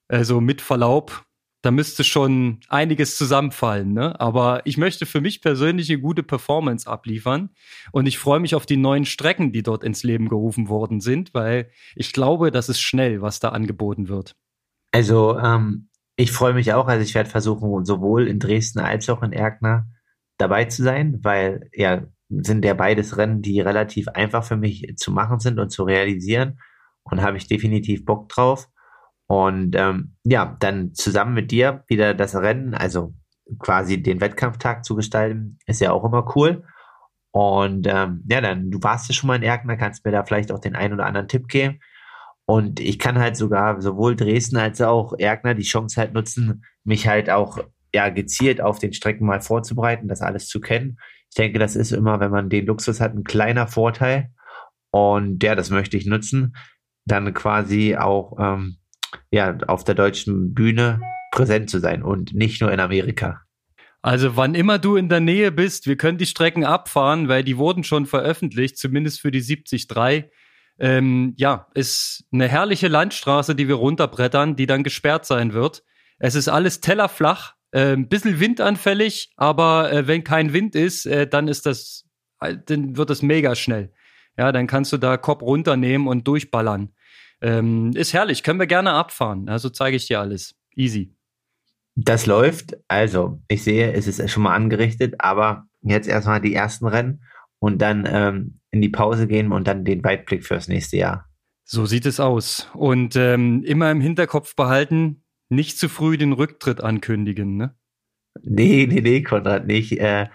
also 0.09 0.41
mit 0.41 0.61
Verlaub, 0.61 1.25
da 1.63 1.71
müsste 1.71 2.03
schon 2.03 2.59
einiges 2.69 3.17
zusammenfallen. 3.17 3.93
Ne? 3.93 4.21
Aber 4.21 4.63
ich 4.65 4.79
möchte 4.79 5.07
für 5.07 5.21
mich 5.21 5.41
persönlich 5.41 5.89
eine 5.91 6.01
gute 6.01 6.25
Performance 6.25 6.91
abliefern. 6.91 7.51
Und 7.93 8.07
ich 8.07 8.19
freue 8.19 8.41
mich 8.41 8.57
auf 8.57 8.67
die 8.67 8.77
neuen 8.77 9.05
Strecken, 9.05 9.53
die 9.53 9.63
dort 9.63 9.85
ins 9.85 10.03
Leben 10.03 10.29
gerufen 10.29 10.69
worden 10.69 11.01
sind, 11.01 11.35
weil 11.35 11.71
ich 11.95 12.13
glaube, 12.13 12.51
das 12.51 12.69
ist 12.69 12.81
schnell, 12.81 13.23
was 13.23 13.39
da 13.39 13.51
angeboten 13.51 14.09
wird. 14.09 14.35
Also 14.91 15.39
ähm, 15.39 15.89
ich 16.19 16.33
freue 16.33 16.53
mich 16.53 16.73
auch. 16.75 16.89
Also 16.89 17.05
ich 17.05 17.15
werde 17.15 17.31
versuchen, 17.31 17.85
sowohl 17.85 18.27
in 18.27 18.41
Dresden 18.41 18.81
als 18.81 19.09
auch 19.09 19.23
in 19.23 19.33
Erkner 19.33 19.87
dabei 20.37 20.65
zu 20.65 20.83
sein, 20.83 21.21
weil 21.23 21.71
ja 21.73 22.03
sind 22.29 22.65
ja 22.65 22.75
beides 22.75 23.17
Rennen, 23.17 23.41
die 23.41 23.61
relativ 23.61 24.09
einfach 24.09 24.45
für 24.45 24.57
mich 24.57 24.95
zu 24.97 25.13
machen 25.13 25.39
sind 25.39 25.59
und 25.59 25.71
zu 25.71 25.85
realisieren. 25.85 26.59
Und 27.05 27.23
habe 27.23 27.39
ich 27.39 27.47
definitiv 27.47 28.05
Bock 28.05 28.29
drauf. 28.29 28.69
Und 29.29 29.77
ähm, 29.77 30.17
ja, 30.25 30.57
dann 30.59 30.93
zusammen 30.93 31.35
mit 31.35 31.51
dir 31.53 31.85
wieder 31.87 32.15
das 32.15 32.35
Rennen, 32.35 32.75
also 32.75 33.15
quasi 33.59 34.03
den 34.03 34.21
Wettkampftag 34.21 34.85
zu 34.85 34.95
gestalten, 34.95 35.59
ist 35.67 35.81
ja 35.81 35.93
auch 35.93 36.05
immer 36.05 36.35
cool. 36.37 36.65
Und 37.31 37.87
ähm, 37.87 38.25
ja, 38.29 38.41
dann, 38.41 38.71
du 38.71 38.83
warst 38.83 39.09
ja 39.09 39.15
schon 39.15 39.29
mal 39.29 39.37
in 39.37 39.43
Erkner, 39.43 39.77
kannst 39.77 40.05
mir 40.05 40.11
da 40.11 40.25
vielleicht 40.25 40.51
auch 40.51 40.59
den 40.59 40.75
einen 40.75 40.95
oder 40.95 41.07
anderen 41.07 41.29
Tipp 41.29 41.49
geben. 41.49 41.79
Und 42.51 42.81
ich 42.81 42.99
kann 42.99 43.19
halt 43.19 43.37
sogar 43.37 43.83
sowohl 43.83 44.17
Dresden 44.17 44.57
als 44.57 44.81
auch 44.81 45.13
Erkner 45.19 45.53
die 45.53 45.65
Chance 45.65 46.01
halt 46.01 46.15
nutzen, 46.15 46.65
mich 46.83 47.07
halt 47.07 47.29
auch 47.29 47.59
ja 47.93 48.09
gezielt 48.09 48.63
auf 48.63 48.79
den 48.79 48.95
Strecken 48.95 49.27
mal 49.27 49.43
vorzubereiten, 49.43 50.09
das 50.09 50.23
alles 50.23 50.49
zu 50.49 50.59
kennen. 50.59 50.99
Ich 51.29 51.37
denke, 51.37 51.59
das 51.59 51.77
ist 51.77 51.93
immer, 51.93 52.21
wenn 52.21 52.31
man 52.31 52.49
den 52.49 52.65
Luxus 52.65 53.01
hat, 53.01 53.15
ein 53.15 53.25
kleiner 53.25 53.67
Vorteil. 53.67 54.31
Und 54.91 55.43
ja, 55.43 55.55
das 55.55 55.69
möchte 55.69 55.99
ich 55.99 56.07
nutzen. 56.07 56.57
Dann 57.05 57.35
quasi 57.35 57.97
auch 57.97 58.39
ähm, 58.41 58.79
ja, 59.31 59.59
auf 59.67 59.85
der 59.85 59.95
deutschen 59.95 60.55
Bühne 60.55 61.03
präsent 61.31 61.69
zu 61.69 61.81
sein 61.81 62.03
und 62.03 62.33
nicht 62.33 62.63
nur 62.63 62.73
in 62.73 62.81
Amerika. 62.81 63.43
Also 64.01 64.37
wann 64.37 64.55
immer 64.55 64.79
du 64.79 64.97
in 64.97 65.11
der 65.11 65.21
Nähe 65.21 65.53
bist, 65.53 65.87
wir 65.87 65.99
können 65.99 66.17
die 66.17 66.25
Strecken 66.25 66.65
abfahren, 66.65 67.29
weil 67.29 67.45
die 67.45 67.59
wurden 67.59 67.85
schon 67.85 68.07
veröffentlicht, 68.07 68.79
zumindest 68.79 69.21
für 69.21 69.31
die 69.31 69.43
73. 69.43 69.87
Ähm, 70.79 71.35
ja, 71.37 71.67
ist 71.75 72.25
eine 72.33 72.49
herrliche 72.49 72.89
Landstraße, 72.89 73.55
die 73.55 73.69
wir 73.69 73.75
runterbrettern, 73.75 74.57
die 74.57 74.67
dann 74.67 74.85
gesperrt 74.85 75.27
sein 75.27 75.53
wird. 75.53 75.83
Es 76.19 76.35
ist 76.35 76.49
alles 76.49 76.81
tellerflach, 76.81 77.55
äh, 77.73 77.93
ein 77.93 78.09
bisschen 78.09 78.41
windanfällig, 78.41 79.33
aber 79.37 79.93
äh, 79.93 80.07
wenn 80.07 80.25
kein 80.25 80.53
Wind 80.53 80.75
ist, 80.75 81.07
äh, 81.07 81.27
dann 81.27 81.49
ist 81.49 81.67
das, 81.67 82.07
äh, 82.41 82.57
dann 82.67 82.97
wird 82.97 83.11
es 83.11 83.23
mega 83.23 83.55
schnell. 83.55 83.93
Ja, 84.37 84.53
dann 84.53 84.69
kannst 84.69 84.93
du 84.93 84.99
da 84.99 85.17
Kopf 85.17 85.43
runternehmen 85.43 86.07
und 86.07 86.27
durchballern. 86.29 86.95
Ähm, 87.41 87.93
ist 87.95 88.13
herrlich, 88.13 88.43
können 88.43 88.61
wir 88.61 88.67
gerne 88.67 88.93
abfahren. 88.93 89.49
Also 89.49 89.69
zeige 89.69 89.97
ich 89.97 90.07
dir 90.07 90.21
alles. 90.21 90.55
Easy. 90.75 91.15
Das 91.97 92.27
läuft. 92.27 92.77
Also, 92.87 93.43
ich 93.49 93.65
sehe, 93.65 93.93
es 93.93 94.07
ist 94.07 94.31
schon 94.31 94.45
mal 94.45 94.55
angerichtet, 94.55 95.17
aber 95.19 95.67
jetzt 95.83 96.09
erstmal 96.09 96.41
die 96.41 96.55
ersten 96.55 96.87
Rennen 96.87 97.25
und 97.59 97.83
dann 97.83 98.09
ähm, 98.09 98.58
in 98.71 98.81
die 98.81 98.89
Pause 98.89 99.27
gehen 99.27 99.53
und 99.53 99.67
dann 99.67 99.85
den 99.85 100.05
Weitblick 100.05 100.45
fürs 100.45 100.69
nächste 100.69 100.97
Jahr. 100.99 101.29
So 101.65 101.87
sieht 101.87 102.07
es 102.07 102.21
aus. 102.21 102.69
Und 102.75 103.17
ähm, 103.17 103.63
immer 103.65 103.91
im 103.91 104.01
Hinterkopf 104.01 104.57
behalten, 104.57 105.25
nicht 105.51 105.79
zu 105.79 105.89
früh 105.89 106.17
den 106.17 106.33
Rücktritt 106.33 106.83
ankündigen, 106.83 107.57
ne? 107.57 107.75
Nee, 108.43 108.87
nee, 108.89 109.01
nee, 109.01 109.23
Konrad, 109.23 109.67
nicht. 109.67 109.99
Äh, 109.99 110.29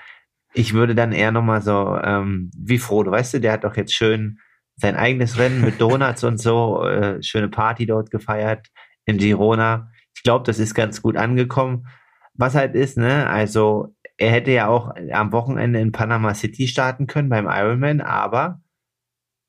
ich 0.54 0.74
würde 0.74 0.96
dann 0.96 1.12
eher 1.12 1.32
nochmal 1.32 1.62
so, 1.62 1.98
ähm, 2.04 2.52
wie 2.58 2.78
Frodo, 2.78 3.12
weißt 3.12 3.36
du, 3.36 3.40
der 3.40 3.54
hat 3.54 3.64
doch 3.64 3.76
jetzt 3.76 3.94
schön 3.94 4.40
sein 4.76 4.96
eigenes 4.96 5.38
Rennen 5.38 5.62
mit 5.62 5.80
Donuts 5.82 6.24
und 6.24 6.40
so, 6.40 6.84
äh, 6.84 7.22
schöne 7.24 7.50
Party 7.50 7.86
dort 7.86 8.12
gefeiert 8.12 8.68
in 9.06 9.18
Girona. 9.18 9.90
Ich 10.16 10.24
glaube, 10.24 10.46
das 10.46 10.60
ist 10.60 10.74
ganz 10.74 11.02
gut 11.02 11.18
angekommen. 11.18 11.88
Was 12.36 12.56
halt 12.56 12.76
ist, 12.76 12.98
ne, 12.98 13.28
also 13.28 13.96
er 14.18 14.32
hätte 14.32 14.52
ja 14.52 14.68
auch 14.68 14.94
am 15.12 15.32
Wochenende 15.32 15.80
in 15.80 15.92
Panama 15.92 16.34
City 16.34 16.68
starten 16.68 17.08
können 17.08 17.30
beim 17.30 17.48
Ironman, 17.48 18.02
aber 18.02 18.62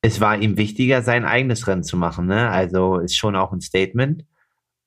es 0.03 0.21
war 0.21 0.37
ihm 0.37 0.57
wichtiger, 0.57 1.03
sein 1.03 1.25
eigenes 1.25 1.67
Rennen 1.67 1.83
zu 1.83 1.97
machen, 1.97 2.27
ne? 2.27 2.51
Also 2.51 2.99
ist 2.99 3.17
schon 3.17 3.37
auch 3.37 3.53
ein 3.53 3.61
Statement, 3.61 4.25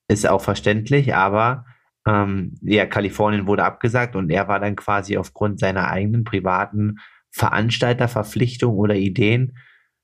ist 0.08 0.28
auch 0.28 0.42
verständlich, 0.42 1.16
aber 1.16 1.66
ähm, 2.08 2.56
ja, 2.62 2.86
Kalifornien 2.86 3.48
wurde 3.48 3.64
abgesagt 3.66 4.16
und 4.16 4.30
er 4.30 4.48
war 4.48 4.60
dann 4.60 4.76
quasi 4.76 5.18
aufgrund 5.18 5.60
seiner 5.60 5.90
eigenen 5.90 6.24
privaten 6.24 6.98
Veranstalterverpflichtung 7.32 8.76
oder 8.76 8.96
Ideen 8.96 9.58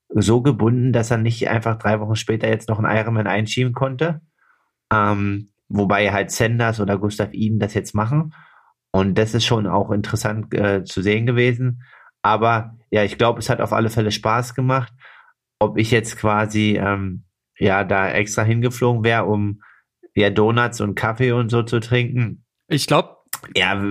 so 0.10 0.42
gebunden, 0.42 0.94
dass 0.94 1.12
er 1.12 1.18
nicht 1.18 1.48
einfach 1.48 1.78
drei 1.78 2.00
Wochen 2.00 2.16
später 2.16 2.48
jetzt 2.48 2.70
noch 2.70 2.80
einen 2.80 2.96
Ironman 2.96 3.28
einschieben 3.28 3.74
konnte. 3.74 4.22
Ähm, 4.92 5.52
wobei 5.70 6.12
halt 6.12 6.32
Sanders 6.32 6.80
oder 6.80 6.98
Gustav 7.00 7.34
Iden 7.34 7.60
das 7.60 7.74
jetzt 7.74 7.96
machen. 7.96 8.34
Und 8.95 9.15
das 9.17 9.34
ist 9.34 9.45
schon 9.45 9.65
auch 9.65 9.91
interessant 9.91 10.53
äh, 10.53 10.84
zu 10.84 11.01
sehen 11.01 11.25
gewesen. 11.25 11.84
Aber 12.21 12.77
ja, 12.91 13.03
ich 13.03 13.17
glaube, 13.17 13.39
es 13.39 13.49
hat 13.49 13.60
auf 13.60 13.73
alle 13.73 13.89
Fälle 13.89 14.12
Spaß 14.12 14.53
gemacht. 14.53 14.93
Ob 15.60 15.77
ich 15.77 15.91
jetzt 15.91 16.17
quasi 16.17 16.77
ähm, 16.79 17.23
ja 17.58 17.84
da 17.84 18.10
extra 18.10 18.43
hingeflogen 18.43 19.03
wäre, 19.03 19.25
um 19.25 19.62
ja 20.13 20.29
Donuts 20.29 20.79
und 20.79 20.95
Kaffee 20.95 21.32
und 21.32 21.50
so 21.50 21.63
zu 21.63 21.79
trinken. 21.79 22.46
Ich 22.67 22.85
glaube, 22.85 23.17
ja, 23.56 23.81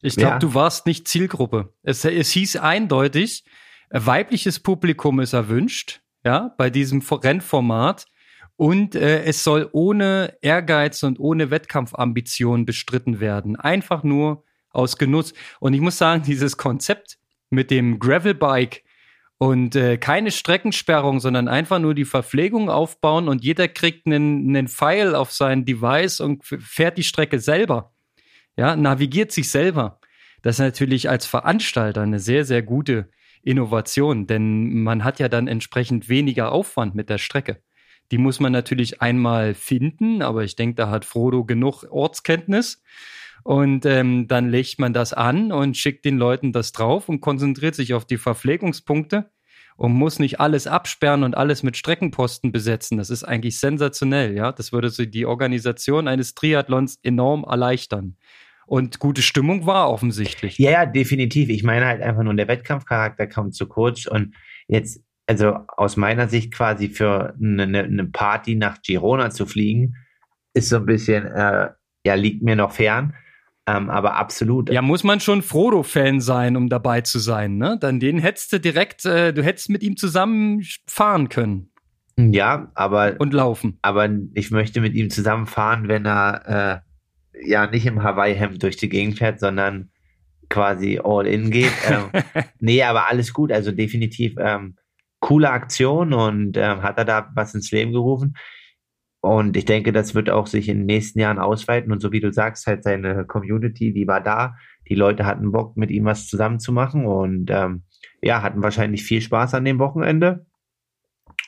ich 0.00 0.16
glaube, 0.16 0.32
ja. 0.32 0.38
du 0.38 0.54
warst 0.54 0.86
nicht 0.86 1.06
Zielgruppe. 1.06 1.74
Es, 1.82 2.04
es 2.04 2.30
hieß 2.30 2.56
eindeutig, 2.56 3.44
weibliches 3.90 4.60
Publikum 4.60 5.20
ist 5.20 5.34
erwünscht, 5.34 6.00
ja, 6.24 6.54
bei 6.56 6.70
diesem 6.70 7.00
Rennformat. 7.00 8.06
Und 8.60 8.94
äh, 8.94 9.22
es 9.22 9.42
soll 9.42 9.70
ohne 9.72 10.36
Ehrgeiz 10.42 11.02
und 11.02 11.18
ohne 11.18 11.50
Wettkampfambition 11.50 12.66
bestritten 12.66 13.18
werden. 13.18 13.56
Einfach 13.56 14.02
nur 14.02 14.44
aus 14.68 14.98
Genuss. 14.98 15.32
Und 15.60 15.72
ich 15.72 15.80
muss 15.80 15.96
sagen, 15.96 16.24
dieses 16.24 16.58
Konzept 16.58 17.16
mit 17.48 17.70
dem 17.70 17.98
Gravelbike 17.98 18.84
und 19.38 19.76
äh, 19.76 19.96
keine 19.96 20.30
Streckensperrung, 20.30 21.20
sondern 21.20 21.48
einfach 21.48 21.78
nur 21.78 21.94
die 21.94 22.04
Verpflegung 22.04 22.68
aufbauen 22.68 23.28
und 23.28 23.42
jeder 23.42 23.66
kriegt 23.66 24.06
einen, 24.06 24.50
einen 24.50 24.68
Pfeil 24.68 25.14
auf 25.14 25.32
sein 25.32 25.64
Device 25.64 26.20
und 26.20 26.44
fährt 26.44 26.98
die 26.98 27.02
Strecke 27.02 27.40
selber. 27.40 27.94
Ja, 28.58 28.76
navigiert 28.76 29.32
sich 29.32 29.50
selber. 29.50 30.00
Das 30.42 30.56
ist 30.56 30.60
natürlich 30.60 31.08
als 31.08 31.24
Veranstalter 31.24 32.02
eine 32.02 32.20
sehr, 32.20 32.44
sehr 32.44 32.60
gute 32.60 33.08
Innovation, 33.42 34.26
denn 34.26 34.82
man 34.82 35.02
hat 35.02 35.18
ja 35.18 35.30
dann 35.30 35.48
entsprechend 35.48 36.10
weniger 36.10 36.52
Aufwand 36.52 36.94
mit 36.94 37.08
der 37.08 37.16
Strecke. 37.16 37.62
Die 38.10 38.18
muss 38.18 38.40
man 38.40 38.52
natürlich 38.52 39.00
einmal 39.00 39.54
finden, 39.54 40.22
aber 40.22 40.44
ich 40.44 40.56
denke, 40.56 40.74
da 40.76 40.90
hat 40.90 41.04
Frodo 41.04 41.44
genug 41.44 41.84
Ortskenntnis. 41.90 42.82
Und 43.42 43.86
ähm, 43.86 44.28
dann 44.28 44.50
legt 44.50 44.78
man 44.78 44.92
das 44.92 45.12
an 45.12 45.50
und 45.52 45.76
schickt 45.76 46.04
den 46.04 46.18
Leuten 46.18 46.52
das 46.52 46.72
drauf 46.72 47.08
und 47.08 47.20
konzentriert 47.20 47.74
sich 47.74 47.94
auf 47.94 48.04
die 48.04 48.18
Verpflegungspunkte 48.18 49.30
und 49.76 49.92
muss 49.92 50.18
nicht 50.18 50.40
alles 50.40 50.66
absperren 50.66 51.22
und 51.22 51.34
alles 51.36 51.62
mit 51.62 51.76
Streckenposten 51.76 52.52
besetzen. 52.52 52.98
Das 52.98 53.08
ist 53.08 53.24
eigentlich 53.24 53.58
sensationell, 53.58 54.34
ja. 54.34 54.52
Das 54.52 54.72
würde 54.72 54.90
so 54.90 55.06
die 55.06 55.24
Organisation 55.24 56.06
eines 56.06 56.34
Triathlons 56.34 56.98
enorm 57.02 57.44
erleichtern. 57.44 58.16
Und 58.66 58.98
gute 58.98 59.22
Stimmung 59.22 59.66
war 59.66 59.90
offensichtlich. 59.90 60.58
Ja, 60.58 60.70
ja, 60.70 60.86
definitiv. 60.86 61.48
Ich 61.48 61.62
meine 61.62 61.86
halt 61.86 62.02
einfach 62.02 62.22
nur, 62.22 62.34
der 62.34 62.46
Wettkampfcharakter 62.46 63.26
kommt 63.26 63.54
zu 63.54 63.66
kurz 63.66 64.06
und 64.06 64.34
jetzt, 64.68 65.02
also 65.30 65.60
aus 65.76 65.96
meiner 65.96 66.26
Sicht 66.26 66.52
quasi 66.52 66.88
für 66.88 67.34
eine, 67.40 67.62
eine 67.62 68.04
Party 68.06 68.56
nach 68.56 68.82
Girona 68.82 69.30
zu 69.30 69.46
fliegen, 69.46 69.94
ist 70.54 70.70
so 70.70 70.78
ein 70.78 70.86
bisschen, 70.86 71.24
äh, 71.24 71.68
ja, 72.04 72.14
liegt 72.14 72.42
mir 72.42 72.56
noch 72.56 72.72
fern. 72.72 73.14
Ähm, 73.64 73.90
aber 73.90 74.16
absolut. 74.16 74.72
Ja, 74.72 74.82
muss 74.82 75.04
man 75.04 75.20
schon 75.20 75.42
Frodo-Fan 75.42 76.20
sein, 76.20 76.56
um 76.56 76.68
dabei 76.68 77.02
zu 77.02 77.20
sein, 77.20 77.58
ne? 77.58 77.78
Dann 77.80 78.00
den 78.00 78.18
hättest 78.18 78.52
du 78.52 78.58
direkt, 78.58 79.04
äh, 79.04 79.32
du 79.32 79.44
hättest 79.44 79.70
mit 79.70 79.84
ihm 79.84 79.96
zusammen 79.96 80.66
fahren 80.88 81.28
können. 81.28 81.70
Ja, 82.16 82.72
aber. 82.74 83.14
Und 83.20 83.32
laufen. 83.32 83.78
Aber 83.82 84.08
ich 84.34 84.50
möchte 84.50 84.80
mit 84.80 84.94
ihm 84.94 85.10
zusammen 85.10 85.46
fahren, 85.46 85.86
wenn 85.86 86.06
er 86.06 86.82
äh, 87.36 87.48
ja 87.48 87.68
nicht 87.68 87.86
im 87.86 88.02
Hawaii-Hemd 88.02 88.60
durch 88.60 88.78
die 88.78 88.88
Gegend 88.88 89.18
fährt, 89.18 89.38
sondern 89.38 89.90
quasi 90.48 90.98
all 91.04 91.28
in 91.28 91.52
geht. 91.52 91.70
ähm, 91.88 92.10
nee, 92.58 92.82
aber 92.82 93.08
alles 93.08 93.32
gut. 93.32 93.52
Also 93.52 93.70
definitiv 93.70 94.34
ähm, 94.40 94.74
coole 95.30 95.50
Aktion 95.50 96.12
und 96.12 96.56
ähm, 96.56 96.82
hat 96.82 96.98
er 96.98 97.04
da 97.04 97.30
was 97.36 97.54
ins 97.54 97.70
Leben 97.70 97.92
gerufen. 97.92 98.34
Und 99.20 99.56
ich 99.56 99.64
denke, 99.64 99.92
das 99.92 100.16
wird 100.16 100.28
auch 100.28 100.48
sich 100.48 100.68
in 100.68 100.78
den 100.78 100.86
nächsten 100.86 101.20
Jahren 101.20 101.38
ausweiten. 101.38 101.92
Und 101.92 102.00
so 102.00 102.10
wie 102.10 102.18
du 102.18 102.32
sagst, 102.32 102.66
halt 102.66 102.82
seine 102.82 103.24
Community, 103.26 103.92
die 103.92 104.08
war 104.08 104.20
da. 104.20 104.56
Die 104.88 104.96
Leute 104.96 105.26
hatten 105.26 105.52
Bock, 105.52 105.76
mit 105.76 105.92
ihm 105.92 106.04
was 106.04 106.26
zusammen 106.26 106.58
zu 106.58 106.72
machen 106.72 107.06
und 107.06 107.48
ähm, 107.52 107.84
ja, 108.22 108.42
hatten 108.42 108.60
wahrscheinlich 108.64 109.04
viel 109.04 109.20
Spaß 109.20 109.54
an 109.54 109.64
dem 109.64 109.78
Wochenende. 109.78 110.46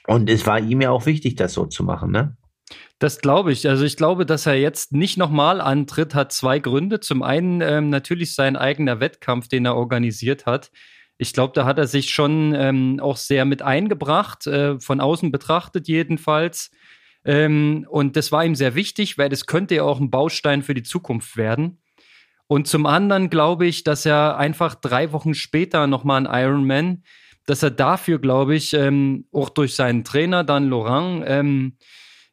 Und 0.06 0.30
es 0.30 0.46
war 0.46 0.60
ihm 0.60 0.80
ja 0.80 0.90
auch 0.90 1.06
wichtig, 1.06 1.34
das 1.34 1.52
so 1.52 1.66
zu 1.66 1.82
machen, 1.82 2.12
ne? 2.12 2.36
Das 3.00 3.18
glaube 3.18 3.50
ich. 3.50 3.68
Also 3.68 3.84
ich 3.84 3.96
glaube, 3.96 4.26
dass 4.26 4.46
er 4.46 4.54
jetzt 4.54 4.92
nicht 4.92 5.18
nochmal 5.18 5.60
antritt, 5.60 6.14
hat 6.14 6.30
zwei 6.30 6.60
Gründe. 6.60 7.00
Zum 7.00 7.24
einen 7.24 7.60
ähm, 7.62 7.90
natürlich 7.90 8.36
sein 8.36 8.54
eigener 8.56 9.00
Wettkampf, 9.00 9.48
den 9.48 9.64
er 9.64 9.74
organisiert 9.74 10.46
hat. 10.46 10.70
Ich 11.18 11.32
glaube, 11.32 11.52
da 11.54 11.64
hat 11.64 11.78
er 11.78 11.86
sich 11.86 12.10
schon 12.10 12.54
ähm, 12.54 12.98
auch 13.00 13.16
sehr 13.16 13.44
mit 13.44 13.62
eingebracht, 13.62 14.46
äh, 14.46 14.80
von 14.80 15.00
außen 15.00 15.30
betrachtet 15.30 15.88
jedenfalls. 15.88 16.70
Ähm, 17.24 17.86
und 17.88 18.16
das 18.16 18.32
war 18.32 18.44
ihm 18.44 18.54
sehr 18.54 18.74
wichtig, 18.74 19.18
weil 19.18 19.28
das 19.28 19.46
könnte 19.46 19.76
ja 19.76 19.82
auch 19.84 20.00
ein 20.00 20.10
Baustein 20.10 20.62
für 20.62 20.74
die 20.74 20.82
Zukunft 20.82 21.36
werden. 21.36 21.78
Und 22.46 22.66
zum 22.66 22.86
anderen 22.86 23.30
glaube 23.30 23.66
ich, 23.66 23.84
dass 23.84 24.04
er 24.04 24.36
einfach 24.36 24.74
drei 24.74 25.12
Wochen 25.12 25.34
später 25.34 25.86
nochmal 25.86 26.26
ein 26.26 26.44
Ironman, 26.44 27.02
dass 27.46 27.62
er 27.62 27.70
dafür, 27.70 28.18
glaube 28.18 28.54
ich, 28.54 28.72
ähm, 28.72 29.26
auch 29.32 29.48
durch 29.48 29.74
seinen 29.74 30.04
Trainer 30.04 30.44
dann 30.44 30.68
Laurent, 30.68 31.24
ähm, 31.26 31.76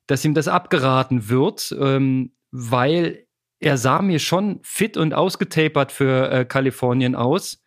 dass 0.08 0.26
ihm 0.26 0.34
das 0.34 0.48
abgeraten 0.48 1.30
wird, 1.30 1.76
ähm, 1.80 2.34
weil 2.52 3.26
er 3.60 3.78
sah 3.78 4.02
mir 4.02 4.20
schon 4.20 4.60
fit 4.64 4.98
und 4.98 5.14
ausgetapert 5.14 5.92
für 5.92 6.32
äh, 6.32 6.46
Kalifornien 6.46 7.16
aus. 7.16 7.62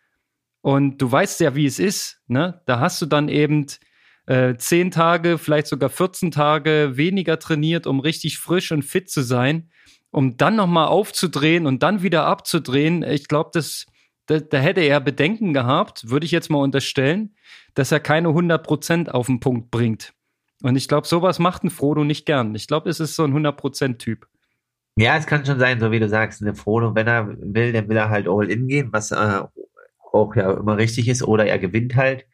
Und 0.63 1.01
du 1.01 1.11
weißt 1.11 1.41
ja, 1.41 1.55
wie 1.55 1.65
es 1.65 1.77
ist. 1.77 2.21
Ne? 2.27 2.61
Da 2.65 2.79
hast 2.79 3.01
du 3.01 3.05
dann 3.05 3.27
eben 3.27 3.67
äh, 4.27 4.55
zehn 4.55 4.91
Tage, 4.91 5.37
vielleicht 5.37 5.67
sogar 5.67 5.89
14 5.89 6.31
Tage 6.31 6.93
weniger 6.93 7.37
trainiert, 7.37 7.85
um 7.85 7.99
richtig 7.99 8.39
frisch 8.39 8.71
und 8.71 8.83
fit 8.83 9.09
zu 9.09 9.23
sein, 9.23 9.69
um 10.09 10.37
dann 10.37 10.55
nochmal 10.55 10.87
aufzudrehen 10.87 11.67
und 11.67 11.83
dann 11.83 12.01
wieder 12.01 12.25
abzudrehen. 12.25 13.03
Ich 13.03 13.27
glaube, 13.27 13.49
das, 13.53 13.87
da, 14.27 14.39
da 14.39 14.57
hätte 14.57 14.79
er 14.79 15.01
Bedenken 15.01 15.53
gehabt, 15.53 16.09
würde 16.09 16.25
ich 16.25 16.31
jetzt 16.31 16.49
mal 16.49 16.59
unterstellen, 16.59 17.35
dass 17.73 17.91
er 17.91 17.99
keine 17.99 18.29
100 18.29 18.65
Prozent 18.65 19.13
auf 19.13 19.25
den 19.25 19.41
Punkt 19.41 19.69
bringt. 19.69 20.13
Und 20.61 20.77
ich 20.77 20.87
glaube, 20.87 21.07
sowas 21.07 21.39
macht 21.39 21.65
ein 21.65 21.71
Frodo 21.71 22.05
nicht 22.05 22.25
gern. 22.25 22.55
Ich 22.55 22.67
glaube, 22.67 22.89
es 22.89 23.01
ist 23.01 23.17
so 23.17 23.25
ein 23.25 23.33
100% 23.33 23.97
Typ. 23.97 24.29
Ja, 24.95 25.17
es 25.17 25.25
kann 25.25 25.45
schon 25.45 25.59
sein, 25.59 25.81
so 25.81 25.91
wie 25.91 25.99
du 25.99 26.07
sagst, 26.07 26.39
der 26.39 26.55
Frodo, 26.55 26.95
wenn 26.95 27.07
er 27.07 27.27
will, 27.27 27.73
dann 27.73 27.89
will 27.89 27.97
er 27.97 28.09
halt 28.09 28.29
all 28.29 28.49
in 28.49 28.69
gehen, 28.69 28.93
was 28.93 29.11
äh, 29.11 29.41
auch 30.13 30.35
ja 30.35 30.51
immer 30.53 30.77
richtig 30.77 31.07
ist, 31.07 31.23
oder 31.23 31.45
er 31.45 31.59
gewinnt 31.59 31.95
halt. 31.95 32.25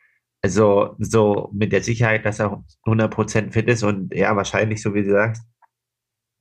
Also 0.41 0.95
so 0.99 1.49
mit 1.53 1.71
der 1.71 1.83
Sicherheit, 1.83 2.25
dass 2.25 2.39
er 2.39 2.63
100% 2.85 3.51
fit 3.51 3.67
ist 3.67 3.83
und 3.83 4.13
ja, 4.13 4.35
wahrscheinlich, 4.35 4.81
so 4.81 4.93
wie 4.93 5.03
du 5.03 5.11
sagst, 5.11 5.43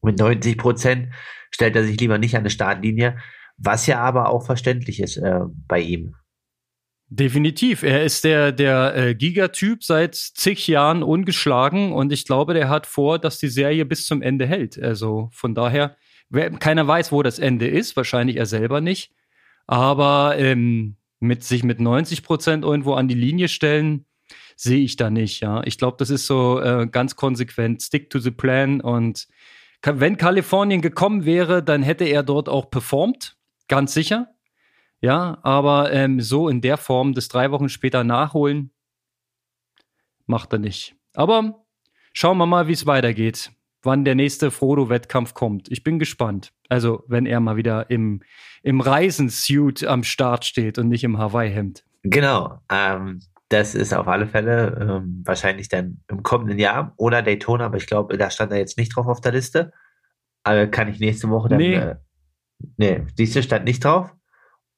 mit 0.02 0.20
90% 0.20 1.08
stellt 1.50 1.74
er 1.76 1.84
sich 1.84 1.98
lieber 1.98 2.18
nicht 2.18 2.34
an 2.34 2.40
eine 2.40 2.50
Startlinie, 2.50 3.18
was 3.56 3.86
ja 3.86 4.00
aber 4.00 4.28
auch 4.28 4.46
verständlich 4.46 5.00
ist 5.00 5.16
äh, 5.16 5.40
bei 5.66 5.80
ihm. 5.80 6.14
Definitiv. 7.10 7.82
Er 7.82 8.04
ist 8.04 8.22
der, 8.24 8.52
der 8.52 8.94
äh, 8.94 9.14
Gigatyp 9.14 9.82
seit 9.82 10.14
zig 10.14 10.68
Jahren 10.68 11.02
ungeschlagen 11.02 11.92
und 11.92 12.12
ich 12.12 12.26
glaube, 12.26 12.52
der 12.52 12.68
hat 12.68 12.86
vor, 12.86 13.18
dass 13.18 13.38
die 13.38 13.48
Serie 13.48 13.86
bis 13.86 14.04
zum 14.04 14.20
Ende 14.20 14.46
hält. 14.46 14.80
Also 14.80 15.30
von 15.32 15.54
daher, 15.54 15.96
wer, 16.28 16.50
keiner 16.50 16.86
weiß, 16.86 17.10
wo 17.10 17.22
das 17.22 17.38
Ende 17.38 17.66
ist, 17.66 17.96
wahrscheinlich 17.96 18.36
er 18.36 18.46
selber 18.46 18.82
nicht. 18.82 19.12
Aber 19.66 20.36
ähm, 20.38 20.97
mit 21.20 21.44
sich 21.44 21.64
mit 21.64 21.80
90 21.80 22.22
Prozent 22.22 22.64
irgendwo 22.64 22.94
an 22.94 23.08
die 23.08 23.14
Linie 23.14 23.48
stellen, 23.48 24.06
sehe 24.56 24.80
ich 24.80 24.96
da 24.96 25.10
nicht. 25.10 25.40
Ja, 25.40 25.62
ich 25.64 25.78
glaube, 25.78 25.96
das 25.98 26.10
ist 26.10 26.26
so 26.26 26.60
äh, 26.60 26.86
ganz 26.86 27.16
konsequent. 27.16 27.82
Stick 27.82 28.10
to 28.10 28.18
the 28.18 28.30
plan 28.30 28.80
und 28.80 29.28
wenn 29.82 30.16
Kalifornien 30.16 30.80
gekommen 30.80 31.24
wäre, 31.24 31.62
dann 31.62 31.82
hätte 31.82 32.04
er 32.04 32.24
dort 32.24 32.48
auch 32.48 32.68
performt, 32.68 33.36
ganz 33.68 33.94
sicher. 33.94 34.28
Ja, 35.00 35.38
aber 35.42 35.92
ähm, 35.92 36.20
so 36.20 36.48
in 36.48 36.60
der 36.60 36.76
Form 36.76 37.14
das 37.14 37.28
drei 37.28 37.52
Wochen 37.52 37.68
später 37.68 38.02
nachholen, 38.02 38.72
macht 40.26 40.52
er 40.52 40.58
nicht. 40.58 40.96
Aber 41.14 41.64
schauen 42.12 42.38
wir 42.38 42.46
mal, 42.46 42.66
wie 42.66 42.72
es 42.72 42.86
weitergeht 42.86 43.52
wann 43.82 44.04
der 44.04 44.14
nächste 44.14 44.50
Frodo-Wettkampf 44.50 45.34
kommt. 45.34 45.70
Ich 45.70 45.84
bin 45.84 45.98
gespannt. 45.98 46.52
Also, 46.68 47.04
wenn 47.08 47.26
er 47.26 47.40
mal 47.40 47.56
wieder 47.56 47.90
im, 47.90 48.22
im 48.62 48.80
Reisensuit 48.80 49.84
am 49.84 50.04
Start 50.04 50.44
steht 50.44 50.78
und 50.78 50.88
nicht 50.88 51.04
im 51.04 51.18
Hawaii-Hemd. 51.18 51.84
Genau. 52.02 52.60
Ähm, 52.70 53.20
das 53.48 53.74
ist 53.74 53.94
auf 53.94 54.08
alle 54.08 54.26
Fälle 54.26 54.76
ähm, 54.80 55.22
wahrscheinlich 55.24 55.68
dann 55.68 56.02
im 56.08 56.22
kommenden 56.22 56.58
Jahr 56.58 56.92
oder 56.96 57.22
Daytona, 57.22 57.66
aber 57.66 57.78
ich 57.78 57.86
glaube, 57.86 58.18
da 58.18 58.30
stand 58.30 58.52
er 58.52 58.58
jetzt 58.58 58.76
nicht 58.76 58.94
drauf 58.94 59.06
auf 59.06 59.20
der 59.20 59.32
Liste. 59.32 59.72
Aber 60.42 60.66
kann 60.66 60.88
ich 60.88 61.00
nächste 61.00 61.30
Woche 61.30 61.48
dann. 61.48 61.58
Nee, 61.58 61.74
äh, 61.74 61.96
nee 62.76 63.06
diese 63.16 63.42
stand 63.42 63.64
nicht 63.64 63.84
drauf. 63.84 64.12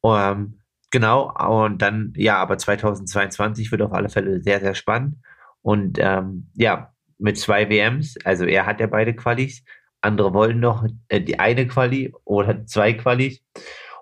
Ähm, 0.05 0.61
genau, 0.91 1.33
und 1.65 1.83
dann, 1.83 2.13
ja, 2.17 2.37
aber 2.37 2.59
2022 2.59 3.71
wird 3.73 3.83
auf 3.83 3.93
alle 3.93 4.09
Fälle 4.09 4.41
sehr, 4.41 4.61
sehr 4.61 4.75
spannend. 4.75 5.17
Und 5.63 5.99
ähm, 6.01 6.51
ja, 6.55 6.95
mit 7.21 7.39
zwei 7.39 7.69
WMs. 7.69 8.17
Also 8.25 8.45
er 8.45 8.67
hat 8.67 8.81
ja 8.81 8.87
beide 8.87 9.15
Qualis. 9.15 9.65
Andere 10.01 10.33
wollen 10.35 10.61
noch 10.61 10.85
äh, 11.09 11.21
die 11.21 11.39
eine 11.39 11.67
Quali 11.67 12.13
oder 12.25 12.67
zwei 12.67 12.93
Qualis. 12.95 13.43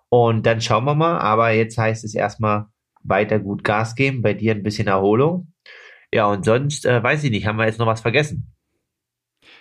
Und 0.09 0.47
dann 0.47 0.61
schauen 0.61 0.85
wir 0.85 0.95
mal. 0.95 1.19
Aber 1.19 1.51
jetzt 1.51 1.79
heißt 1.79 2.05
es 2.05 2.15
erstmal 2.15 2.67
weiter 3.03 3.39
gut 3.39 3.65
Gas 3.65 3.95
geben. 3.95 4.23
Bei 4.23 4.35
dir 4.35 4.55
ein 4.55 4.63
bisschen 4.63 4.89
Erholung. 4.89 5.53
Ja, 6.13 6.27
und 6.27 6.45
sonst 6.45 6.87
äh, 6.87 7.03
weiß 7.03 7.25
ich 7.25 7.31
nicht, 7.31 7.47
haben 7.47 7.59
wir 7.59 7.67
jetzt 7.67 7.79
noch 7.79 7.87
was 7.87 8.01
vergessen? 8.01 8.55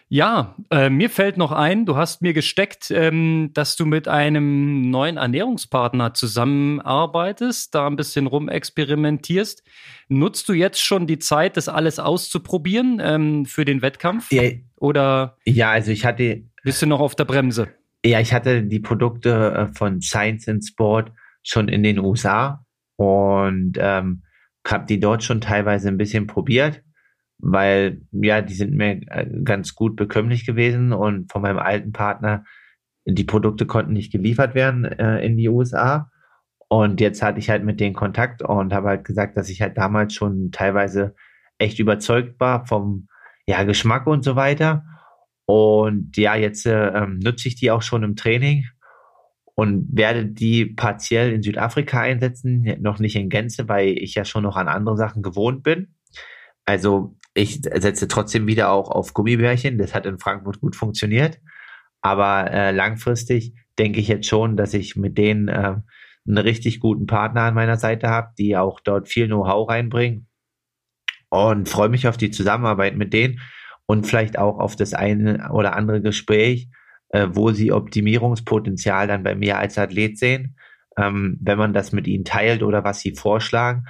Ja, 0.09 0.55
äh, 0.71 0.89
mir 0.89 1.09
fällt 1.09 1.35
noch 1.35 1.51
ein, 1.51 1.85
du 1.85 1.97
hast 1.97 2.21
mir 2.21 2.33
gesteckt, 2.33 2.91
ähm, 2.91 3.51
dass 3.53 3.75
du 3.75 3.85
mit 3.85 4.07
einem 4.07 4.89
neuen 4.89 5.17
Ernährungspartner 5.17 6.13
zusammenarbeitest, 6.13 7.75
da 7.75 7.87
ein 7.87 7.97
bisschen 7.97 8.25
rumexperimentierst. 8.27 9.63
Nutzt 10.07 10.47
du 10.47 10.53
jetzt 10.53 10.81
schon 10.81 11.07
die 11.07 11.19
Zeit, 11.19 11.57
das 11.57 11.67
alles 11.67 11.99
auszuprobieren 11.99 13.01
ähm, 13.03 13.45
für 13.45 13.65
den 13.65 13.81
Wettkampf? 13.81 14.31
Ja, 14.31 14.43
Oder 14.77 15.35
ja, 15.43 15.71
also 15.71 15.91
ich 15.91 16.05
hatte. 16.05 16.43
Bist 16.63 16.81
du 16.81 16.85
noch 16.85 17.01
auf 17.01 17.15
der 17.15 17.25
Bremse? 17.25 17.67
Ja, 18.05 18.21
ich 18.21 18.31
hatte 18.31 18.63
die 18.63 18.79
Produkte 18.79 19.69
äh, 19.69 19.73
von 19.73 20.01
Science 20.01 20.47
and 20.47 20.65
Sport 20.65 21.11
schon 21.43 21.67
in 21.67 21.83
den 21.83 21.99
USA 21.99 22.65
und 22.95 23.73
ähm, 23.77 24.23
habe 24.65 24.85
die 24.85 25.01
dort 25.01 25.23
schon 25.23 25.41
teilweise 25.41 25.89
ein 25.89 25.97
bisschen 25.97 26.27
probiert 26.27 26.81
weil 27.39 28.01
ja, 28.11 28.41
die 28.41 28.53
sind 28.53 28.73
mir 28.73 29.01
äh, 29.07 29.27
ganz 29.43 29.75
gut 29.75 29.95
bekömmlich 29.95 30.45
gewesen 30.45 30.93
und 30.93 31.31
von 31.31 31.41
meinem 31.41 31.59
alten 31.59 31.91
Partner, 31.91 32.43
die 33.05 33.23
Produkte 33.23 33.65
konnten 33.65 33.93
nicht 33.93 34.11
geliefert 34.11 34.55
werden 34.55 34.85
äh, 34.85 35.25
in 35.25 35.37
die 35.37 35.49
USA. 35.49 36.09
Und 36.69 36.99
jetzt 36.99 37.21
hatte 37.21 37.39
ich 37.39 37.49
halt 37.49 37.63
mit 37.63 37.79
denen 37.79 37.95
Kontakt 37.95 38.41
und 38.41 38.73
habe 38.73 38.89
halt 38.89 39.05
gesagt, 39.05 39.37
dass 39.37 39.49
ich 39.49 39.61
halt 39.61 39.77
damals 39.77 40.13
schon 40.13 40.51
teilweise 40.51 41.15
echt 41.57 41.79
überzeugt 41.79 42.39
war 42.39 42.65
vom 42.65 43.07
ja, 43.47 43.63
Geschmack 43.63 44.07
und 44.07 44.23
so 44.23 44.35
weiter. 44.35 44.83
Und 45.45 46.17
ja, 46.17 46.35
jetzt 46.35 46.65
äh, 46.65 46.89
ähm, 46.89 47.19
nutze 47.19 47.47
ich 47.47 47.55
die 47.55 47.71
auch 47.71 47.81
schon 47.81 48.03
im 48.03 48.17
Training 48.17 48.65
und 49.55 49.87
werde 49.91 50.25
die 50.25 50.65
partiell 50.65 51.31
in 51.31 51.41
Südafrika 51.41 52.01
einsetzen, 52.01 52.63
noch 52.81 52.99
nicht 52.99 53.15
in 53.15 53.29
Gänze, 53.29 53.69
weil 53.69 53.97
ich 53.97 54.13
ja 54.13 54.25
schon 54.25 54.43
noch 54.43 54.57
an 54.57 54.67
andere 54.67 54.97
Sachen 54.97 55.23
gewohnt 55.23 55.63
bin. 55.63 55.95
Also 56.65 57.15
ich 57.37 57.61
setze 57.61 58.07
trotzdem 58.07 58.47
wieder 58.47 58.71
auch 58.71 58.89
auf 58.89 59.13
Gummibärchen. 59.13 59.77
Das 59.77 59.93
hat 59.93 60.05
in 60.05 60.17
Frankfurt 60.17 60.59
gut 60.59 60.75
funktioniert. 60.75 61.39
Aber 62.01 62.51
äh, 62.51 62.71
langfristig 62.71 63.53
denke 63.77 63.99
ich 63.99 64.07
jetzt 64.07 64.27
schon, 64.27 64.57
dass 64.57 64.73
ich 64.73 64.95
mit 64.95 65.17
denen 65.17 65.47
äh, 65.47 65.75
einen 66.27 66.37
richtig 66.37 66.79
guten 66.79 67.05
Partner 67.05 67.41
an 67.41 67.53
meiner 67.53 67.77
Seite 67.77 68.09
habe, 68.09 68.33
die 68.37 68.57
auch 68.57 68.79
dort 68.79 69.07
viel 69.07 69.27
Know-how 69.27 69.69
reinbringen. 69.69 70.27
Und 71.29 71.69
freue 71.69 71.89
mich 71.89 72.07
auf 72.07 72.17
die 72.17 72.31
Zusammenarbeit 72.31 72.95
mit 72.95 73.13
denen 73.13 73.41
und 73.85 74.07
vielleicht 74.07 74.39
auch 74.39 74.59
auf 74.59 74.75
das 74.75 74.93
eine 74.93 75.51
oder 75.51 75.75
andere 75.75 76.01
Gespräch, 76.01 76.69
äh, 77.09 77.27
wo 77.31 77.51
sie 77.51 77.71
Optimierungspotenzial 77.71 79.07
dann 79.07 79.23
bei 79.23 79.35
mir 79.35 79.57
als 79.57 79.77
Athlet 79.77 80.17
sehen, 80.17 80.55
ähm, 80.97 81.37
wenn 81.41 81.57
man 81.57 81.73
das 81.73 81.91
mit 81.91 82.07
ihnen 82.07 82.25
teilt 82.25 82.63
oder 82.63 82.83
was 82.83 83.01
sie 83.01 83.13
vorschlagen. 83.13 83.85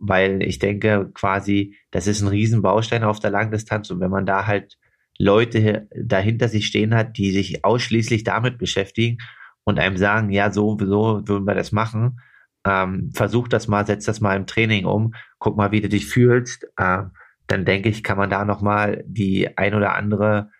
Weil 0.00 0.42
ich 0.42 0.58
denke 0.58 1.10
quasi, 1.14 1.76
das 1.90 2.06
ist 2.06 2.22
ein 2.22 2.28
Riesenbaustein 2.28 3.04
auf 3.04 3.20
der 3.20 3.30
Langdistanz 3.30 3.90
und 3.90 4.00
wenn 4.00 4.10
man 4.10 4.26
da 4.26 4.46
halt 4.46 4.78
Leute 5.18 5.86
dahinter 5.94 6.48
sich 6.48 6.66
stehen 6.66 6.94
hat, 6.94 7.18
die 7.18 7.30
sich 7.30 7.64
ausschließlich 7.64 8.24
damit 8.24 8.56
beschäftigen 8.56 9.18
und 9.64 9.78
einem 9.78 9.98
sagen, 9.98 10.30
ja, 10.30 10.50
so, 10.50 10.78
so 10.78 11.28
würden 11.28 11.46
wir 11.46 11.54
das 11.54 11.72
machen. 11.72 12.20
Ähm, 12.64 13.10
versuch 13.14 13.46
das 13.46 13.68
mal, 13.68 13.86
setz 13.86 14.06
das 14.06 14.20
mal 14.20 14.36
im 14.36 14.46
Training 14.46 14.86
um, 14.86 15.14
guck 15.38 15.56
mal, 15.56 15.72
wie 15.72 15.82
du 15.82 15.90
dich 15.90 16.06
fühlst. 16.06 16.66
Äh, 16.76 17.02
dann 17.46 17.64
denke 17.64 17.90
ich, 17.90 18.02
kann 18.02 18.16
man 18.16 18.30
da 18.30 18.44
nochmal 18.44 19.04
die 19.06 19.58
ein 19.58 19.74
oder 19.74 19.94
andere 19.94 20.50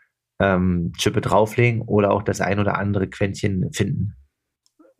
ähm, 0.40 0.92
Chippe 0.98 1.20
drauflegen 1.20 1.82
oder 1.82 2.10
auch 2.10 2.22
das 2.22 2.40
ein 2.40 2.58
oder 2.58 2.76
andere 2.78 3.08
Quäntchen 3.08 3.72
finden. 3.72 4.14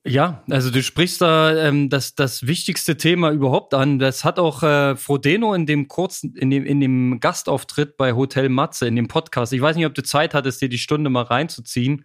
Ja, 0.07 0.43
also 0.49 0.71
du 0.71 0.83
sprichst 0.83 1.21
da 1.21 1.69
ähm, 1.69 1.91
das, 1.91 2.15
das 2.15 2.47
wichtigste 2.47 2.97
Thema 2.97 3.31
überhaupt 3.33 3.75
an. 3.75 3.99
Das 3.99 4.25
hat 4.25 4.39
auch 4.39 4.63
äh, 4.63 4.97
Frodeno 4.97 5.53
in 5.53 5.67
dem 5.67 5.89
kurzen, 5.89 6.35
in 6.37 6.49
dem, 6.51 6.65
in 6.65 6.81
dem 6.81 7.21
Gastauftritt 7.21 7.99
bei 7.99 8.15
Hotel 8.15 8.49
Matze, 8.49 8.87
in 8.87 8.97
dem 8.97 9.09
Podcast. 9.09 9.53
Ich 9.53 9.61
weiß 9.61 9.77
nicht, 9.77 9.85
ob 9.85 9.95
du 9.95 10.03
Zeit 10.03 10.33
hattest, 10.33 10.63
dir 10.63 10.71
die 10.71 10.79
Stunde 10.79 11.11
mal 11.11 11.25
reinzuziehen 11.25 12.05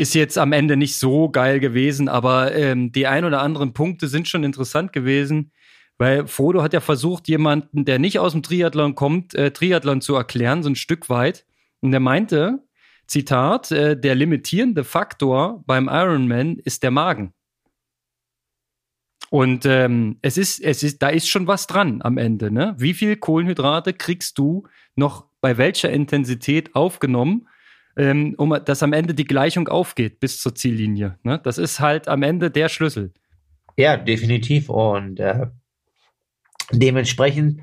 ist 0.00 0.14
jetzt 0.14 0.38
am 0.38 0.52
Ende 0.52 0.78
nicht 0.78 0.96
so 0.96 1.28
geil 1.28 1.60
gewesen, 1.60 2.08
aber 2.08 2.54
ähm, 2.54 2.90
die 2.90 3.06
ein 3.06 3.26
oder 3.26 3.42
anderen 3.42 3.74
Punkte 3.74 4.08
sind 4.08 4.28
schon 4.28 4.44
interessant 4.44 4.94
gewesen, 4.94 5.52
weil 5.98 6.26
Frodo 6.26 6.62
hat 6.62 6.72
ja 6.72 6.80
versucht, 6.80 7.28
jemanden, 7.28 7.84
der 7.84 7.98
nicht 7.98 8.18
aus 8.18 8.32
dem 8.32 8.42
Triathlon 8.42 8.94
kommt, 8.94 9.34
äh, 9.34 9.50
Triathlon 9.50 10.00
zu 10.00 10.14
erklären, 10.14 10.62
so 10.62 10.70
ein 10.70 10.76
Stück 10.76 11.10
weit. 11.10 11.44
Und 11.82 11.92
er 11.92 12.00
meinte, 12.00 12.60
Zitat, 13.10 13.70
äh, 13.72 13.98
der 13.98 14.14
limitierende 14.14 14.84
Faktor 14.84 15.62
beim 15.66 15.88
Ironman 15.88 16.56
ist 16.56 16.82
der 16.82 16.90
Magen. 16.90 17.34
Und 19.28 19.66
ähm, 19.66 20.18
es 20.22 20.38
ist, 20.38 20.60
es 20.60 20.82
ist, 20.82 21.02
da 21.02 21.08
ist 21.08 21.28
schon 21.28 21.46
was 21.46 21.66
dran 21.66 22.02
am 22.02 22.18
Ende. 22.18 22.50
Ne? 22.50 22.74
Wie 22.78 22.94
viel 22.94 23.16
Kohlenhydrate 23.16 23.92
kriegst 23.92 24.38
du 24.38 24.66
noch 24.96 25.26
bei 25.40 25.56
welcher 25.58 25.90
Intensität 25.90 26.74
aufgenommen? 26.74 27.46
ähm, 27.96 28.34
um 28.38 28.56
dass 28.64 28.82
am 28.82 28.92
Ende 28.92 29.14
die 29.14 29.24
Gleichung 29.24 29.68
aufgeht 29.68 30.20
bis 30.20 30.40
zur 30.40 30.54
Ziellinie. 30.54 31.18
Ne? 31.22 31.40
Das 31.42 31.58
ist 31.58 31.80
halt 31.80 32.08
am 32.08 32.22
Ende 32.22 32.50
der 32.50 32.68
Schlüssel. 32.68 33.12
Ja, 33.76 33.96
definitiv. 33.96 34.68
Und 34.68 35.20
äh, 35.20 35.46
dementsprechend 36.72 37.60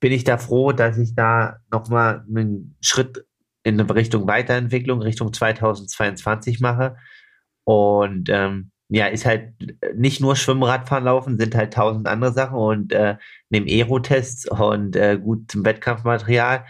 bin 0.00 0.12
ich 0.12 0.24
da 0.24 0.38
froh, 0.38 0.72
dass 0.72 0.98
ich 0.98 1.14
da 1.14 1.58
nochmal 1.70 2.24
einen 2.28 2.76
Schritt 2.80 3.26
in 3.62 3.80
Richtung 3.80 4.26
Weiterentwicklung, 4.26 5.02
Richtung 5.02 5.32
2022 5.32 6.60
mache. 6.60 6.96
Und 7.64 8.28
ähm, 8.30 8.70
ja, 8.88 9.06
ist 9.06 9.26
halt 9.26 9.52
nicht 9.94 10.20
nur 10.20 10.34
Schwimmradfahren 10.34 11.04
laufen, 11.04 11.38
sind 11.38 11.54
halt 11.54 11.74
tausend 11.74 12.08
andere 12.08 12.32
Sachen 12.32 12.56
und 12.56 12.92
äh, 12.92 13.16
neben 13.48 13.68
Aerotests 13.68 14.50
und 14.50 14.96
äh, 14.96 15.18
gutem 15.22 15.64
Wettkampfmaterial 15.64 16.64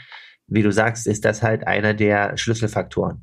wie 0.51 0.63
du 0.63 0.73
sagst, 0.73 1.07
ist 1.07 1.25
das 1.25 1.43
halt 1.43 1.67
einer 1.67 1.95
der 1.95 2.37
Schlüsselfaktoren. 2.37 3.23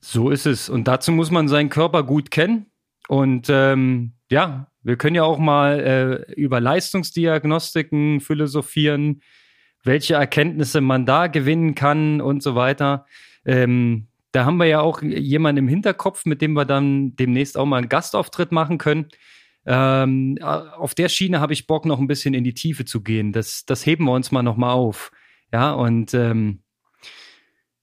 So 0.00 0.30
ist 0.30 0.44
es. 0.44 0.68
Und 0.68 0.88
dazu 0.88 1.12
muss 1.12 1.30
man 1.30 1.48
seinen 1.48 1.70
Körper 1.70 2.02
gut 2.02 2.30
kennen. 2.30 2.66
Und 3.08 3.46
ähm, 3.48 4.12
ja, 4.30 4.70
wir 4.82 4.96
können 4.96 5.14
ja 5.14 5.22
auch 5.22 5.38
mal 5.38 6.26
äh, 6.28 6.32
über 6.32 6.60
Leistungsdiagnostiken 6.60 8.20
philosophieren, 8.20 9.22
welche 9.86 10.14
Erkenntnisse 10.14 10.80
man 10.80 11.06
da 11.06 11.28
gewinnen 11.28 11.74
kann 11.74 12.20
und 12.20 12.42
so 12.42 12.54
weiter. 12.54 13.06
Ähm, 13.44 14.08
da 14.32 14.44
haben 14.44 14.58
wir 14.58 14.66
ja 14.66 14.80
auch 14.80 15.00
jemanden 15.02 15.60
im 15.60 15.68
Hinterkopf, 15.68 16.26
mit 16.26 16.42
dem 16.42 16.52
wir 16.52 16.64
dann 16.64 17.16
demnächst 17.16 17.56
auch 17.56 17.64
mal 17.64 17.78
einen 17.78 17.88
Gastauftritt 17.88 18.52
machen 18.52 18.76
können. 18.76 19.06
Ähm, 19.64 20.38
auf 20.42 20.94
der 20.94 21.08
Schiene 21.08 21.40
habe 21.40 21.52
ich 21.52 21.66
Bock, 21.66 21.86
noch 21.86 21.98
ein 21.98 22.06
bisschen 22.06 22.34
in 22.34 22.44
die 22.44 22.54
Tiefe 22.54 22.84
zu 22.84 23.02
gehen. 23.02 23.32
Das, 23.32 23.64
das 23.64 23.86
heben 23.86 24.04
wir 24.04 24.12
uns 24.12 24.30
mal 24.30 24.42
noch 24.42 24.56
mal 24.56 24.72
auf. 24.72 25.10
Ja, 25.52 25.72
und 25.72 26.12
ähm, 26.14 26.60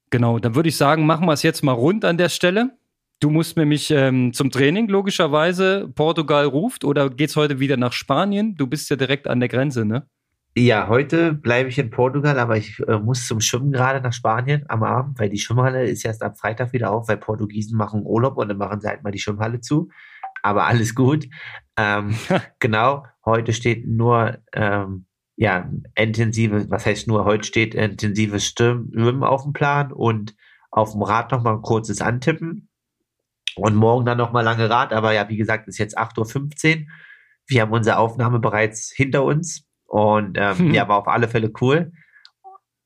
genau, 0.09 0.39
dann 0.39 0.55
würde 0.55 0.69
ich 0.69 0.77
sagen, 0.77 1.05
machen 1.05 1.25
wir 1.25 1.33
es 1.33 1.43
jetzt 1.43 1.63
mal 1.63 1.71
rund 1.71 2.05
an 2.05 2.17
der 2.17 2.29
Stelle. 2.29 2.77
Du 3.19 3.29
musst 3.29 3.57
nämlich 3.57 3.89
ähm, 3.89 4.33
zum 4.33 4.51
Training, 4.51 4.87
logischerweise. 4.89 5.89
Portugal 5.95 6.45
ruft 6.45 6.83
oder 6.83 7.09
geht 7.09 7.29
es 7.29 7.35
heute 7.35 7.59
wieder 7.59 7.77
nach 7.77 7.93
Spanien? 7.93 8.55
Du 8.55 8.67
bist 8.67 8.89
ja 8.89 8.95
direkt 8.95 9.27
an 9.27 9.39
der 9.39 9.49
Grenze, 9.49 9.85
ne? 9.85 10.07
Ja, 10.55 10.87
heute 10.87 11.33
bleibe 11.33 11.69
ich 11.69 11.79
in 11.79 11.89
Portugal, 11.89 12.37
aber 12.37 12.57
ich 12.57 12.79
äh, 12.87 12.99
muss 12.99 13.25
zum 13.25 13.41
Schwimmen 13.41 13.71
gerade 13.71 14.01
nach 14.01 14.13
Spanien 14.13 14.65
am 14.67 14.83
Abend, 14.83 15.19
weil 15.19 15.29
die 15.29 15.39
Schwimmhalle 15.39 15.89
ist 15.89 16.05
erst 16.05 16.21
am 16.21 16.35
Freitag 16.35 16.73
wieder 16.73 16.91
auf, 16.91 17.07
weil 17.07 17.17
Portugiesen 17.17 17.75
machen 17.75 18.03
Urlaub 18.05 18.37
und 18.37 18.49
dann 18.49 18.57
machen 18.57 18.79
sie 18.79 18.87
halt 18.87 19.03
mal 19.03 19.09
die 19.09 19.19
Schwimmhalle 19.19 19.61
zu. 19.61 19.89
Aber 20.43 20.67
alles 20.67 20.93
gut. 20.93 21.27
Ähm, 21.75 22.15
genau, 22.59 23.03
heute 23.25 23.51
steht 23.51 23.87
nur 23.87 24.37
ähm, 24.53 25.07
ja, 25.35 25.71
intensive, 25.95 26.69
was 26.69 26.85
heißt 26.85 27.07
nur, 27.07 27.25
heute 27.25 27.45
steht 27.47 27.73
intensives 27.73 28.45
Schwimmen 28.45 29.23
auf 29.23 29.43
dem 29.43 29.53
Plan 29.53 29.91
und 29.91 30.35
auf 30.69 30.91
dem 30.91 31.01
Rad 31.01 31.31
nochmal 31.31 31.55
ein 31.55 31.61
kurzes 31.63 31.99
Antippen 31.99 32.69
und 33.55 33.73
morgen 33.75 34.05
dann 34.05 34.19
nochmal 34.19 34.43
lange 34.43 34.69
Rad, 34.69 34.93
aber 34.93 35.13
ja, 35.13 35.27
wie 35.29 35.37
gesagt, 35.37 35.67
ist 35.67 35.79
jetzt 35.79 35.97
8.15 35.97 36.81
Uhr. 36.81 36.85
Wir 37.47 37.61
haben 37.61 37.71
unsere 37.71 37.97
Aufnahme 37.97 38.39
bereits 38.39 38.91
hinter 38.95 39.23
uns 39.23 39.67
und 39.93 40.39
ähm, 40.39 40.57
hm. 40.57 40.71
ja, 40.73 40.87
war 40.87 40.97
auf 40.97 41.07
alle 41.07 41.27
Fälle 41.27 41.51
cool, 41.61 41.91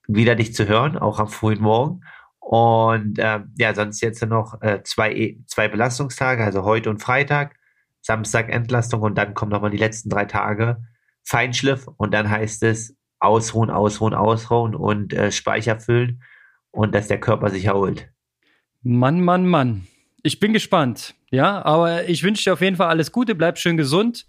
wieder 0.10 0.36
dich 0.36 0.53
zu 0.53 0.68
hören, 0.68 0.97
auch 0.97 1.20
am 1.20 1.30
frühen 1.30 1.62
Morgen. 1.62 2.01
Und 2.39 3.18
ähm, 3.18 3.53
ja, 3.58 3.74
sonst 3.74 4.01
jetzt 4.01 4.26
noch 4.26 4.62
äh, 4.62 4.84
zwei, 4.84 5.38
zwei 5.45 5.70
Belastungstage, 5.70 6.43
also 6.43 6.64
heute 6.64 6.89
und 6.89 7.01
Freitag, 7.01 7.55
Samstag 8.01 8.49
Entlastung 8.49 9.01
und 9.03 9.18
dann 9.18 9.34
kommen 9.34 9.53
nochmal 9.53 9.72
die 9.72 9.78
letzten 9.78 10.10
drei 10.10 10.26
Tage 10.26 10.84
Feinschliff 11.24 11.88
und 11.88 12.14
dann 12.14 12.30
heißt 12.30 12.64
es 12.64 12.97
ausruhen, 13.20 13.70
ausruhen, 13.70 14.14
ausruhen 14.14 14.76
und 14.76 15.14
äh, 15.14 15.32
Speicher 15.32 15.80
füllen 15.80 16.22
und 16.72 16.93
dass 16.93 17.08
der 17.08 17.22
Körper 17.22 17.49
sich 17.49 17.66
erholt. 17.66 18.10
Mann, 18.82 19.22
Mann, 19.22 19.45
Mann. 19.47 19.88
Ich 20.24 20.41
bin 20.41 20.51
gespannt. 20.51 21.16
Ja, 21.32 21.64
aber 21.64 22.10
ich 22.10 22.24
wünsche 22.24 22.43
dir 22.43 22.53
auf 22.53 22.62
jeden 22.62 22.76
Fall 22.76 22.89
alles 22.89 23.14
Gute, 23.14 23.34
bleib 23.34 23.58
schön 23.58 23.78
gesund 23.78 24.26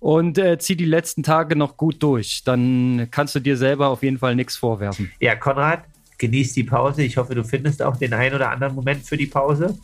und 0.00 0.38
äh, 0.38 0.58
zieh 0.58 0.76
die 0.76 0.86
letzten 0.86 1.22
Tage 1.22 1.54
noch 1.54 1.76
gut 1.76 2.02
durch. 2.02 2.42
Dann 2.44 3.08
kannst 3.10 3.34
du 3.34 3.40
dir 3.40 3.56
selber 3.56 3.88
auf 3.88 4.02
jeden 4.02 4.18
Fall 4.18 4.34
nichts 4.34 4.56
vorwerfen. 4.56 5.12
Ja, 5.20 5.36
Konrad, 5.36 5.84
genieß 6.18 6.54
die 6.54 6.64
Pause. 6.64 7.02
Ich 7.02 7.16
hoffe, 7.16 7.34
du 7.34 7.44
findest 7.44 7.82
auch 7.82 7.96
den 7.96 8.12
einen 8.14 8.34
oder 8.34 8.50
anderen 8.50 8.74
Moment 8.74 9.04
für 9.04 9.16
die 9.16 9.26
Pause. 9.26 9.78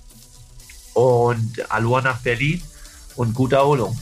Und 0.95 1.71
Aloha 1.71 2.01
nach 2.01 2.21
Berlin 2.21 2.61
und 3.17 3.35
gute 3.35 3.57
Erholung. 3.57 3.97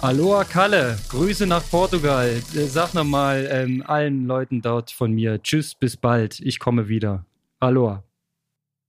Aloha 0.00 0.44
Kalle, 0.44 0.98
Grüße 1.08 1.46
nach 1.46 1.62
Portugal. 1.70 2.42
Äh, 2.54 2.66
sag 2.66 2.92
nochmal 2.92 3.48
ähm, 3.50 3.82
allen 3.86 4.26
Leuten 4.26 4.60
dort 4.60 4.90
von 4.90 5.12
mir 5.12 5.40
Tschüss, 5.42 5.74
bis 5.74 5.96
bald. 5.96 6.40
Ich 6.40 6.58
komme 6.58 6.88
wieder. 6.88 7.24
Aloha. 7.60 8.02